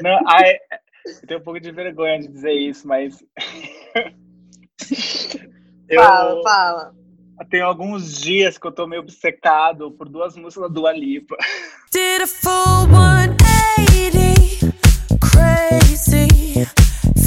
não, 0.00 0.18
ai, 0.28 0.56
eu 1.04 1.26
tenho 1.26 1.40
um 1.40 1.42
pouco 1.42 1.60
de 1.60 1.72
vergonha 1.72 2.20
de 2.20 2.28
dizer 2.28 2.52
isso, 2.52 2.86
mas. 2.86 3.22
Fala, 5.94 6.42
fala. 6.42 6.94
Tem 7.50 7.60
alguns 7.60 8.20
dias 8.20 8.56
que 8.56 8.66
eu 8.66 8.72
tô 8.72 8.86
meio 8.86 9.02
obcecado 9.02 9.90
por 9.92 10.08
duas 10.08 10.36
músicas 10.36 10.68
da 10.68 10.74
Dua 10.74 10.92
Lipa. 10.92 11.36
Did 11.92 12.22
a 12.22 12.26
full 12.26 12.86
180 12.88 14.72
crazy 15.20 16.64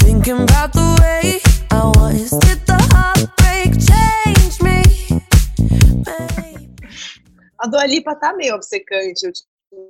Thinking 0.00 0.42
about 0.42 0.72
the 0.72 0.96
way 1.00 1.40
I 1.70 1.86
was 1.98 2.30
Did 2.30 2.66
the 2.66 2.78
heartbreak 2.92 3.78
change 3.78 4.60
me 4.62 5.22
A 7.60 7.68
Dua 7.68 7.86
Lipa 7.86 8.16
tá 8.16 8.32
meio 8.32 8.54
obcecante 8.54 9.30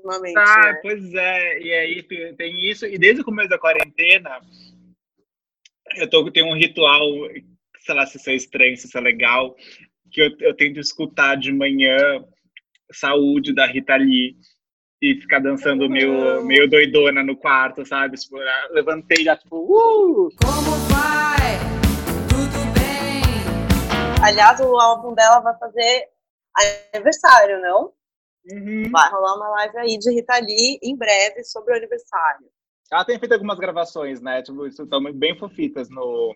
ultimamente. 0.06 0.34
Tá, 0.34 0.72
né? 0.72 0.78
pois 0.82 1.14
é. 1.14 1.60
E 1.60 1.72
aí 1.72 2.02
tem 2.36 2.70
isso. 2.70 2.86
E 2.86 2.98
desde 2.98 3.22
o 3.22 3.24
começo 3.24 3.48
da 3.48 3.58
quarentena, 3.58 4.40
eu 5.96 6.08
tô, 6.08 6.30
tenho 6.30 6.46
um 6.46 6.56
ritual, 6.56 7.02
sei 7.80 7.94
lá 7.94 8.06
se 8.06 8.16
isso 8.16 8.30
é 8.30 8.34
estranho, 8.34 8.76
se 8.76 8.86
isso 8.86 8.96
é 8.96 9.00
legal, 9.00 9.56
que 10.10 10.22
eu, 10.22 10.30
eu 10.40 10.54
tento 10.54 10.80
escutar 10.80 11.36
de 11.36 11.52
manhã 11.52 11.96
Saúde 12.92 13.54
da 13.54 13.66
Rita 13.66 13.96
Lee 13.96 14.36
e 15.02 15.20
ficar 15.20 15.40
dançando 15.40 15.90
meio, 15.90 16.42
meio 16.44 16.68
doidona 16.70 17.22
no 17.22 17.36
quarto, 17.36 17.84
sabe? 17.84 18.16
Tipo, 18.16 18.38
levantei 18.70 19.24
já, 19.24 19.36
tipo, 19.36 19.56
uh! 19.56 20.28
Como 20.42 20.70
vai? 20.88 21.58
Tudo 22.28 22.72
bem? 22.72 24.24
Aliás, 24.24 24.58
o 24.60 24.74
álbum 24.80 25.14
dela 25.14 25.40
vai 25.40 25.58
fazer 25.58 26.08
aniversário, 26.94 27.60
não? 27.60 27.92
Uhum. 28.50 28.90
Vai 28.90 29.10
rolar 29.10 29.36
uma 29.36 29.48
live 29.50 29.78
aí 29.78 29.98
de 29.98 30.10
Rita 30.10 30.38
Lee 30.38 30.78
em 30.82 30.96
breve 30.96 31.44
sobre 31.44 31.72
o 31.72 31.76
aniversário. 31.76 32.46
Ela 32.92 33.04
tem 33.04 33.18
feito 33.18 33.32
algumas 33.32 33.58
gravações, 33.58 34.20
né? 34.20 34.42
Tipo, 34.42 34.66
estão 34.66 35.02
bem 35.12 35.36
fofitas 35.36 35.90
no, 35.90 36.34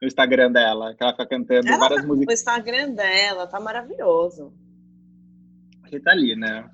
no 0.00 0.06
Instagram 0.06 0.52
dela, 0.52 0.94
que 0.94 1.02
ela 1.02 1.12
fica 1.12 1.26
cantando 1.26 1.66
ela 1.66 1.78
várias 1.78 2.02
tá, 2.02 2.06
músicas. 2.06 2.28
O 2.28 2.34
Instagram 2.34 2.90
dela 2.90 3.46
tá 3.46 3.58
maravilhoso. 3.58 4.52
Rita 5.84 6.12
Lee, 6.12 6.36
né? 6.36 6.68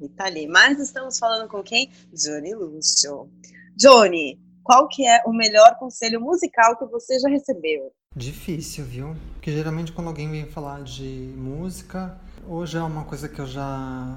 Rita 0.00 0.28
Lee. 0.28 0.46
Mas 0.46 0.78
estamos 0.78 1.18
falando 1.18 1.48
com 1.48 1.62
quem? 1.62 1.90
Johnny 2.12 2.54
Lúcio. 2.54 3.28
Johnny, 3.76 4.38
qual 4.62 4.86
que 4.86 5.04
é 5.06 5.22
o 5.26 5.32
melhor 5.32 5.76
conselho 5.78 6.20
musical 6.20 6.76
que 6.78 6.84
você 6.86 7.18
já 7.18 7.28
recebeu? 7.28 7.92
Difícil, 8.14 8.84
viu? 8.84 9.16
Porque 9.42 9.50
geralmente 9.50 9.90
quando 9.90 10.06
alguém 10.06 10.30
vem 10.30 10.46
falar 10.46 10.84
de 10.84 11.34
música, 11.36 12.16
ou 12.46 12.64
já 12.64 12.78
é 12.78 12.82
uma 12.84 13.04
coisa 13.04 13.28
que 13.28 13.40
eu 13.40 13.46
já, 13.46 14.16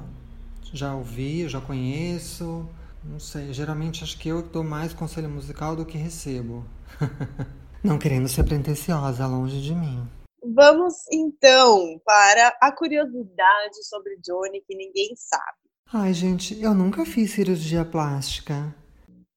já 0.72 0.94
ouvi, 0.94 1.42
eu 1.42 1.50
já 1.50 1.60
conheço. 1.60 2.70
Não 3.04 3.20
sei, 3.20 3.52
geralmente 3.52 4.04
acho 4.04 4.20
que 4.20 4.30
eu 4.30 4.44
dou 4.44 4.64
mais 4.64 4.94
conselho 4.94 5.28
musical 5.28 5.76
do 5.76 5.84
que 5.84 5.98
recebo. 5.98 6.64
Não 7.84 7.98
querendo 7.98 8.28
ser 8.28 8.44
pretensiosa, 8.44 9.26
longe 9.26 9.60
de 9.64 9.74
mim. 9.74 10.08
Vamos 10.54 10.94
então 11.12 12.00
para 12.06 12.56
a 12.62 12.72
curiosidade 12.72 13.84
sobre 13.90 14.18
Johnny 14.18 14.62
que 14.62 14.78
ninguém 14.78 15.16
sabe. 15.16 15.58
Ai, 15.92 16.14
gente, 16.14 16.62
eu 16.62 16.76
nunca 16.76 17.04
fiz 17.04 17.32
cirurgia 17.32 17.84
plástica. 17.84 18.76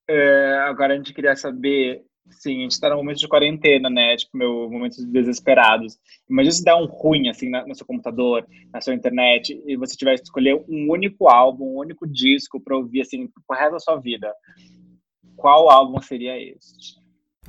É, 0.06 0.58
agora 0.68 0.92
a 0.92 0.96
gente 0.98 1.14
queria 1.14 1.34
saber 1.34 2.04
Sim, 2.30 2.58
a 2.58 2.62
gente 2.62 2.80
tá 2.80 2.90
num 2.90 2.96
momento 2.96 3.18
de 3.18 3.28
quarentena, 3.28 3.90
né? 3.90 4.16
Tipo, 4.16 4.36
meu 4.36 4.70
momentos 4.70 5.04
desesperados. 5.04 5.98
Imagina 6.28 6.52
se 6.52 6.64
dá 6.64 6.76
um 6.76 6.86
ruim, 6.86 7.28
assim, 7.28 7.50
na, 7.50 7.66
no 7.66 7.74
seu 7.74 7.86
computador, 7.86 8.46
na 8.72 8.80
sua 8.80 8.94
internet, 8.94 9.60
e 9.66 9.76
você 9.76 9.96
tivesse 9.96 10.22
que 10.22 10.28
escolher 10.28 10.54
um 10.68 10.90
único 10.90 11.28
álbum, 11.28 11.74
um 11.74 11.78
único 11.78 12.06
disco 12.06 12.60
para 12.60 12.76
ouvir, 12.76 13.02
assim, 13.02 13.28
pro 13.46 13.56
resto 13.56 13.72
da 13.72 13.80
sua 13.80 13.96
vida. 13.96 14.32
Qual 15.36 15.70
álbum 15.70 16.00
seria 16.00 16.38
este? 16.40 16.98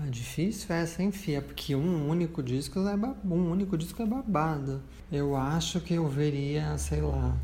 É 0.01 0.09
difícil 0.09 0.73
essa, 0.73 1.03
hein, 1.03 1.11
Fia? 1.11 1.41
Porque 1.41 1.75
um 1.75 2.09
único 2.09 2.41
disco 2.41 2.79
é 2.79 2.95
um 3.27 3.51
único 3.51 3.77
disco 3.77 4.01
é 4.01 4.05
babado. 4.05 4.81
Eu 5.11 5.35
acho 5.35 5.81
que 5.81 5.95
eu 5.95 6.07
veria, 6.07 6.77
sei 6.77 7.01
lá, 7.01 7.35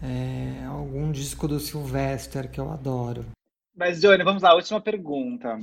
é, 0.00 0.64
algum 0.66 1.10
disco 1.10 1.48
do 1.48 1.58
Sylvester 1.58 2.50
que 2.50 2.60
eu 2.60 2.70
adoro. 2.70 3.24
Mas, 3.74 4.00
Johnny, 4.00 4.22
vamos 4.22 4.42
lá, 4.42 4.54
última 4.54 4.80
pergunta. 4.80 5.58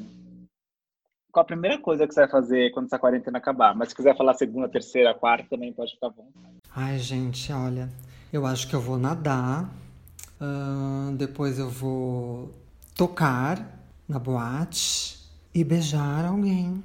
Qual 1.32 1.43
a 1.43 1.45
primeira 1.45 1.77
coisa 1.77 2.07
que 2.07 2.13
você 2.13 2.21
vai 2.21 2.30
fazer 2.30 2.71
quando 2.71 2.88
essa 2.88 2.97
quarentena 2.97 3.38
acabar? 3.38 3.75
Mas 3.75 3.89
se 3.89 3.95
quiser 3.95 4.17
falar 4.17 4.34
segunda, 4.34 4.67
terceira, 4.67 5.13
quarta, 5.13 5.47
também 5.49 5.71
pode 5.71 5.93
ficar 5.93 6.09
bom. 6.09 6.27
Ai, 6.75 6.97
gente, 6.97 7.53
olha, 7.53 7.88
eu 8.34 8.47
acho 8.47 8.67
que 8.67 8.75
eu 8.75 8.82
vou 8.82 8.97
nadar, 8.97 9.65
uh, 10.41 11.15
depois 11.15 11.59
eu 11.59 11.69
vou 11.69 12.51
tocar 12.95 13.80
na 14.07 14.17
boate 14.17 15.19
e 15.53 15.63
beijar 15.63 16.25
alguém. 16.25 16.84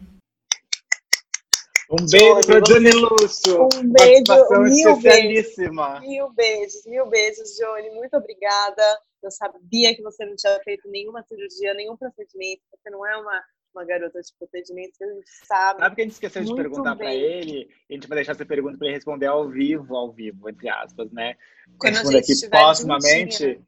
Um 1.90 2.06
beijo 2.10 2.46
para 2.46 2.60
Johnny 2.60 2.90
Lúcio. 2.90 3.68
Um 3.74 3.92
beijo, 3.92 4.32
mil 4.60 5.00
beijos. 5.00 5.56
Mil 5.56 6.32
beijos, 6.32 6.86
mil 6.86 7.06
beijos, 7.06 7.56
Johnny. 7.56 7.90
Muito 7.94 8.16
obrigada. 8.16 8.82
Eu 9.22 9.30
sabia 9.30 9.94
que 9.94 10.02
você 10.02 10.26
não 10.26 10.36
tinha 10.36 10.58
feito 10.64 10.86
nenhuma 10.90 11.22
cirurgia, 11.22 11.72
nenhum 11.72 11.96
procedimento. 11.96 12.62
Você 12.70 12.90
não 12.90 13.06
é 13.06 13.16
uma 13.16 13.42
uma 13.74 13.84
garota 13.84 14.20
de 14.20 14.32
procedimento 14.38 14.92
que 14.96 15.04
a 15.04 15.12
gente 15.12 15.30
sabe. 15.44 15.80
Sabe 15.80 15.94
que 15.94 16.00
a 16.00 16.04
gente 16.04 16.12
esqueceu 16.12 16.44
de 16.44 16.54
perguntar 16.54 16.96
para 16.96 17.14
ele? 17.14 17.68
A 17.90 17.92
gente 17.92 18.08
vai 18.08 18.16
deixar 18.16 18.32
essa 18.32 18.46
pergunta 18.46 18.78
para 18.78 18.86
ele 18.86 18.96
responder 18.96 19.26
ao 19.26 19.48
vivo, 19.48 19.96
ao 19.96 20.12
vivo, 20.12 20.48
entre 20.48 20.68
aspas, 20.68 21.10
né? 21.12 21.36
Quando 21.78 21.94
Responde 21.94 22.16
a 22.16 22.20
gente 22.20 22.44
aqui 22.44 22.50
postumamente. 22.50 23.60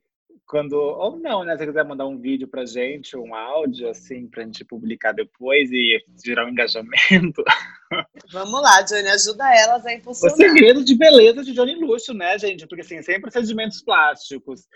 Quando, 0.47 0.75
ou 0.75 1.19
não, 1.19 1.43
né? 1.43 1.55
Se 1.55 1.59
você 1.59 1.67
quiser 1.67 1.85
mandar 1.85 2.07
um 2.07 2.21
vídeo 2.21 2.47
pra 2.47 2.65
gente, 2.65 3.17
um 3.17 3.35
áudio, 3.35 3.91
assim, 3.91 4.29
pra 4.29 4.45
gente 4.45 4.65
publicar 4.65 5.11
depois 5.11 5.69
e 5.73 6.01
gerar 6.25 6.47
um 6.47 6.51
engajamento. 6.51 7.43
Vamos 8.31 8.63
lá, 8.63 8.81
Johnny, 8.83 9.09
ajuda 9.09 9.45
elas 9.53 9.85
a 9.85 9.93
impulsionar. 9.93 10.35
O 10.35 10.37
segredo 10.37 10.85
de 10.85 10.97
beleza 10.97 11.43
de 11.43 11.53
Johnny 11.53 11.75
Luxo, 11.75 12.15
né, 12.15 12.39
gente? 12.39 12.65
Porque, 12.69 12.83
assim, 12.83 13.03
sem 13.03 13.21
procedimentos 13.21 13.83
plásticos. 13.83 14.69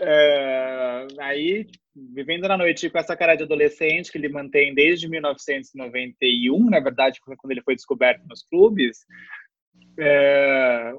É, 0.00 1.06
aí 1.20 1.66
vivendo 1.94 2.48
na 2.48 2.56
noite 2.56 2.88
com 2.88 2.98
essa 2.98 3.16
cara 3.16 3.34
de 3.34 3.42
adolescente 3.42 4.10
que 4.10 4.18
ele 4.18 4.28
mantém 4.28 4.74
desde 4.74 5.08
1991, 5.08 6.70
na 6.70 6.80
verdade, 6.80 7.20
quando 7.20 7.50
ele 7.50 7.62
foi 7.62 7.74
descoberto 7.74 8.26
nos 8.26 8.42
clubes. 8.42 9.04
É... 9.98 10.92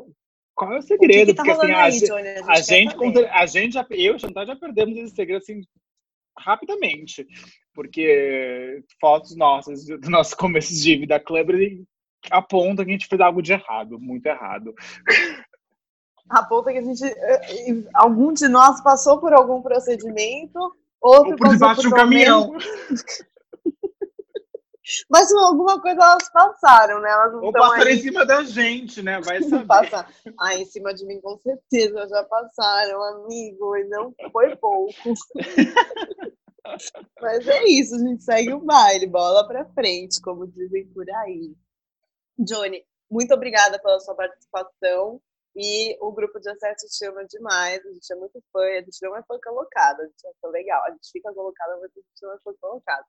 Qual 0.55 0.73
é 0.73 0.77
o 0.77 0.81
segredo? 0.81 1.31
O 1.31 1.35
que 1.35 1.41
que 1.41 1.47
tá 1.47 1.55
Porque 1.55 1.71
assim, 1.71 2.07
aí, 2.07 2.13
a, 2.13 2.15
Johnny? 2.15 2.47
a, 2.47 2.51
a, 2.51 2.61
gente, 2.61 3.25
a 3.31 3.45
gente 3.47 3.73
já, 3.73 3.85
eu 3.89 4.15
e 4.15 4.19
Chantal 4.19 4.45
já 4.45 4.55
perdemos 4.55 4.97
esse 4.97 5.15
segredo 5.15 5.41
assim 5.41 5.61
rapidamente, 6.37 7.25
porque 7.73 8.83
fotos 8.99 9.35
nossas 9.35 9.85
do 9.85 10.09
nosso 10.09 10.35
começo 10.37 10.73
de 10.73 10.95
vida 10.95 11.19
club 11.19 11.85
apontam 12.29 12.85
que 12.85 12.91
a 12.91 12.93
gente 12.93 13.07
fez 13.07 13.19
algo 13.19 13.41
de 13.41 13.53
errado, 13.53 13.99
muito 13.99 14.25
errado. 14.27 14.73
Aponta 16.34 16.71
que 16.71 16.79
a 16.79 16.81
gente, 16.81 17.05
eh, 17.05 17.84
algum 17.93 18.34
de 18.34 18.47
nós 18.47 18.81
passou 18.81 19.19
por 19.19 19.34
algum 19.34 19.61
procedimento 19.61 20.59
Outro 21.03 21.31
Ou 21.31 21.38
por 21.38 21.49
debaixo 21.49 21.81
de 21.81 21.88
um 21.88 21.91
caminhão. 21.91 22.53
Mas 25.09 25.31
alguma 25.34 25.81
coisa 25.81 26.01
elas 26.01 26.29
passaram, 26.31 27.01
né? 27.01 27.09
Elas 27.09 27.34
Ou 27.36 27.51
passaram 27.51 27.88
aí... 27.88 27.97
em 27.97 28.01
cima 28.01 28.25
da 28.25 28.43
gente, 28.43 29.01
né? 29.01 29.19
Vai 29.19 29.41
saber. 29.43 29.65
Passar. 29.65 30.09
Ah, 30.39 30.55
em 30.55 30.65
cima 30.65 30.93
de 30.93 31.05
mim, 31.05 31.19
com 31.19 31.38
certeza, 31.39 32.07
já 32.07 32.23
passaram, 32.23 33.01
amigo, 33.03 33.75
e 33.75 33.84
não 33.86 34.13
foi 34.31 34.55
pouco. 34.55 34.93
Mas 37.19 37.45
é 37.47 37.65
isso, 37.65 37.95
a 37.95 37.99
gente 37.99 38.23
segue 38.23 38.53
o 38.53 38.59
baile, 38.59 39.05
bola 39.05 39.45
pra 39.45 39.65
frente, 39.73 40.21
como 40.21 40.47
dizem 40.47 40.88
por 40.88 41.09
aí. 41.09 41.53
Johnny, 42.39 42.81
muito 43.11 43.34
obrigada 43.34 43.77
pela 43.79 43.99
sua 43.99 44.15
participação. 44.15 45.21
E 45.56 45.95
o 46.01 46.12
grupo 46.12 46.39
de 46.39 46.49
acesso 46.49 46.88
chama 46.97 47.26
demais, 47.26 47.86
a 47.86 47.89
gente 47.91 48.12
é 48.12 48.16
muito 48.16 48.43
fã, 48.51 48.60
a 48.60 48.82
gente 48.82 48.97
não 49.04 49.16
é 49.16 49.22
fã 49.22 49.38
colocada, 49.43 50.01
a 50.01 50.06
gente 50.08 50.26
é 50.26 50.32
fã 50.41 50.47
legal, 50.49 50.84
a 50.84 50.91
gente 50.91 51.12
fica 51.12 51.32
colocada, 51.32 51.78
mas 51.80 51.91
a 51.91 51.99
gente 51.99 52.24
não 52.24 52.34
é 52.34 52.38
fã 52.43 52.54
colocada. 52.60 53.06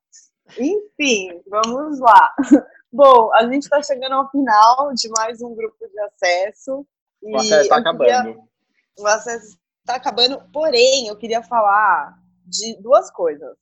Enfim, 0.58 1.42
vamos 1.46 1.98
lá. 2.00 2.34
Bom, 2.92 3.32
a 3.32 3.44
gente 3.50 3.62
está 3.62 3.82
chegando 3.82 4.12
ao 4.12 4.30
final 4.30 4.92
de 4.92 5.08
mais 5.08 5.40
um 5.40 5.54
grupo 5.54 5.88
de 5.88 6.00
acesso. 6.00 6.86
O 7.22 7.36
acesso 7.36 7.62
está 7.62 7.76
acabando. 7.78 8.24
Queria... 8.24 8.38
O 8.98 9.06
acesso 9.06 9.58
está 9.80 9.96
acabando, 9.96 10.42
porém, 10.52 11.08
eu 11.08 11.16
queria 11.16 11.42
falar 11.42 12.14
de 12.44 12.76
duas 12.82 13.10
coisas. 13.10 13.56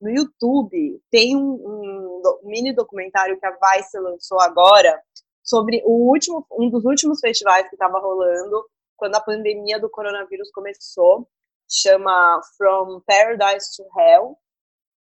No 0.00 0.10
YouTube 0.10 1.00
tem 1.10 1.36
um, 1.36 1.52
um, 1.52 2.22
um 2.42 2.48
mini 2.48 2.74
documentário 2.74 3.38
que 3.38 3.46
a 3.46 3.50
Vice 3.50 3.98
lançou 3.98 4.40
agora 4.40 5.00
sobre 5.46 5.80
o 5.86 6.10
último, 6.10 6.44
um 6.50 6.68
dos 6.68 6.84
últimos 6.84 7.20
festivais 7.20 7.68
que 7.68 7.76
estava 7.76 8.00
rolando 8.00 8.66
quando 8.96 9.14
a 9.14 9.20
pandemia 9.20 9.78
do 9.78 9.88
coronavírus 9.88 10.50
começou. 10.50 11.28
Chama 11.68 12.40
From 12.56 13.00
Paradise 13.06 13.76
to 13.76 13.84
Hell. 13.98 14.36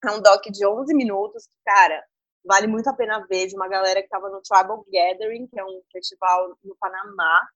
É 0.05 0.11
um 0.13 0.23
doc 0.23 0.43
de 0.47 0.67
11 0.67 0.95
minutos. 0.95 1.47
Cara, 1.65 2.03
vale 2.45 2.67
muito 2.67 2.89
a 2.89 2.95
pena 2.95 3.25
ver 3.29 3.47
de 3.47 3.55
uma 3.55 3.69
galera 3.69 4.01
que 4.01 4.07
estava 4.07 4.31
no 4.31 4.41
Tribal 4.41 4.85
Gathering, 4.91 5.47
que 5.47 5.61
é 5.61 5.65
um 5.65 5.83
festival 5.93 6.57
no 6.65 6.75
Panamá, 6.77 7.47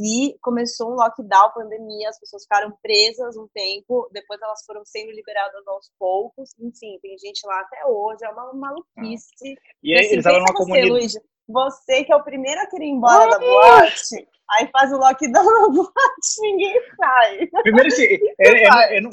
e 0.00 0.34
começou 0.40 0.90
um 0.90 0.94
lockdown, 0.94 1.52
pandemia, 1.52 2.08
as 2.08 2.18
pessoas 2.18 2.44
ficaram 2.44 2.72
presas 2.82 3.36
um 3.36 3.46
tempo, 3.52 4.08
depois 4.12 4.40
elas 4.40 4.64
foram 4.64 4.82
sendo 4.84 5.10
liberadas 5.12 5.66
aos 5.68 5.92
poucos, 5.98 6.50
enfim, 6.58 6.98
tem 7.02 7.18
gente 7.18 7.46
lá 7.46 7.60
até 7.60 7.84
hoje, 7.84 8.24
é 8.24 8.30
uma 8.30 8.52
maluquice. 8.54 9.58
E 9.82 9.92
aí, 9.92 10.00
assim, 10.00 10.12
eles 10.12 10.24
estavam 10.24 10.40
numa 10.40 10.54
comunidade... 10.54 11.20
Você 11.52 12.04
que 12.04 12.12
é 12.12 12.16
o 12.16 12.22
primeiro 12.22 12.60
a 12.60 12.66
querer 12.66 12.84
ir 12.84 12.90
embora 12.90 13.28
da 13.28 13.38
boate, 13.40 14.28
aí 14.50 14.68
faz 14.70 14.92
o 14.92 14.98
lockdown 14.98 15.44
na 15.44 15.68
boate, 15.68 15.92
ninguém 16.40 16.80
sai. 16.96 17.48
Primeiro, 17.62 17.88
assim, 17.88 18.04
eu, 18.04 18.56
eu, 18.56 18.70
eu, 18.92 19.02
não, 19.02 19.10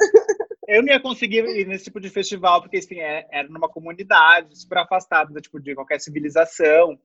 eu, 0.68 0.84
não, 0.84 0.94
ia 0.94 1.00
conseguir 1.00 1.44
ir 1.46 1.66
nesse 1.66 1.86
tipo 1.86 2.00
de 2.00 2.12
festival, 2.12 2.62
porque 2.62 2.78
assim, 2.78 3.00
é, 3.00 3.26
era 3.32 3.48
numa 3.48 3.68
comunidade 3.68 4.56
super 4.56 4.78
afastada 4.78 5.42
tipo, 5.42 5.60
de 5.60 5.74
qualquer 5.74 6.00
civilização. 6.00 6.96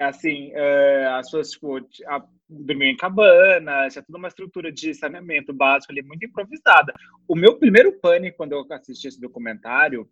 Assim, 0.00 0.50
uh, 0.52 1.10
as 1.18 1.26
pessoas 1.26 1.50
tipo, 1.50 1.76
a, 2.06 2.26
dormiam 2.48 2.90
em 2.90 2.96
cabana, 2.96 3.86
tinha 3.88 4.02
toda 4.02 4.18
uma 4.18 4.28
estrutura 4.28 4.72
de 4.72 4.94
saneamento 4.94 5.52
básico 5.52 5.92
ali, 5.92 6.02
muito 6.02 6.24
improvisada. 6.24 6.94
O 7.28 7.36
meu 7.36 7.58
primeiro 7.58 7.92
pânico 7.92 8.38
quando 8.38 8.52
eu 8.52 8.66
assisti 8.70 9.08
esse 9.08 9.20
documentário 9.20 10.08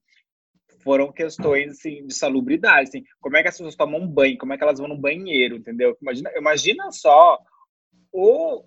foram 0.82 1.10
questões 1.10 1.72
assim, 1.72 2.06
de 2.06 2.14
salubridade, 2.14 2.88
assim, 2.88 3.04
como 3.20 3.36
é 3.36 3.42
que 3.42 3.48
as 3.48 3.56
pessoas 3.56 3.74
tomam 3.74 4.06
banho, 4.06 4.38
como 4.38 4.52
é 4.52 4.58
que 4.58 4.62
elas 4.62 4.78
vão 4.78 4.88
no 4.88 4.96
banheiro, 4.96 5.56
entendeu? 5.56 5.96
Imagina, 6.00 6.30
imagina 6.36 6.92
só 6.92 7.38
o, 8.12 8.64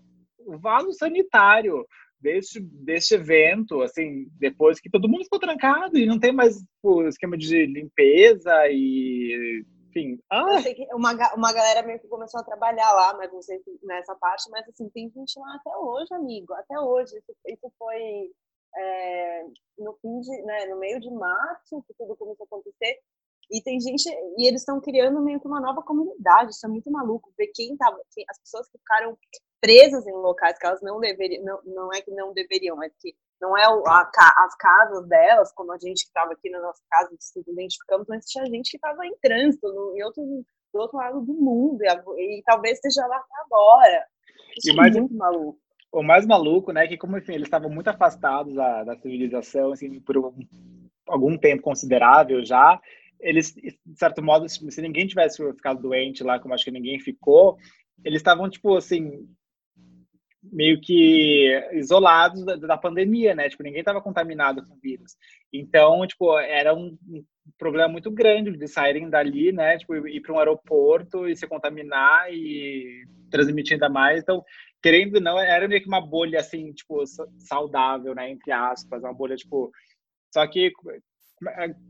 vaso 0.59 0.91
sanitário 0.93 1.85
deste, 2.19 2.59
deste 2.59 3.13
evento, 3.13 3.81
assim, 3.81 4.27
depois 4.39 4.79
que 4.79 4.89
todo 4.89 5.07
mundo 5.07 5.23
ficou 5.23 5.39
trancado 5.39 5.97
e 5.97 6.05
não 6.05 6.19
tem 6.19 6.31
mais 6.31 6.63
o 6.83 7.03
esquema 7.07 7.37
de 7.37 7.65
limpeza 7.65 8.53
e 8.69 9.63
enfim. 9.91 10.19
Ah. 10.29 10.55
Eu 10.55 10.61
sei 10.61 10.73
que 10.73 10.87
uma, 10.93 11.13
uma 11.35 11.53
galera 11.53 11.85
meio 11.85 11.99
que 11.99 12.07
começou 12.07 12.39
a 12.39 12.43
trabalhar 12.43 12.91
lá, 12.93 13.13
mas 13.13 13.31
não 13.31 13.41
sei 13.41 13.59
se 13.59 13.79
nessa 13.83 14.15
parte, 14.15 14.49
mas 14.49 14.67
assim, 14.67 14.89
tem 14.89 15.09
gente 15.09 15.37
lá 15.39 15.55
até 15.55 15.75
hoje, 15.77 16.13
amigo, 16.13 16.53
até 16.53 16.79
hoje. 16.79 17.17
Isso, 17.17 17.35
isso 17.45 17.71
foi 17.77 18.31
é, 18.75 19.45
no 19.77 19.93
fim 20.01 20.19
de, 20.21 20.41
né, 20.43 20.65
no 20.67 20.79
meio 20.79 20.99
de 20.99 21.09
março 21.11 21.83
que 21.87 21.93
tudo 21.93 22.15
começou 22.15 22.45
a 22.45 22.47
acontecer. 22.47 22.99
E 23.51 23.61
tem 23.61 23.79
gente, 23.81 24.07
e 24.37 24.47
eles 24.47 24.61
estão 24.61 24.79
criando 24.79 25.21
meio 25.21 25.39
que 25.39 25.47
uma 25.47 25.59
nova 25.59 25.81
comunidade, 25.81 26.51
isso 26.51 26.65
é 26.65 26.69
muito 26.69 26.89
maluco, 26.89 27.33
ver 27.37 27.51
quem 27.53 27.75
tava, 27.75 27.99
quem, 28.13 28.23
as 28.29 28.39
pessoas 28.39 28.69
que 28.69 28.77
ficaram 28.77 29.17
presas 29.59 30.07
em 30.07 30.13
locais 30.13 30.57
que 30.57 30.65
elas 30.65 30.81
não 30.81 31.01
deveriam, 31.01 31.43
não, 31.43 31.61
não 31.65 31.93
é 31.93 32.01
que 32.01 32.11
não 32.11 32.33
deveriam, 32.33 32.77
mas 32.77 32.93
que 32.97 33.13
não 33.41 33.57
é 33.57 33.67
o, 33.67 33.83
a, 33.87 34.09
as 34.45 34.55
casas 34.55 35.07
delas, 35.07 35.51
como 35.53 35.71
a 35.71 35.77
gente 35.77 36.03
que 36.03 36.09
estava 36.09 36.31
aqui 36.33 36.49
na 36.49 36.61
nossa 36.61 36.81
casa, 36.89 37.09
se 37.19 37.39
identificamos, 37.39 38.07
mas 38.07 38.25
tinha 38.25 38.45
gente 38.45 38.71
que 38.71 38.77
estava 38.77 39.05
em 39.05 39.15
trânsito, 39.21 39.67
no, 39.67 39.97
em 39.97 40.03
outro, 40.03 40.23
do 40.23 40.79
outro 40.79 40.97
lado 40.97 41.21
do 41.21 41.33
mundo, 41.33 41.79
e, 41.83 42.39
e 42.39 42.43
talvez 42.43 42.75
esteja 42.75 43.05
lá 43.07 43.17
até 43.17 43.33
agora. 43.45 44.05
Isso 44.57 44.69
e 44.69 44.79
é 44.79 44.91
muito 44.91 45.13
maluco 45.15 45.59
o 45.91 46.01
mais 46.01 46.25
maluco, 46.25 46.71
né, 46.71 46.87
que 46.87 46.97
como 46.97 47.17
enfim, 47.17 47.33
eles 47.33 47.47
estavam 47.47 47.69
muito 47.69 47.89
afastados 47.89 48.53
da, 48.53 48.83
da 48.83 48.95
civilização, 48.95 49.73
assim, 49.73 49.99
por 49.99 50.17
um, 50.17 50.31
algum 51.05 51.37
tempo 51.37 51.61
considerável 51.61 52.45
já, 52.45 52.79
eles, 53.19 53.53
de 53.53 53.77
certo 53.95 54.23
modo, 54.23 54.47
se 54.47 54.81
ninguém 54.81 55.05
tivesse 55.05 55.45
ficado 55.53 55.81
doente 55.81 56.23
lá, 56.23 56.39
como 56.39 56.53
acho 56.53 56.63
que 56.63 56.71
ninguém 56.71 56.99
ficou, 56.99 57.57
eles 58.03 58.19
estavam, 58.19 58.49
tipo, 58.49 58.77
assim, 58.77 59.27
meio 60.43 60.79
que 60.81 61.47
isolados 61.73 62.43
da, 62.43 62.55
da 62.55 62.77
pandemia, 62.77 63.35
né? 63.35 63.49
Tipo, 63.49 63.63
ninguém 63.63 63.81
estava 63.81 64.01
contaminado 64.01 64.65
com 64.65 64.79
vírus. 64.81 65.15
Então, 65.53 66.05
tipo, 66.07 66.37
era 66.39 66.73
um, 66.73 66.97
problema 67.57 67.87
muito 67.87 68.09
grande 68.11 68.57
de 68.57 68.67
saírem 68.67 69.09
dali, 69.09 69.51
né? 69.51 69.77
Tipo, 69.77 70.07
ir 70.07 70.21
para 70.21 70.33
um 70.33 70.39
aeroporto 70.39 71.27
e 71.27 71.35
se 71.35 71.47
contaminar 71.47 72.31
e 72.31 73.05
transmitir 73.29 73.73
ainda 73.73 73.89
mais. 73.89 74.21
Então, 74.21 74.43
querendo 74.81 75.15
ou 75.15 75.21
não, 75.21 75.39
era 75.39 75.67
meio 75.67 75.81
que 75.81 75.87
uma 75.87 76.01
bolha, 76.01 76.39
assim, 76.39 76.71
tipo, 76.73 77.03
saudável, 77.39 78.15
né? 78.15 78.29
Entre 78.31 78.51
aspas, 78.51 79.03
uma 79.03 79.13
bolha, 79.13 79.35
tipo... 79.35 79.71
Só 80.33 80.47
que 80.47 80.71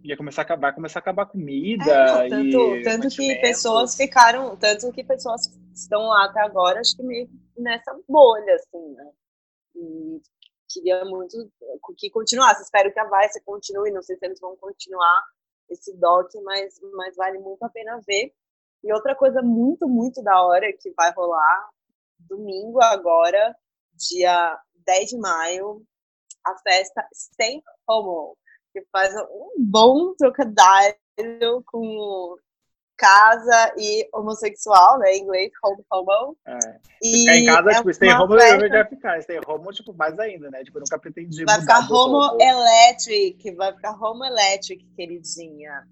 ia 0.03 0.17
começar 0.17 0.41
a 0.41 0.45
acabar, 0.45 0.73
começar 0.73 0.99
a 0.99 1.01
acabar 1.01 1.25
comida 1.25 1.83
é, 1.83 2.29
não, 2.29 2.49
tanto, 2.49 2.75
e 2.75 2.81
tanto 2.81 3.09
que 3.09 3.35
pessoas 3.35 3.95
ficaram, 3.95 4.55
tanto 4.55 4.91
que 4.91 5.03
pessoas 5.03 5.47
estão 5.73 6.07
lá 6.07 6.25
até 6.25 6.41
agora, 6.41 6.79
acho 6.79 6.95
que 6.95 7.03
meio 7.03 7.29
nessa 7.57 7.97
bolha, 8.07 8.55
assim, 8.55 8.93
né? 8.93 9.11
E 9.75 10.21
queria 10.69 11.03
muito 11.05 11.51
que 11.97 12.09
continuasse. 12.09 12.63
Espero 12.63 12.91
que 12.91 12.99
a 12.99 13.05
Vice 13.05 13.41
continue, 13.43 13.91
não 13.91 14.01
sei 14.01 14.17
se 14.17 14.25
eles 14.25 14.39
vão 14.39 14.55
continuar 14.57 15.23
esse 15.69 15.95
doc, 15.97 16.29
mas, 16.43 16.79
mas 16.93 17.15
vale 17.15 17.39
muito 17.39 17.63
a 17.63 17.69
pena 17.69 17.99
ver. 18.05 18.33
E 18.83 18.93
outra 18.93 19.15
coisa 19.15 19.41
muito, 19.41 19.87
muito 19.87 20.23
da 20.23 20.43
hora 20.43 20.71
que 20.73 20.91
vai 20.91 21.11
rolar 21.13 21.69
domingo 22.19 22.81
agora, 22.81 23.55
dia 23.93 24.59
10 24.85 25.09
de 25.09 25.17
maio, 25.17 25.83
a 26.45 26.57
festa 26.57 27.07
Stay 27.13 27.61
Homo, 27.87 28.37
que 28.73 28.83
faz 28.91 29.13
um 29.29 29.55
bom 29.57 30.13
trocadilho 30.15 31.63
com 31.65 32.37
casa 33.01 33.73
e 33.77 34.07
homossexual, 34.13 34.99
né? 34.99 35.13
Em 35.13 35.23
inglês, 35.23 35.51
home 35.63 35.83
homo. 35.91 36.37
É. 36.45 36.57
E 37.01 37.19
ficar 37.19 37.37
em 37.37 37.45
casa, 37.45 37.71
é 37.71 37.73
tipo, 37.75 37.93
stay 37.93 38.13
home 38.13 38.39
festa... 38.39 38.65
eu 38.65 38.69
já 38.69 38.85
ficar. 38.85 39.21
Stay 39.23 39.39
home, 39.47 39.73
tipo, 39.73 39.93
mais 39.93 40.19
ainda, 40.19 40.51
né? 40.51 40.63
Tipo, 40.63 40.77
eu 40.77 40.81
nunca 40.81 40.99
pretendi 40.99 41.43
Vai 41.43 41.59
ficar 41.59 41.91
homo 41.91 42.37
electric, 42.39 43.55
vai 43.55 43.73
ficar 43.73 43.91
homo 43.99 44.23
electric, 44.23 44.85
queridinha. 44.95 45.83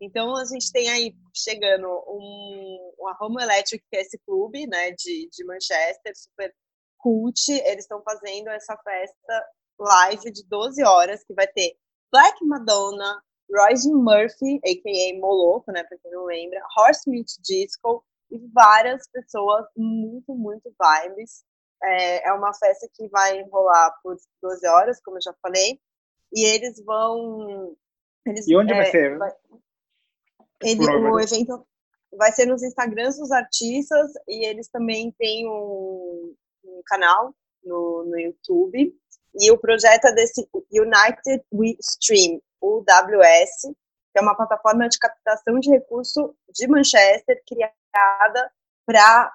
Então, 0.00 0.36
a 0.36 0.44
gente 0.44 0.70
tem 0.72 0.90
aí, 0.90 1.14
chegando, 1.34 1.88
um, 2.06 2.92
uma 2.98 3.16
Homo 3.18 3.40
Electric, 3.40 3.82
que 3.90 3.96
é 3.96 4.02
esse 4.02 4.18
clube, 4.26 4.66
né, 4.66 4.90
de, 4.90 5.28
de 5.32 5.44
Manchester, 5.44 6.12
super 6.14 6.54
cult. 6.98 7.50
Eles 7.50 7.84
estão 7.84 8.02
fazendo 8.02 8.48
essa 8.48 8.76
festa 8.76 9.46
live 9.78 10.30
de 10.32 10.46
12 10.48 10.84
horas, 10.84 11.24
que 11.24 11.32
vai 11.32 11.46
ter 11.46 11.76
Black 12.12 12.44
Madonna, 12.44 13.22
Royce 13.50 13.90
Murphy, 13.90 14.60
a.k.a. 14.64 15.18
Moloco, 15.18 15.70
né, 15.72 15.84
pra 15.84 15.98
quem 15.98 16.10
não 16.10 16.24
lembra, 16.24 16.60
Horse 16.76 17.08
Meat 17.08 17.28
Disco 17.42 18.04
e 18.30 18.38
várias 18.52 19.08
pessoas 19.08 19.66
muito, 19.76 20.34
muito 20.34 20.72
vibes. 20.80 21.44
É, 21.82 22.28
é 22.28 22.32
uma 22.32 22.52
festa 22.54 22.88
que 22.94 23.06
vai 23.08 23.40
enrolar 23.40 23.94
por 24.02 24.16
12 24.42 24.66
horas, 24.66 25.00
como 25.02 25.18
eu 25.18 25.22
já 25.22 25.34
falei, 25.42 25.78
e 26.32 26.44
eles 26.44 26.82
vão... 26.84 27.76
Eles, 28.24 28.48
e 28.48 28.56
onde 28.56 28.72
é, 28.72 28.76
vai 28.76 28.86
ser? 28.86 29.18
Vai, 29.18 29.32
ele, 30.62 30.84
o 30.84 31.20
evento 31.20 31.66
vai 32.12 32.32
ser 32.32 32.46
nos 32.46 32.62
Instagrams 32.62 33.18
dos 33.18 33.30
artistas 33.30 34.10
e 34.26 34.46
eles 34.46 34.68
também 34.68 35.12
têm 35.18 35.46
um, 35.46 36.34
um 36.64 36.82
canal 36.86 37.34
no, 37.62 38.04
no 38.04 38.18
YouTube. 38.18 38.94
E 39.38 39.50
o 39.50 39.58
projeto 39.58 40.06
é 40.06 40.14
desse 40.14 40.48
United 40.72 41.44
We 41.52 41.76
Stream, 41.80 42.40
UWS, 42.60 43.62
que 44.12 44.18
é 44.18 44.20
uma 44.20 44.36
plataforma 44.36 44.88
de 44.88 44.98
captação 44.98 45.58
de 45.58 45.70
recurso 45.70 46.34
de 46.50 46.66
Manchester 46.68 47.42
criada 47.46 48.52
para 48.86 49.34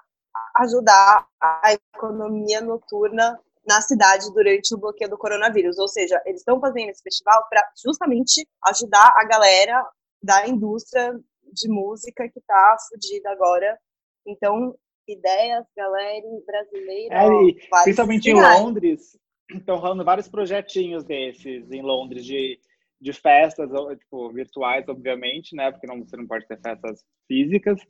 ajudar 0.58 1.28
a 1.40 1.74
economia 1.74 2.62
noturna 2.62 3.40
na 3.66 3.82
cidade 3.82 4.32
durante 4.34 4.74
o 4.74 4.78
bloqueio 4.78 5.10
do 5.10 5.18
coronavírus. 5.18 5.78
Ou 5.78 5.88
seja, 5.88 6.22
eles 6.26 6.42
estão 6.42 6.60
fazendo 6.60 6.90
esse 6.90 7.04
festival 7.04 7.46
para 7.50 7.62
justamente 7.84 8.48
ajudar 8.68 9.14
a 9.16 9.26
galera 9.26 9.86
da 10.22 10.48
indústria 10.48 11.14
de 11.54 11.70
música 11.70 12.30
que 12.30 12.40
está 12.40 12.78
fodida 12.90 13.30
agora. 13.32 13.78
Então, 14.26 14.76
ideias, 15.08 15.66
galera 15.76 16.28
brasileira. 16.46 17.16
É, 17.16 17.28
ó, 17.28 17.84
principalmente 17.84 18.30
em 18.30 18.34
Londres, 18.34 19.18
estão 19.50 19.78
rolando 19.78 20.06
vários 20.06 20.28
projetinhos 20.28 21.04
desses 21.04 21.72
em 21.72 21.82
Londres 21.82 22.26
de 22.26 22.60
de 23.02 23.12
festas 23.14 23.70
tipo, 24.00 24.32
virtuais, 24.32 24.88
obviamente, 24.88 25.56
né? 25.56 25.72
Porque 25.72 25.88
não, 25.88 26.00
você 26.06 26.16
não 26.16 26.28
pode 26.28 26.48
ter 26.48 26.62
festas 26.62 27.04
físicas. 27.28 27.82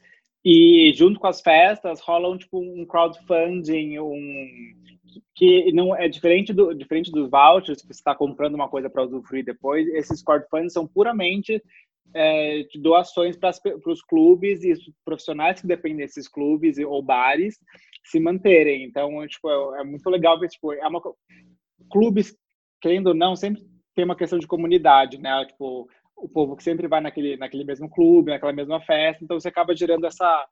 E 0.43 0.91
junto 0.95 1.20
com 1.20 1.28
as 1.28 1.41
festas 1.41 1.99
rolam 1.99 2.38
tipo 2.38 2.59
um 2.59 2.86
crowdfunding, 2.86 3.99
um 3.99 4.74
que 5.36 5.72
não 5.74 5.93
é 5.95 6.07
diferente 6.07 6.53
do 6.53 6.74
diferente 6.74 7.12
dos 7.12 7.30
vouchers 7.30 7.82
que 7.82 7.88
você 7.88 7.99
está 7.99 8.16
comprando 8.16 8.55
uma 8.55 8.70
coisa 8.70 8.89
para 8.89 9.03
usufruir 9.03 9.43
depois. 9.43 9.88
Esses 9.89 10.24
crowdfunding 10.24 10.70
são 10.70 10.88
puramente 10.88 11.62
é, 12.14 12.66
doações 12.76 13.38
para 13.38 13.51
os 13.86 14.01
clubes 14.01 14.64
e 14.64 14.74
profissionais 15.03 15.62
que 15.62 15.68
dependem 15.68 16.05
desses 16.05 16.28
clubes 16.28 16.78
ou 16.78 17.03
bares 17.03 17.59
se 18.05 18.20
manterem. 18.20 18.84
Então, 18.84 19.28
tipo, 19.28 19.49
é, 19.49 19.82
é 19.82 19.84
muito 19.84 20.09
legal 20.09 20.39
ver, 20.39 20.49
tipo, 20.49 20.74
é 20.74 20.88
uma 20.88 21.01
clubes 21.91 22.36
querendo 22.82 23.07
ou 23.07 23.14
não 23.14 23.36
sempre 23.36 23.62
tem 23.95 24.05
uma 24.05 24.15
questão 24.15 24.39
de 24.39 24.47
comunidade, 24.47 25.17
né? 25.17 25.45
Tipo, 25.45 25.89
o 26.15 26.29
povo 26.29 26.55
que 26.55 26.63
sempre 26.63 26.87
vai 26.87 27.01
naquele, 27.01 27.37
naquele 27.37 27.63
mesmo 27.63 27.89
clube, 27.89 28.31
naquela 28.31 28.53
mesma 28.53 28.79
festa, 28.81 29.23
então 29.23 29.39
você 29.39 29.47
acaba 29.47 29.75
gerando 29.75 30.05
essa 30.05 30.47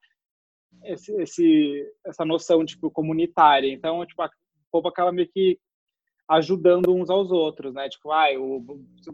esse, 0.83 1.11
esse 1.21 1.85
essa 2.05 2.25
noção 2.25 2.65
tipo 2.65 2.91
comunitária. 2.91 3.71
Então, 3.71 4.05
tipo, 4.05 4.23
o 4.23 4.29
povo 4.71 4.87
acaba 4.87 5.11
meio 5.11 5.29
que 5.29 5.59
ajudando 6.29 6.93
uns 6.93 7.09
aos 7.09 7.31
outros, 7.31 7.73
né? 7.73 7.89
Tipo, 7.89 8.11
ah, 8.11 8.27
o, 8.37 8.63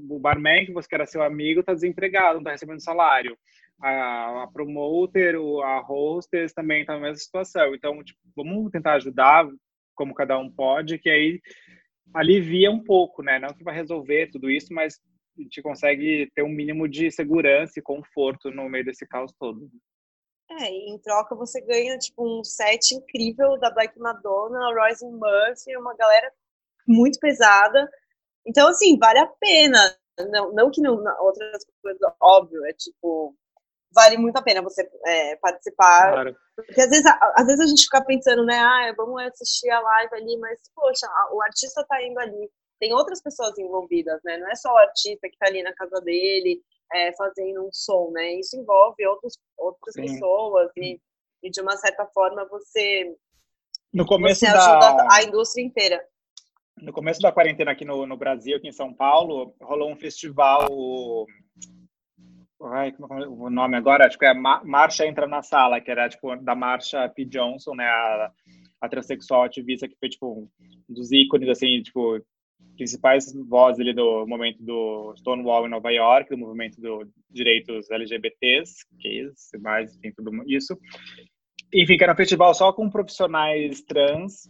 o 0.09 0.19
barman 0.19 0.65
que 0.65 0.73
você 0.73 0.87
quer 0.87 0.99
ser 1.05 1.13
seu 1.13 1.23
amigo 1.23 1.63
tá 1.63 1.73
desempregado, 1.73 2.35
não 2.35 2.43
tá 2.43 2.51
recebendo 2.51 2.83
salário. 2.83 3.37
A, 3.81 4.43
a 4.43 4.47
promoter, 4.47 5.35
a 5.35 5.79
hostess 5.79 6.53
também 6.53 6.85
tá 6.85 6.93
na 6.93 6.99
mesma 6.99 7.15
situação. 7.17 7.73
Então, 7.73 8.03
tipo, 8.03 8.19
vamos 8.35 8.71
tentar 8.71 8.93
ajudar 8.95 9.47
como 9.95 10.13
cada 10.13 10.37
um 10.37 10.49
pode, 10.51 10.99
que 10.99 11.09
aí 11.09 11.41
alivia 12.13 12.71
um 12.71 12.83
pouco, 12.83 13.21
né? 13.21 13.39
Não 13.39 13.53
que 13.53 13.63
vai 13.63 13.75
resolver 13.75 14.31
tudo 14.31 14.49
isso, 14.49 14.73
mas 14.73 14.99
a 15.37 15.41
gente 15.41 15.61
consegue 15.61 16.31
ter 16.33 16.43
um 16.43 16.49
mínimo 16.49 16.87
de 16.87 17.11
segurança 17.11 17.79
e 17.79 17.83
conforto 17.83 18.49
no 18.51 18.69
meio 18.69 18.85
desse 18.85 19.05
caos 19.05 19.33
todo. 19.37 19.69
É, 20.51 20.71
e 20.71 20.91
em 20.91 20.99
troca 20.99 21.35
você 21.35 21.59
ganha 21.61 21.97
tipo 21.97 22.23
um 22.23 22.43
set 22.43 22.93
incrível 22.93 23.57
da 23.59 23.71
Black 23.71 23.97
Madonna, 23.99 24.73
Royce 24.73 25.05
Murphy, 25.05 25.75
uma 25.77 25.95
galera 25.95 26.31
muito 26.87 27.19
pesada. 27.19 27.89
Então, 28.45 28.69
assim, 28.69 28.97
vale 28.97 29.19
a 29.19 29.27
pena. 29.27 29.97
Não, 30.29 30.53
não 30.53 30.71
que 30.71 30.81
não, 30.81 31.03
outras 31.19 31.65
coisas, 31.81 31.99
óbvio, 32.21 32.63
é 32.65 32.73
tipo, 32.73 33.35
vale 33.95 34.17
muito 34.17 34.35
a 34.35 34.41
pena 34.41 34.61
você 34.61 34.87
é, 35.05 35.37
participar. 35.37 36.11
Claro. 36.11 36.35
Porque 36.55 36.81
às 36.81 36.89
vezes, 36.89 37.05
a, 37.05 37.33
às 37.37 37.47
vezes 37.47 37.61
a 37.61 37.67
gente 37.67 37.83
fica 37.83 38.03
pensando, 38.03 38.45
né, 38.45 38.59
ah, 38.59 38.93
vamos 38.97 39.21
assistir 39.23 39.69
a 39.69 39.79
live 39.79 40.15
ali, 40.15 40.37
mas, 40.37 40.59
poxa, 40.75 41.07
o 41.31 41.41
artista 41.41 41.85
tá 41.87 42.03
indo 42.03 42.19
ali. 42.19 42.51
Tem 42.79 42.93
outras 42.93 43.21
pessoas 43.21 43.57
envolvidas, 43.57 44.19
né? 44.25 44.37
Não 44.37 44.49
é 44.51 44.55
só 44.55 44.73
o 44.73 44.77
artista 44.77 45.29
que 45.29 45.37
tá 45.37 45.47
ali 45.47 45.63
na 45.63 45.73
casa 45.73 46.01
dele 46.01 46.61
é, 46.93 47.15
fazendo 47.15 47.65
um 47.65 47.69
som, 47.71 48.11
né? 48.11 48.33
Isso 48.33 48.57
envolve 48.57 49.07
outros, 49.07 49.39
outras 49.57 49.93
Sim. 49.93 50.01
pessoas 50.01 50.69
e, 50.75 50.99
e, 51.41 51.49
de 51.49 51.61
uma 51.61 51.77
certa 51.77 52.05
forma, 52.07 52.45
você, 52.49 53.15
no 53.93 54.05
começo 54.05 54.41
você 54.41 54.47
ajuda 54.47 54.91
da... 54.91 55.07
a 55.09 55.23
indústria 55.23 55.63
inteira. 55.63 56.05
No 56.77 56.91
começo 56.91 57.21
da 57.21 57.31
quarentena 57.31 57.71
aqui 57.71 57.85
no, 57.85 58.05
no 58.05 58.17
Brasil, 58.17 58.57
aqui 58.57 58.67
em 58.67 58.73
São 58.73 58.93
Paulo, 58.93 59.55
rolou 59.61 59.89
um 59.89 59.95
festival 59.95 60.67
Ai, 62.63 62.91
como 62.93 63.13
é 63.13 63.27
o 63.27 63.49
nome 63.49 63.75
agora? 63.75 64.05
Acho 64.05 64.17
que 64.17 64.25
é 64.25 64.33
Marcha 64.33 65.05
Entra 65.05 65.27
na 65.27 65.41
Sala, 65.41 65.81
que 65.81 65.91
era 65.91 66.09
tipo 66.09 66.35
da 66.37 66.55
Marcha 66.55 67.09
P. 67.09 67.25
Johnson, 67.25 67.75
né? 67.75 67.85
A, 67.85 68.31
a 68.81 68.89
transexual 68.89 69.43
ativista 69.43 69.87
que 69.87 69.97
foi 69.99 70.09
tipo 70.09 70.49
um 70.89 70.93
dos 70.93 71.11
ícones, 71.11 71.49
assim, 71.49 71.81
tipo, 71.81 72.21
principais 72.75 73.33
vozes 73.47 73.79
ali 73.79 73.93
do 73.93 74.25
momento 74.27 74.63
do 74.63 75.13
Stonewall 75.17 75.65
em 75.65 75.69
Nova 75.69 75.91
York, 75.91 76.29
do 76.29 76.37
movimento 76.37 76.79
dos 76.79 77.07
direitos 77.29 77.89
LGBTs, 77.89 78.85
que 78.99 79.31
é 79.53 79.57
mais, 79.57 79.95
enfim, 79.97 80.11
tudo 80.15 80.31
isso. 80.47 80.77
Enfim, 81.73 81.97
que 81.97 82.03
era 82.03 82.13
um 82.13 82.17
festival 82.17 82.53
só 82.53 82.71
com 82.71 82.89
profissionais 82.89 83.81
trans. 83.81 84.49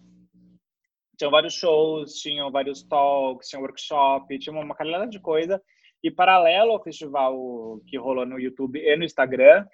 Tinham 1.18 1.32
vários 1.32 1.54
shows, 1.54 2.14
tinham 2.16 2.52
vários 2.52 2.84
talks, 2.84 3.48
tinha 3.48 3.62
workshop, 3.62 4.38
tinha 4.38 4.54
uma 4.54 4.76
caralhada 4.76 5.08
de 5.08 5.20
coisa. 5.20 5.62
E 6.06 6.12
paralelo 6.12 6.74
ao 6.74 6.84
festival 6.84 7.82
que 7.88 7.98
rolou 7.98 8.28
no 8.28 8.40
YouTube 8.40 8.78
e 8.78 8.96
no 8.96 9.04
Instagram, 9.04 9.66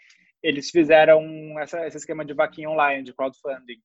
eles 0.41 0.69
fizeram 0.69 1.59
essa, 1.59 1.85
esse 1.85 1.97
esquema 1.97 2.23
de 2.23 2.33
vaquinha 2.33 2.69
online, 2.69 3.03
de 3.03 3.13
crowdfunding. 3.13 3.81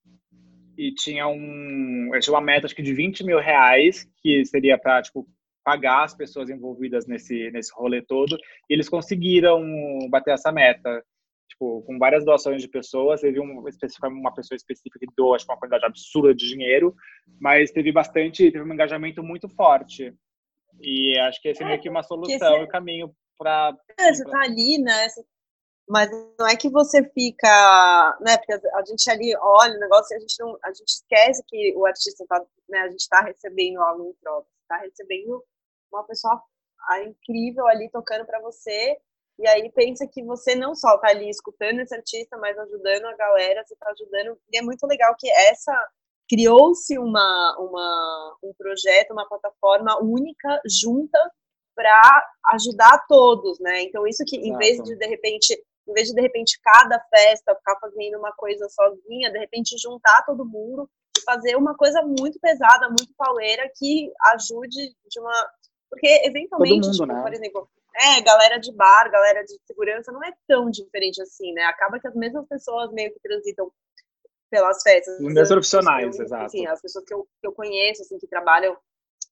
E 0.78 0.94
tinha 0.94 1.26
um, 1.26 2.08
tinha 2.20 2.32
uma 2.32 2.40
meta 2.40 2.66
acho 2.66 2.76
que 2.76 2.84
de 2.84 2.94
20 2.94 3.24
mil 3.24 3.40
reais, 3.40 4.08
que 4.22 4.44
seria 4.44 4.78
para 4.78 5.02
tipo, 5.02 5.26
pagar 5.64 6.04
as 6.04 6.14
pessoas 6.14 6.48
envolvidas 6.48 7.04
nesse, 7.08 7.50
nesse 7.50 7.72
rolê 7.74 8.00
todo. 8.00 8.38
E 8.70 8.74
eles 8.74 8.88
conseguiram 8.88 9.60
bater 10.08 10.34
essa 10.34 10.52
meta. 10.52 11.02
Tipo, 11.48 11.82
com 11.82 11.98
várias 11.98 12.24
doações 12.24 12.62
de 12.62 12.68
pessoas, 12.68 13.22
teve 13.22 13.40
um, 13.40 13.64
uma 14.04 14.34
pessoa 14.34 14.54
específica 14.54 15.00
que 15.00 15.06
doou, 15.16 15.34
acho 15.34 15.46
uma 15.46 15.58
quantidade 15.58 15.84
absurda 15.84 16.32
de 16.32 16.48
dinheiro, 16.48 16.94
mas 17.40 17.72
teve 17.72 17.90
bastante, 17.90 18.52
teve 18.52 18.62
um 18.62 18.72
engajamento 18.72 19.20
muito 19.20 19.48
forte. 19.48 20.14
E 20.80 21.18
acho 21.20 21.40
que 21.40 21.48
esse 21.48 21.62
é 21.62 21.66
meio 21.66 21.80
que 21.80 21.88
uma 21.88 22.02
solução 22.02 22.62
e 22.62 22.68
caminho 22.68 23.14
para. 23.38 23.76
É, 23.98 24.12
você 24.12 24.24
tá 24.24 24.40
ali, 24.40 24.78
né? 24.78 25.06
Mas 25.88 26.10
não 26.38 26.46
é 26.46 26.56
que 26.56 26.68
você 26.68 27.02
fica, 27.10 28.18
né? 28.20 28.36
Porque 28.38 28.52
a 28.52 28.84
gente 28.84 29.10
ali 29.10 29.36
olha 29.36 29.76
o 29.76 29.80
negócio 29.80 30.14
e 30.14 30.16
a 30.16 30.20
gente 30.20 30.34
não, 30.40 30.58
a 30.64 30.72
gente 30.72 30.88
esquece 30.88 31.42
que 31.46 31.74
o 31.76 31.86
artista 31.86 32.24
tá, 32.28 32.44
né? 32.68 32.80
A 32.80 32.88
gente 32.88 33.00
está 33.00 33.20
recebendo 33.20 33.80
algo 33.80 34.04
em 34.04 34.12
troca, 34.14 34.48
está 34.62 34.78
recebendo 34.78 35.44
uma 35.92 36.04
pessoa 36.04 36.42
incrível 37.04 37.66
ali 37.66 37.88
tocando 37.90 38.24
para 38.26 38.40
você 38.40 38.96
e 39.38 39.46
aí 39.46 39.70
pensa 39.70 40.06
que 40.06 40.22
você 40.22 40.54
não 40.54 40.74
só 40.74 40.94
está 40.94 41.08
ali 41.08 41.28
escutando 41.28 41.80
esse 41.80 41.94
artista, 41.94 42.36
mas 42.38 42.58
ajudando 42.58 43.04
a 43.04 43.16
galera, 43.16 43.64
você 43.64 43.74
está 43.74 43.90
ajudando. 43.90 44.38
E 44.50 44.58
é 44.58 44.62
muito 44.62 44.86
legal 44.86 45.14
que 45.18 45.30
essa 45.30 45.72
criou-se 46.28 46.98
uma, 46.98 47.56
uma, 47.58 48.36
um 48.42 48.52
projeto, 48.56 49.12
uma 49.12 49.28
plataforma 49.28 49.98
única, 50.02 50.60
junta, 50.66 51.18
para 51.74 52.28
ajudar 52.52 53.04
todos, 53.06 53.60
né? 53.60 53.82
Então, 53.82 54.06
isso 54.06 54.24
que, 54.26 54.36
em 54.36 54.56
vez 54.56 54.82
de, 54.82 54.96
de 54.96 55.06
repente, 55.06 55.52
em 55.86 55.92
vez 55.92 56.08
de, 56.08 56.14
de 56.14 56.20
repente, 56.20 56.58
cada 56.62 56.98
festa 57.14 57.54
ficar 57.54 57.78
fazendo 57.78 58.18
uma 58.18 58.32
coisa 58.32 58.66
sozinha, 58.68 59.30
de 59.30 59.38
repente, 59.38 59.76
juntar 59.78 60.24
todo 60.24 60.44
mundo 60.44 60.88
e 61.16 61.22
fazer 61.22 61.54
uma 61.56 61.76
coisa 61.76 62.02
muito 62.02 62.40
pesada, 62.40 62.88
muito 62.88 63.12
pauleira, 63.16 63.70
que 63.76 64.10
ajude 64.32 64.94
de 65.08 65.20
uma. 65.20 65.32
Porque, 65.90 66.08
eventualmente, 66.24 66.86
mundo, 66.86 66.92
tipo, 66.92 67.06
né? 67.06 67.22
por 67.22 67.32
exemplo, 67.32 67.68
é, 67.94 68.20
galera 68.20 68.58
de 68.58 68.72
bar, 68.72 69.10
galera 69.10 69.42
de 69.44 69.56
segurança, 69.66 70.10
não 70.10 70.24
é 70.24 70.32
tão 70.48 70.70
diferente 70.70 71.20
assim, 71.22 71.52
né? 71.52 71.62
Acaba 71.64 72.00
que 72.00 72.08
as 72.08 72.14
mesmas 72.14 72.46
pessoas 72.48 72.90
meio 72.92 73.12
que 73.12 73.20
transitam 73.20 73.70
pelas 74.50 74.82
festas. 74.82 75.14
Os 75.16 75.22
mesmos 75.22 75.48
profissionais, 75.48 76.18
exato. 76.18 76.44
Assim, 76.44 76.66
as 76.66 76.80
pessoas 76.80 77.04
que 77.04 77.14
eu, 77.14 77.26
que 77.40 77.46
eu 77.46 77.52
conheço, 77.52 78.02
assim, 78.02 78.18
que 78.18 78.26
trabalham, 78.26 78.76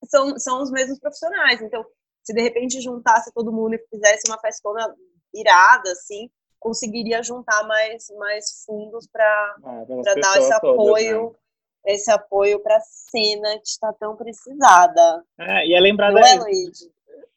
são, 0.08 0.38
são 0.38 0.62
os 0.62 0.70
mesmos 0.70 0.98
profissionais. 0.98 1.60
Então, 1.62 1.84
se 2.22 2.32
de 2.32 2.42
repente 2.42 2.80
juntasse 2.80 3.32
todo 3.32 3.52
mundo 3.52 3.74
e 3.74 3.86
fizesse 3.90 4.22
uma 4.28 4.38
festona 4.38 4.94
irada, 5.32 5.92
assim, 5.92 6.30
conseguiria 6.58 7.22
juntar 7.22 7.66
mais, 7.66 8.06
mais 8.18 8.64
fundos 8.64 9.06
para 9.06 9.56
ah, 9.64 9.84
dar 10.20 10.38
esse 10.38 10.52
apoio. 10.52 11.30
né? 11.30 11.38
Esse 11.86 12.10
apoio 12.10 12.60
para 12.60 12.78
a 12.78 12.80
cena 12.80 13.58
que 13.58 13.68
está 13.68 13.92
tão 13.92 14.16
precisada. 14.16 15.22
É, 15.38 15.66
e 15.66 15.74
é 15.74 15.80
lembrada. 15.80 16.18
Não 16.18 16.48
é? 16.48 16.64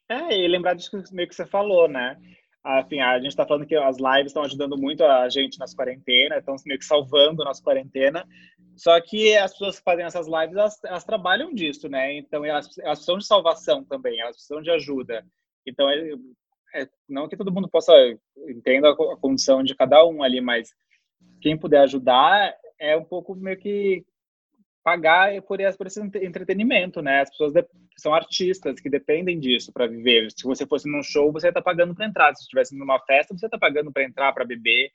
É, 0.08 0.38
e 0.38 0.48
lembrar 0.48 0.72
disso 0.72 0.90
meio 1.12 1.28
que 1.28 1.34
você 1.34 1.44
falou, 1.44 1.86
né? 1.86 2.16
Enfim, 2.68 3.00
a 3.00 3.18
gente 3.18 3.28
está 3.28 3.46
falando 3.46 3.66
que 3.66 3.74
as 3.74 3.96
lives 3.96 4.26
estão 4.26 4.42
ajudando 4.42 4.76
muito 4.76 5.02
a 5.02 5.28
gente 5.30 5.58
nas 5.58 5.74
quarentenas, 5.74 6.38
estão 6.38 6.54
meio 6.66 6.78
que 6.78 6.84
salvando 6.84 7.40
a 7.42 7.46
nossa 7.46 7.62
quarentena. 7.62 8.26
Só 8.76 9.00
que 9.00 9.34
as 9.36 9.52
pessoas 9.52 9.78
que 9.78 9.84
fazem 9.84 10.04
essas 10.04 10.26
lives, 10.26 10.54
elas, 10.54 10.84
elas 10.84 11.04
trabalham 11.04 11.54
disso, 11.54 11.88
né? 11.88 12.14
Então, 12.18 12.44
elas, 12.44 12.76
elas 12.78 12.98
precisam 12.98 13.18
de 13.18 13.26
salvação 13.26 13.82
também, 13.84 14.20
elas 14.20 14.36
precisam 14.36 14.60
de 14.60 14.70
ajuda. 14.70 15.24
Então, 15.66 15.88
é, 15.88 16.12
é, 16.74 16.88
não 17.08 17.26
que 17.26 17.36
todo 17.36 17.52
mundo 17.52 17.68
possa 17.68 17.92
entenda 18.48 18.90
a, 18.90 18.92
a 18.92 19.16
condição 19.16 19.62
de 19.62 19.74
cada 19.74 20.04
um 20.04 20.22
ali, 20.22 20.40
mas 20.40 20.68
quem 21.40 21.56
puder 21.56 21.80
ajudar 21.80 22.54
é 22.78 22.96
um 22.96 23.04
pouco 23.04 23.34
meio 23.34 23.56
que 23.56 24.04
pagar 24.88 25.42
por, 25.42 25.58
por 25.76 25.86
esse 25.86 26.00
entretenimento, 26.00 27.02
né? 27.02 27.20
As 27.20 27.30
pessoas 27.30 27.52
são 27.96 28.14
artistas 28.14 28.80
que 28.80 28.88
dependem 28.88 29.38
disso 29.38 29.70
para 29.72 29.86
viver. 29.86 30.30
Se 30.30 30.44
você 30.44 30.66
fosse 30.66 30.90
num 30.90 31.02
show, 31.02 31.30
você 31.30 31.48
está 31.48 31.60
pagando 31.60 31.94
para 31.94 32.06
entrar. 32.06 32.34
Se 32.34 32.42
estivesse 32.42 32.76
numa 32.76 32.98
festa, 33.00 33.36
você 33.36 33.46
está 33.46 33.58
pagando 33.58 33.92
para 33.92 34.04
entrar, 34.04 34.32
para 34.32 34.46
beber, 34.46 34.90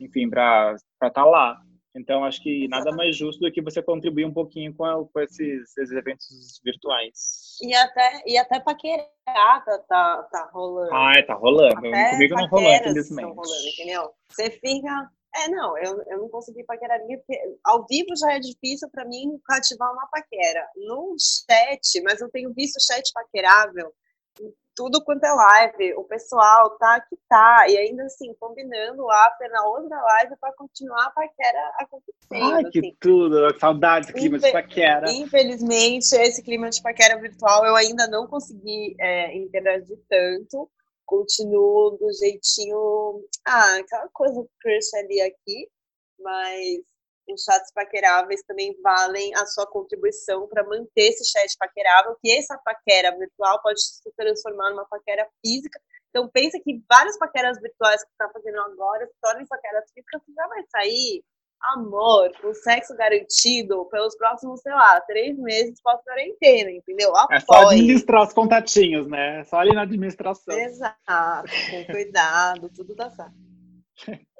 enfim, 0.00 0.30
para 0.30 0.74
estar 0.74 1.10
tá 1.10 1.24
lá. 1.24 1.60
Então, 1.94 2.24
acho 2.24 2.42
que 2.42 2.68
nada 2.68 2.90
mais 2.92 3.14
justo 3.14 3.40
do 3.40 3.52
que 3.52 3.60
você 3.60 3.82
contribuir 3.82 4.24
um 4.24 4.32
pouquinho 4.32 4.72
com, 4.74 4.84
a, 4.84 5.04
com 5.06 5.20
esses, 5.20 5.76
esses, 5.76 5.92
eventos 5.92 6.58
virtuais. 6.64 7.58
E 7.60 7.74
até, 7.74 8.22
e 8.26 8.38
até 8.38 8.60
paquerar 8.60 9.06
tá, 9.26 9.78
tá, 9.88 10.28
tá 10.32 10.50
rolando. 10.54 10.94
Ah, 10.94 11.12
é, 11.16 11.22
tá 11.22 11.34
rolando. 11.34 11.76
Até 11.76 12.10
Comigo 12.12 12.34
não 12.34 12.46
rolou, 12.46 12.72
infelizmente. 12.72 13.26
Rolando, 13.26 13.68
entendeu? 13.68 14.10
Você 14.30 14.50
fica 14.50 15.10
é, 15.34 15.48
não, 15.48 15.76
eu, 15.78 16.02
eu 16.06 16.18
não 16.18 16.28
consegui 16.28 16.64
paquerar 16.64 16.98
ninguém, 17.00 17.18
porque 17.18 17.40
ao 17.64 17.86
vivo 17.86 18.16
já 18.16 18.32
é 18.32 18.38
difícil 18.38 18.88
para 18.90 19.04
mim 19.04 19.40
cativar 19.44 19.92
uma 19.92 20.06
paquera. 20.08 20.66
No 20.76 21.16
chat, 21.18 22.02
mas 22.02 22.20
eu 22.20 22.30
tenho 22.30 22.52
visto 22.52 22.80
chat 22.80 23.12
paquerável 23.12 23.92
tudo 24.74 25.02
quanto 25.04 25.24
é 25.24 25.32
live, 25.32 25.94
o 25.94 26.04
pessoal 26.04 26.70
tá 26.78 27.00
que 27.00 27.16
tá, 27.28 27.66
e 27.68 27.76
ainda 27.76 28.04
assim, 28.04 28.34
combinando 28.38 29.02
o 29.02 29.10
after 29.10 29.50
na 29.50 29.64
outra 29.66 30.00
live 30.00 30.34
para 30.40 30.52
continuar 30.54 31.06
a 31.06 31.10
paquera 31.10 31.72
acontecendo. 31.78 32.54
Ai, 32.54 32.64
que 32.64 32.78
assim. 32.78 32.96
tudo, 32.98 33.58
saudade 33.58 34.06
do 34.06 34.12
clima 34.14 34.36
Infe 34.36 34.46
de 34.46 34.52
paquera. 34.52 35.10
Infelizmente, 35.10 36.14
esse 36.14 36.42
clima 36.42 36.70
de 36.70 36.82
paquera 36.82 37.20
virtual 37.20 37.66
eu 37.66 37.76
ainda 37.76 38.06
não 38.08 38.26
consegui 38.26 38.96
é, 38.98 39.36
interagir 39.36 39.98
tanto, 40.08 40.70
continuo 41.06 41.96
do 41.98 42.12
jeitinho. 42.12 43.24
Ah, 43.46 43.76
aquela 43.76 44.08
coisa 44.12 44.46
crush 44.60 44.94
ali 44.94 45.20
aqui, 45.20 45.68
mas 46.18 46.80
os 47.28 47.44
chats 47.44 47.72
paqueráveis 47.72 48.42
também 48.42 48.76
valem 48.82 49.34
a 49.36 49.46
sua 49.46 49.66
contribuição 49.66 50.48
para 50.48 50.64
manter 50.64 51.10
esse 51.10 51.24
chat 51.24 51.56
paquerável, 51.58 52.16
que 52.20 52.30
essa 52.30 52.58
paquera 52.64 53.16
virtual 53.16 53.60
pode 53.62 53.80
se 53.80 54.10
transformar 54.16 54.70
numa 54.70 54.86
paquera 54.86 55.28
física. 55.44 55.80
Então, 56.10 56.28
pensa 56.28 56.60
que 56.62 56.82
várias 56.88 57.16
paqueras 57.18 57.58
virtuais 57.60 58.02
que 58.02 58.08
você 58.08 58.12
está 58.12 58.28
fazendo 58.30 58.60
agora 58.60 59.06
se 59.06 59.14
tornem 59.20 59.46
paqueras 59.46 59.90
físicas, 59.92 60.22
você 60.22 60.32
já 60.32 60.46
vai 60.48 60.62
sair 60.70 61.24
amor, 61.62 62.30
com 62.40 62.52
sexo 62.54 62.96
garantido 62.96 63.84
pelos 63.86 64.16
próximos, 64.16 64.60
sei 64.60 64.72
lá, 64.72 65.00
três 65.02 65.38
meses 65.38 65.80
pós-quarentena, 65.80 66.70
entendeu? 66.70 67.14
Apoie. 67.16 67.36
É 67.36 67.40
só 67.40 67.54
administrar 67.68 68.22
os 68.22 68.32
contatinhos, 68.32 69.06
né? 69.06 69.40
É 69.40 69.44
só 69.44 69.58
ali 69.58 69.74
na 69.74 69.82
administração. 69.82 70.58
Exato, 70.58 71.50
com 71.70 71.92
cuidado, 71.92 72.68
tudo 72.74 72.94
dá 72.94 73.10
certo. 73.10 73.34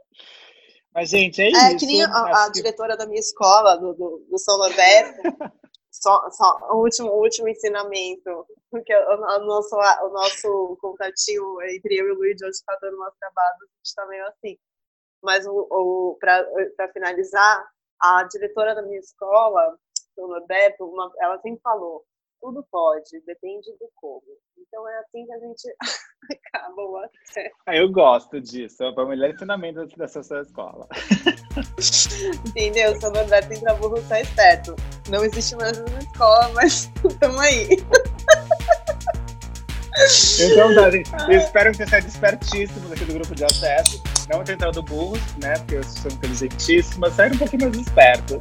Mas, 0.95 1.09
gente, 1.09 1.41
é, 1.41 1.47
é 1.47 1.51
isso. 1.51 1.61
É 1.61 1.77
que 1.77 1.87
nem 1.87 2.03
a, 2.03 2.07
a 2.09 2.47
que... 2.47 2.53
diretora 2.53 2.97
da 2.97 3.07
minha 3.07 3.21
escola, 3.21 3.77
do, 3.77 3.95
do, 3.95 4.27
do 4.31 4.39
São 4.39 4.59
Norberto, 4.59 5.23
só, 5.91 6.31
só 6.31 6.59
o, 6.71 6.83
último, 6.83 7.09
o 7.09 7.23
último 7.23 7.49
ensinamento, 7.49 8.47
porque 8.71 8.95
o, 8.95 9.15
o, 9.15 9.47
nosso, 9.47 9.75
o 9.77 10.09
nosso 10.11 10.77
contatinho 10.81 11.63
entre 11.63 11.97
eu 11.97 12.09
e 12.09 12.13
o 12.13 12.15
Luiz, 12.17 12.43
hoje 12.43 12.51
está 12.51 12.77
dando 12.81 12.97
umas 12.97 13.15
trabalhos, 13.17 13.63
a 13.63 13.67
gente 13.67 13.87
está 13.87 14.07
meio 14.07 14.27
assim. 14.27 14.59
Mas 15.23 15.45
para 16.21 16.93
finalizar, 16.93 17.65
a 18.01 18.25
diretora 18.25 18.75
da 18.75 18.83
minha 18.83 18.99
escola, 18.99 19.79
dona 20.17 20.45
Beto, 20.47 20.85
uma, 20.85 21.11
ela 21.21 21.39
sempre 21.41 21.61
falou: 21.63 22.05
tudo 22.41 22.67
pode, 22.71 23.21
depende 23.25 23.71
do 23.79 23.89
como. 23.95 24.23
Então 24.59 24.89
é 24.89 24.99
assim 24.99 25.25
que 25.25 25.33
a 25.33 25.39
gente 25.39 25.77
acaba 26.55 26.83
o 26.83 26.97
acesso. 26.97 27.55
Ah, 27.67 27.77
eu 27.77 27.91
gosto 27.91 28.41
disso, 28.41 28.83
é 28.83 28.89
o 28.89 29.07
melhor 29.07 29.31
ensinamento 29.31 29.87
dessa 29.97 30.23
sua 30.25 30.43
escola. 30.43 30.89
Entendeu? 32.49 33.01
São 33.01 33.13
Beto 33.13 33.53
entra 33.53 33.75
burro, 33.75 33.99
sai 34.09 34.23
esperto. 34.23 34.75
Não 35.09 35.25
existe 35.25 35.55
mais 35.55 35.79
uma 35.79 35.99
escola, 35.99 36.49
mas 36.55 36.91
estamos 37.09 37.39
aí. 37.39 37.69
Então, 40.41 40.75
tá, 40.75 40.91
gente, 40.91 41.11
eu 41.29 41.39
espero 41.39 41.71
que 41.71 41.77
você 41.77 41.87
seja 41.87 42.09
espertíssimo 42.09 42.93
aqui 42.93 43.05
do 43.05 43.15
grupo 43.15 43.35
de 43.35 43.45
acesso. 43.45 44.03
Não 44.31 44.43
ter 44.45 44.53
entrado 44.53 44.83
burros, 44.83 45.21
né? 45.41 45.59
Porque 45.59 45.77
eu 45.77 45.85
sou 45.85 46.11
inteligentíssima, 46.11 47.11
sair 47.11 47.33
um 47.33 47.39
pouquinho 47.39 47.63
mais 47.63 47.77
esperto. 47.77 48.39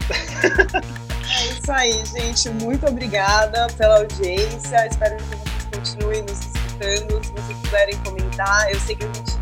É 1.32 1.46
isso 1.46 1.72
aí, 1.72 2.06
gente. 2.06 2.50
Muito 2.50 2.86
obrigada 2.86 3.68
pela 3.78 4.00
audiência. 4.00 4.88
Espero 4.88 5.16
que 5.18 5.24
vocês 5.24 5.42
continuem 5.74 6.22
nos 6.24 6.40
escutando. 6.40 7.26
Se 7.26 7.32
vocês 7.32 7.58
puderem 7.60 7.98
comentar, 8.00 8.72
eu 8.72 8.80
sei 8.82 8.96
que 8.96 9.06
a 9.06 9.08
gente. 9.08 9.38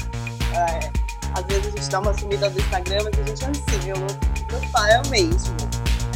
É, 0.55 0.91
às 1.33 1.45
vezes 1.45 1.67
a 1.67 1.77
gente 1.77 1.89
dá 1.89 1.99
uma 1.99 2.13
sumida 2.17 2.49
do 2.49 2.59
Instagram, 2.59 2.99
mas 3.05 3.19
a 3.19 3.23
gente 3.23 3.43
é 3.43 3.47
assim, 3.47 3.85
meu 3.85 4.07
profile 4.47 5.09
mesmo. 5.09 5.55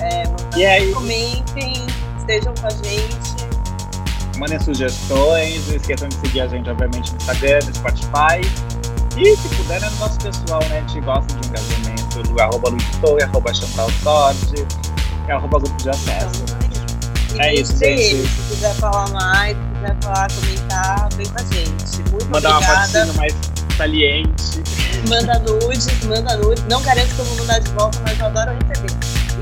É, 0.02 0.58
e 0.58 0.66
aí? 0.66 0.94
Comentem, 0.94 1.74
estejam 2.20 2.54
com 2.56 2.68
a 2.68 2.70
gente 2.70 3.54
mandem 4.40 4.60
sugestões, 4.60 5.68
não 5.68 5.76
esqueçam 5.76 6.10
de 6.10 6.16
seguir 6.16 6.42
a 6.42 6.48
gente, 6.48 6.70
obviamente, 6.70 7.12
no 7.12 7.18
Instagram, 7.18 7.60
no 7.66 7.76
Spotify. 7.76 8.73
E 9.16 9.38
se 9.38 9.48
puder, 9.50 9.80
né, 9.80 9.90
no 9.90 9.98
nosso 9.98 10.18
pessoal, 10.20 10.60
né? 10.70 10.78
A 10.78 10.82
gente 10.82 11.02
gosta 11.02 11.40
de 11.40 11.48
engajamento 11.48 12.24
do 12.24 12.42
arroba 12.42 12.70
Luiz 12.70 13.24
arroba 13.24 13.54
Chantal 13.54 13.90
Sorte, 14.02 14.66
arroba 15.30 15.60
grupo 15.60 15.78
de 15.78 15.90
acesso. 15.90 16.44
E 17.36 17.42
é 17.42 17.54
isso, 17.56 17.78
gente. 17.78 18.28
Se 18.28 18.42
quiser 18.50 18.74
falar 18.76 19.10
mais, 19.10 19.56
se 19.56 19.64
quiser 19.74 19.98
falar, 20.02 20.28
comentar, 20.32 21.10
vem 21.16 21.26
com 21.28 21.40
a 21.40 21.44
gente. 21.44 22.12
Muito 22.12 22.30
Mandar 22.30 22.58
obrigada. 22.58 23.04
uma 23.06 23.14
mais 23.14 23.36
saliente. 23.78 24.64
Manda 25.08 25.40
nudes, 25.40 25.88
manda 26.06 26.38
nudes. 26.38 26.64
Não 26.70 26.82
garanto 26.82 27.14
que 27.16 27.20
eu 27.20 27.26
vou 27.26 27.38
mandar 27.38 27.60
de 27.60 27.72
volta, 27.72 28.00
mas 28.04 28.20
eu 28.20 28.26
adoro 28.26 28.52
receber. 28.68 28.94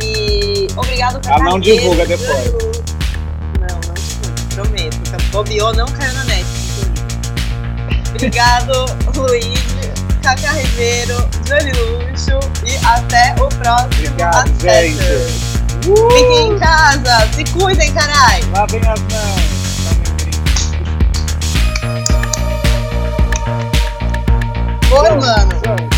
E 0.04 0.68
obrigado, 0.76 1.22
Cacá. 1.22 1.36
Ah, 1.36 1.44
não 1.44 1.60
divulga 1.60 2.06
depois. 2.06 2.52
Não, 3.60 3.80
não 3.88 3.94
divulga, 3.94 4.56
prometo. 4.56 4.98
Bobeou, 5.32 5.74
não 5.74 5.86
caiu 5.88 6.14
na. 6.14 6.31
Obrigado, 8.22 8.86
Luiz, 9.16 9.60
Cacá 10.22 10.52
Ribeiro, 10.52 11.28
Johnny 11.44 11.72
Luxo 11.72 12.38
e 12.64 12.78
até 12.86 13.34
o 13.42 13.50
próximo 13.50 14.12
Obrigado, 14.12 14.48
acesso. 14.48 15.90
Uh! 15.90 16.12
Fiquem 16.12 16.50
em 16.50 16.54
uh! 16.54 16.60
casa, 16.60 17.28
se 17.34 17.44
cuidem, 17.46 17.92
carai! 17.92 18.44
Lavem 18.52 18.80
as 18.82 19.00
mãos! 19.00 19.42
Foi, 24.88 25.10
mano. 25.10 25.91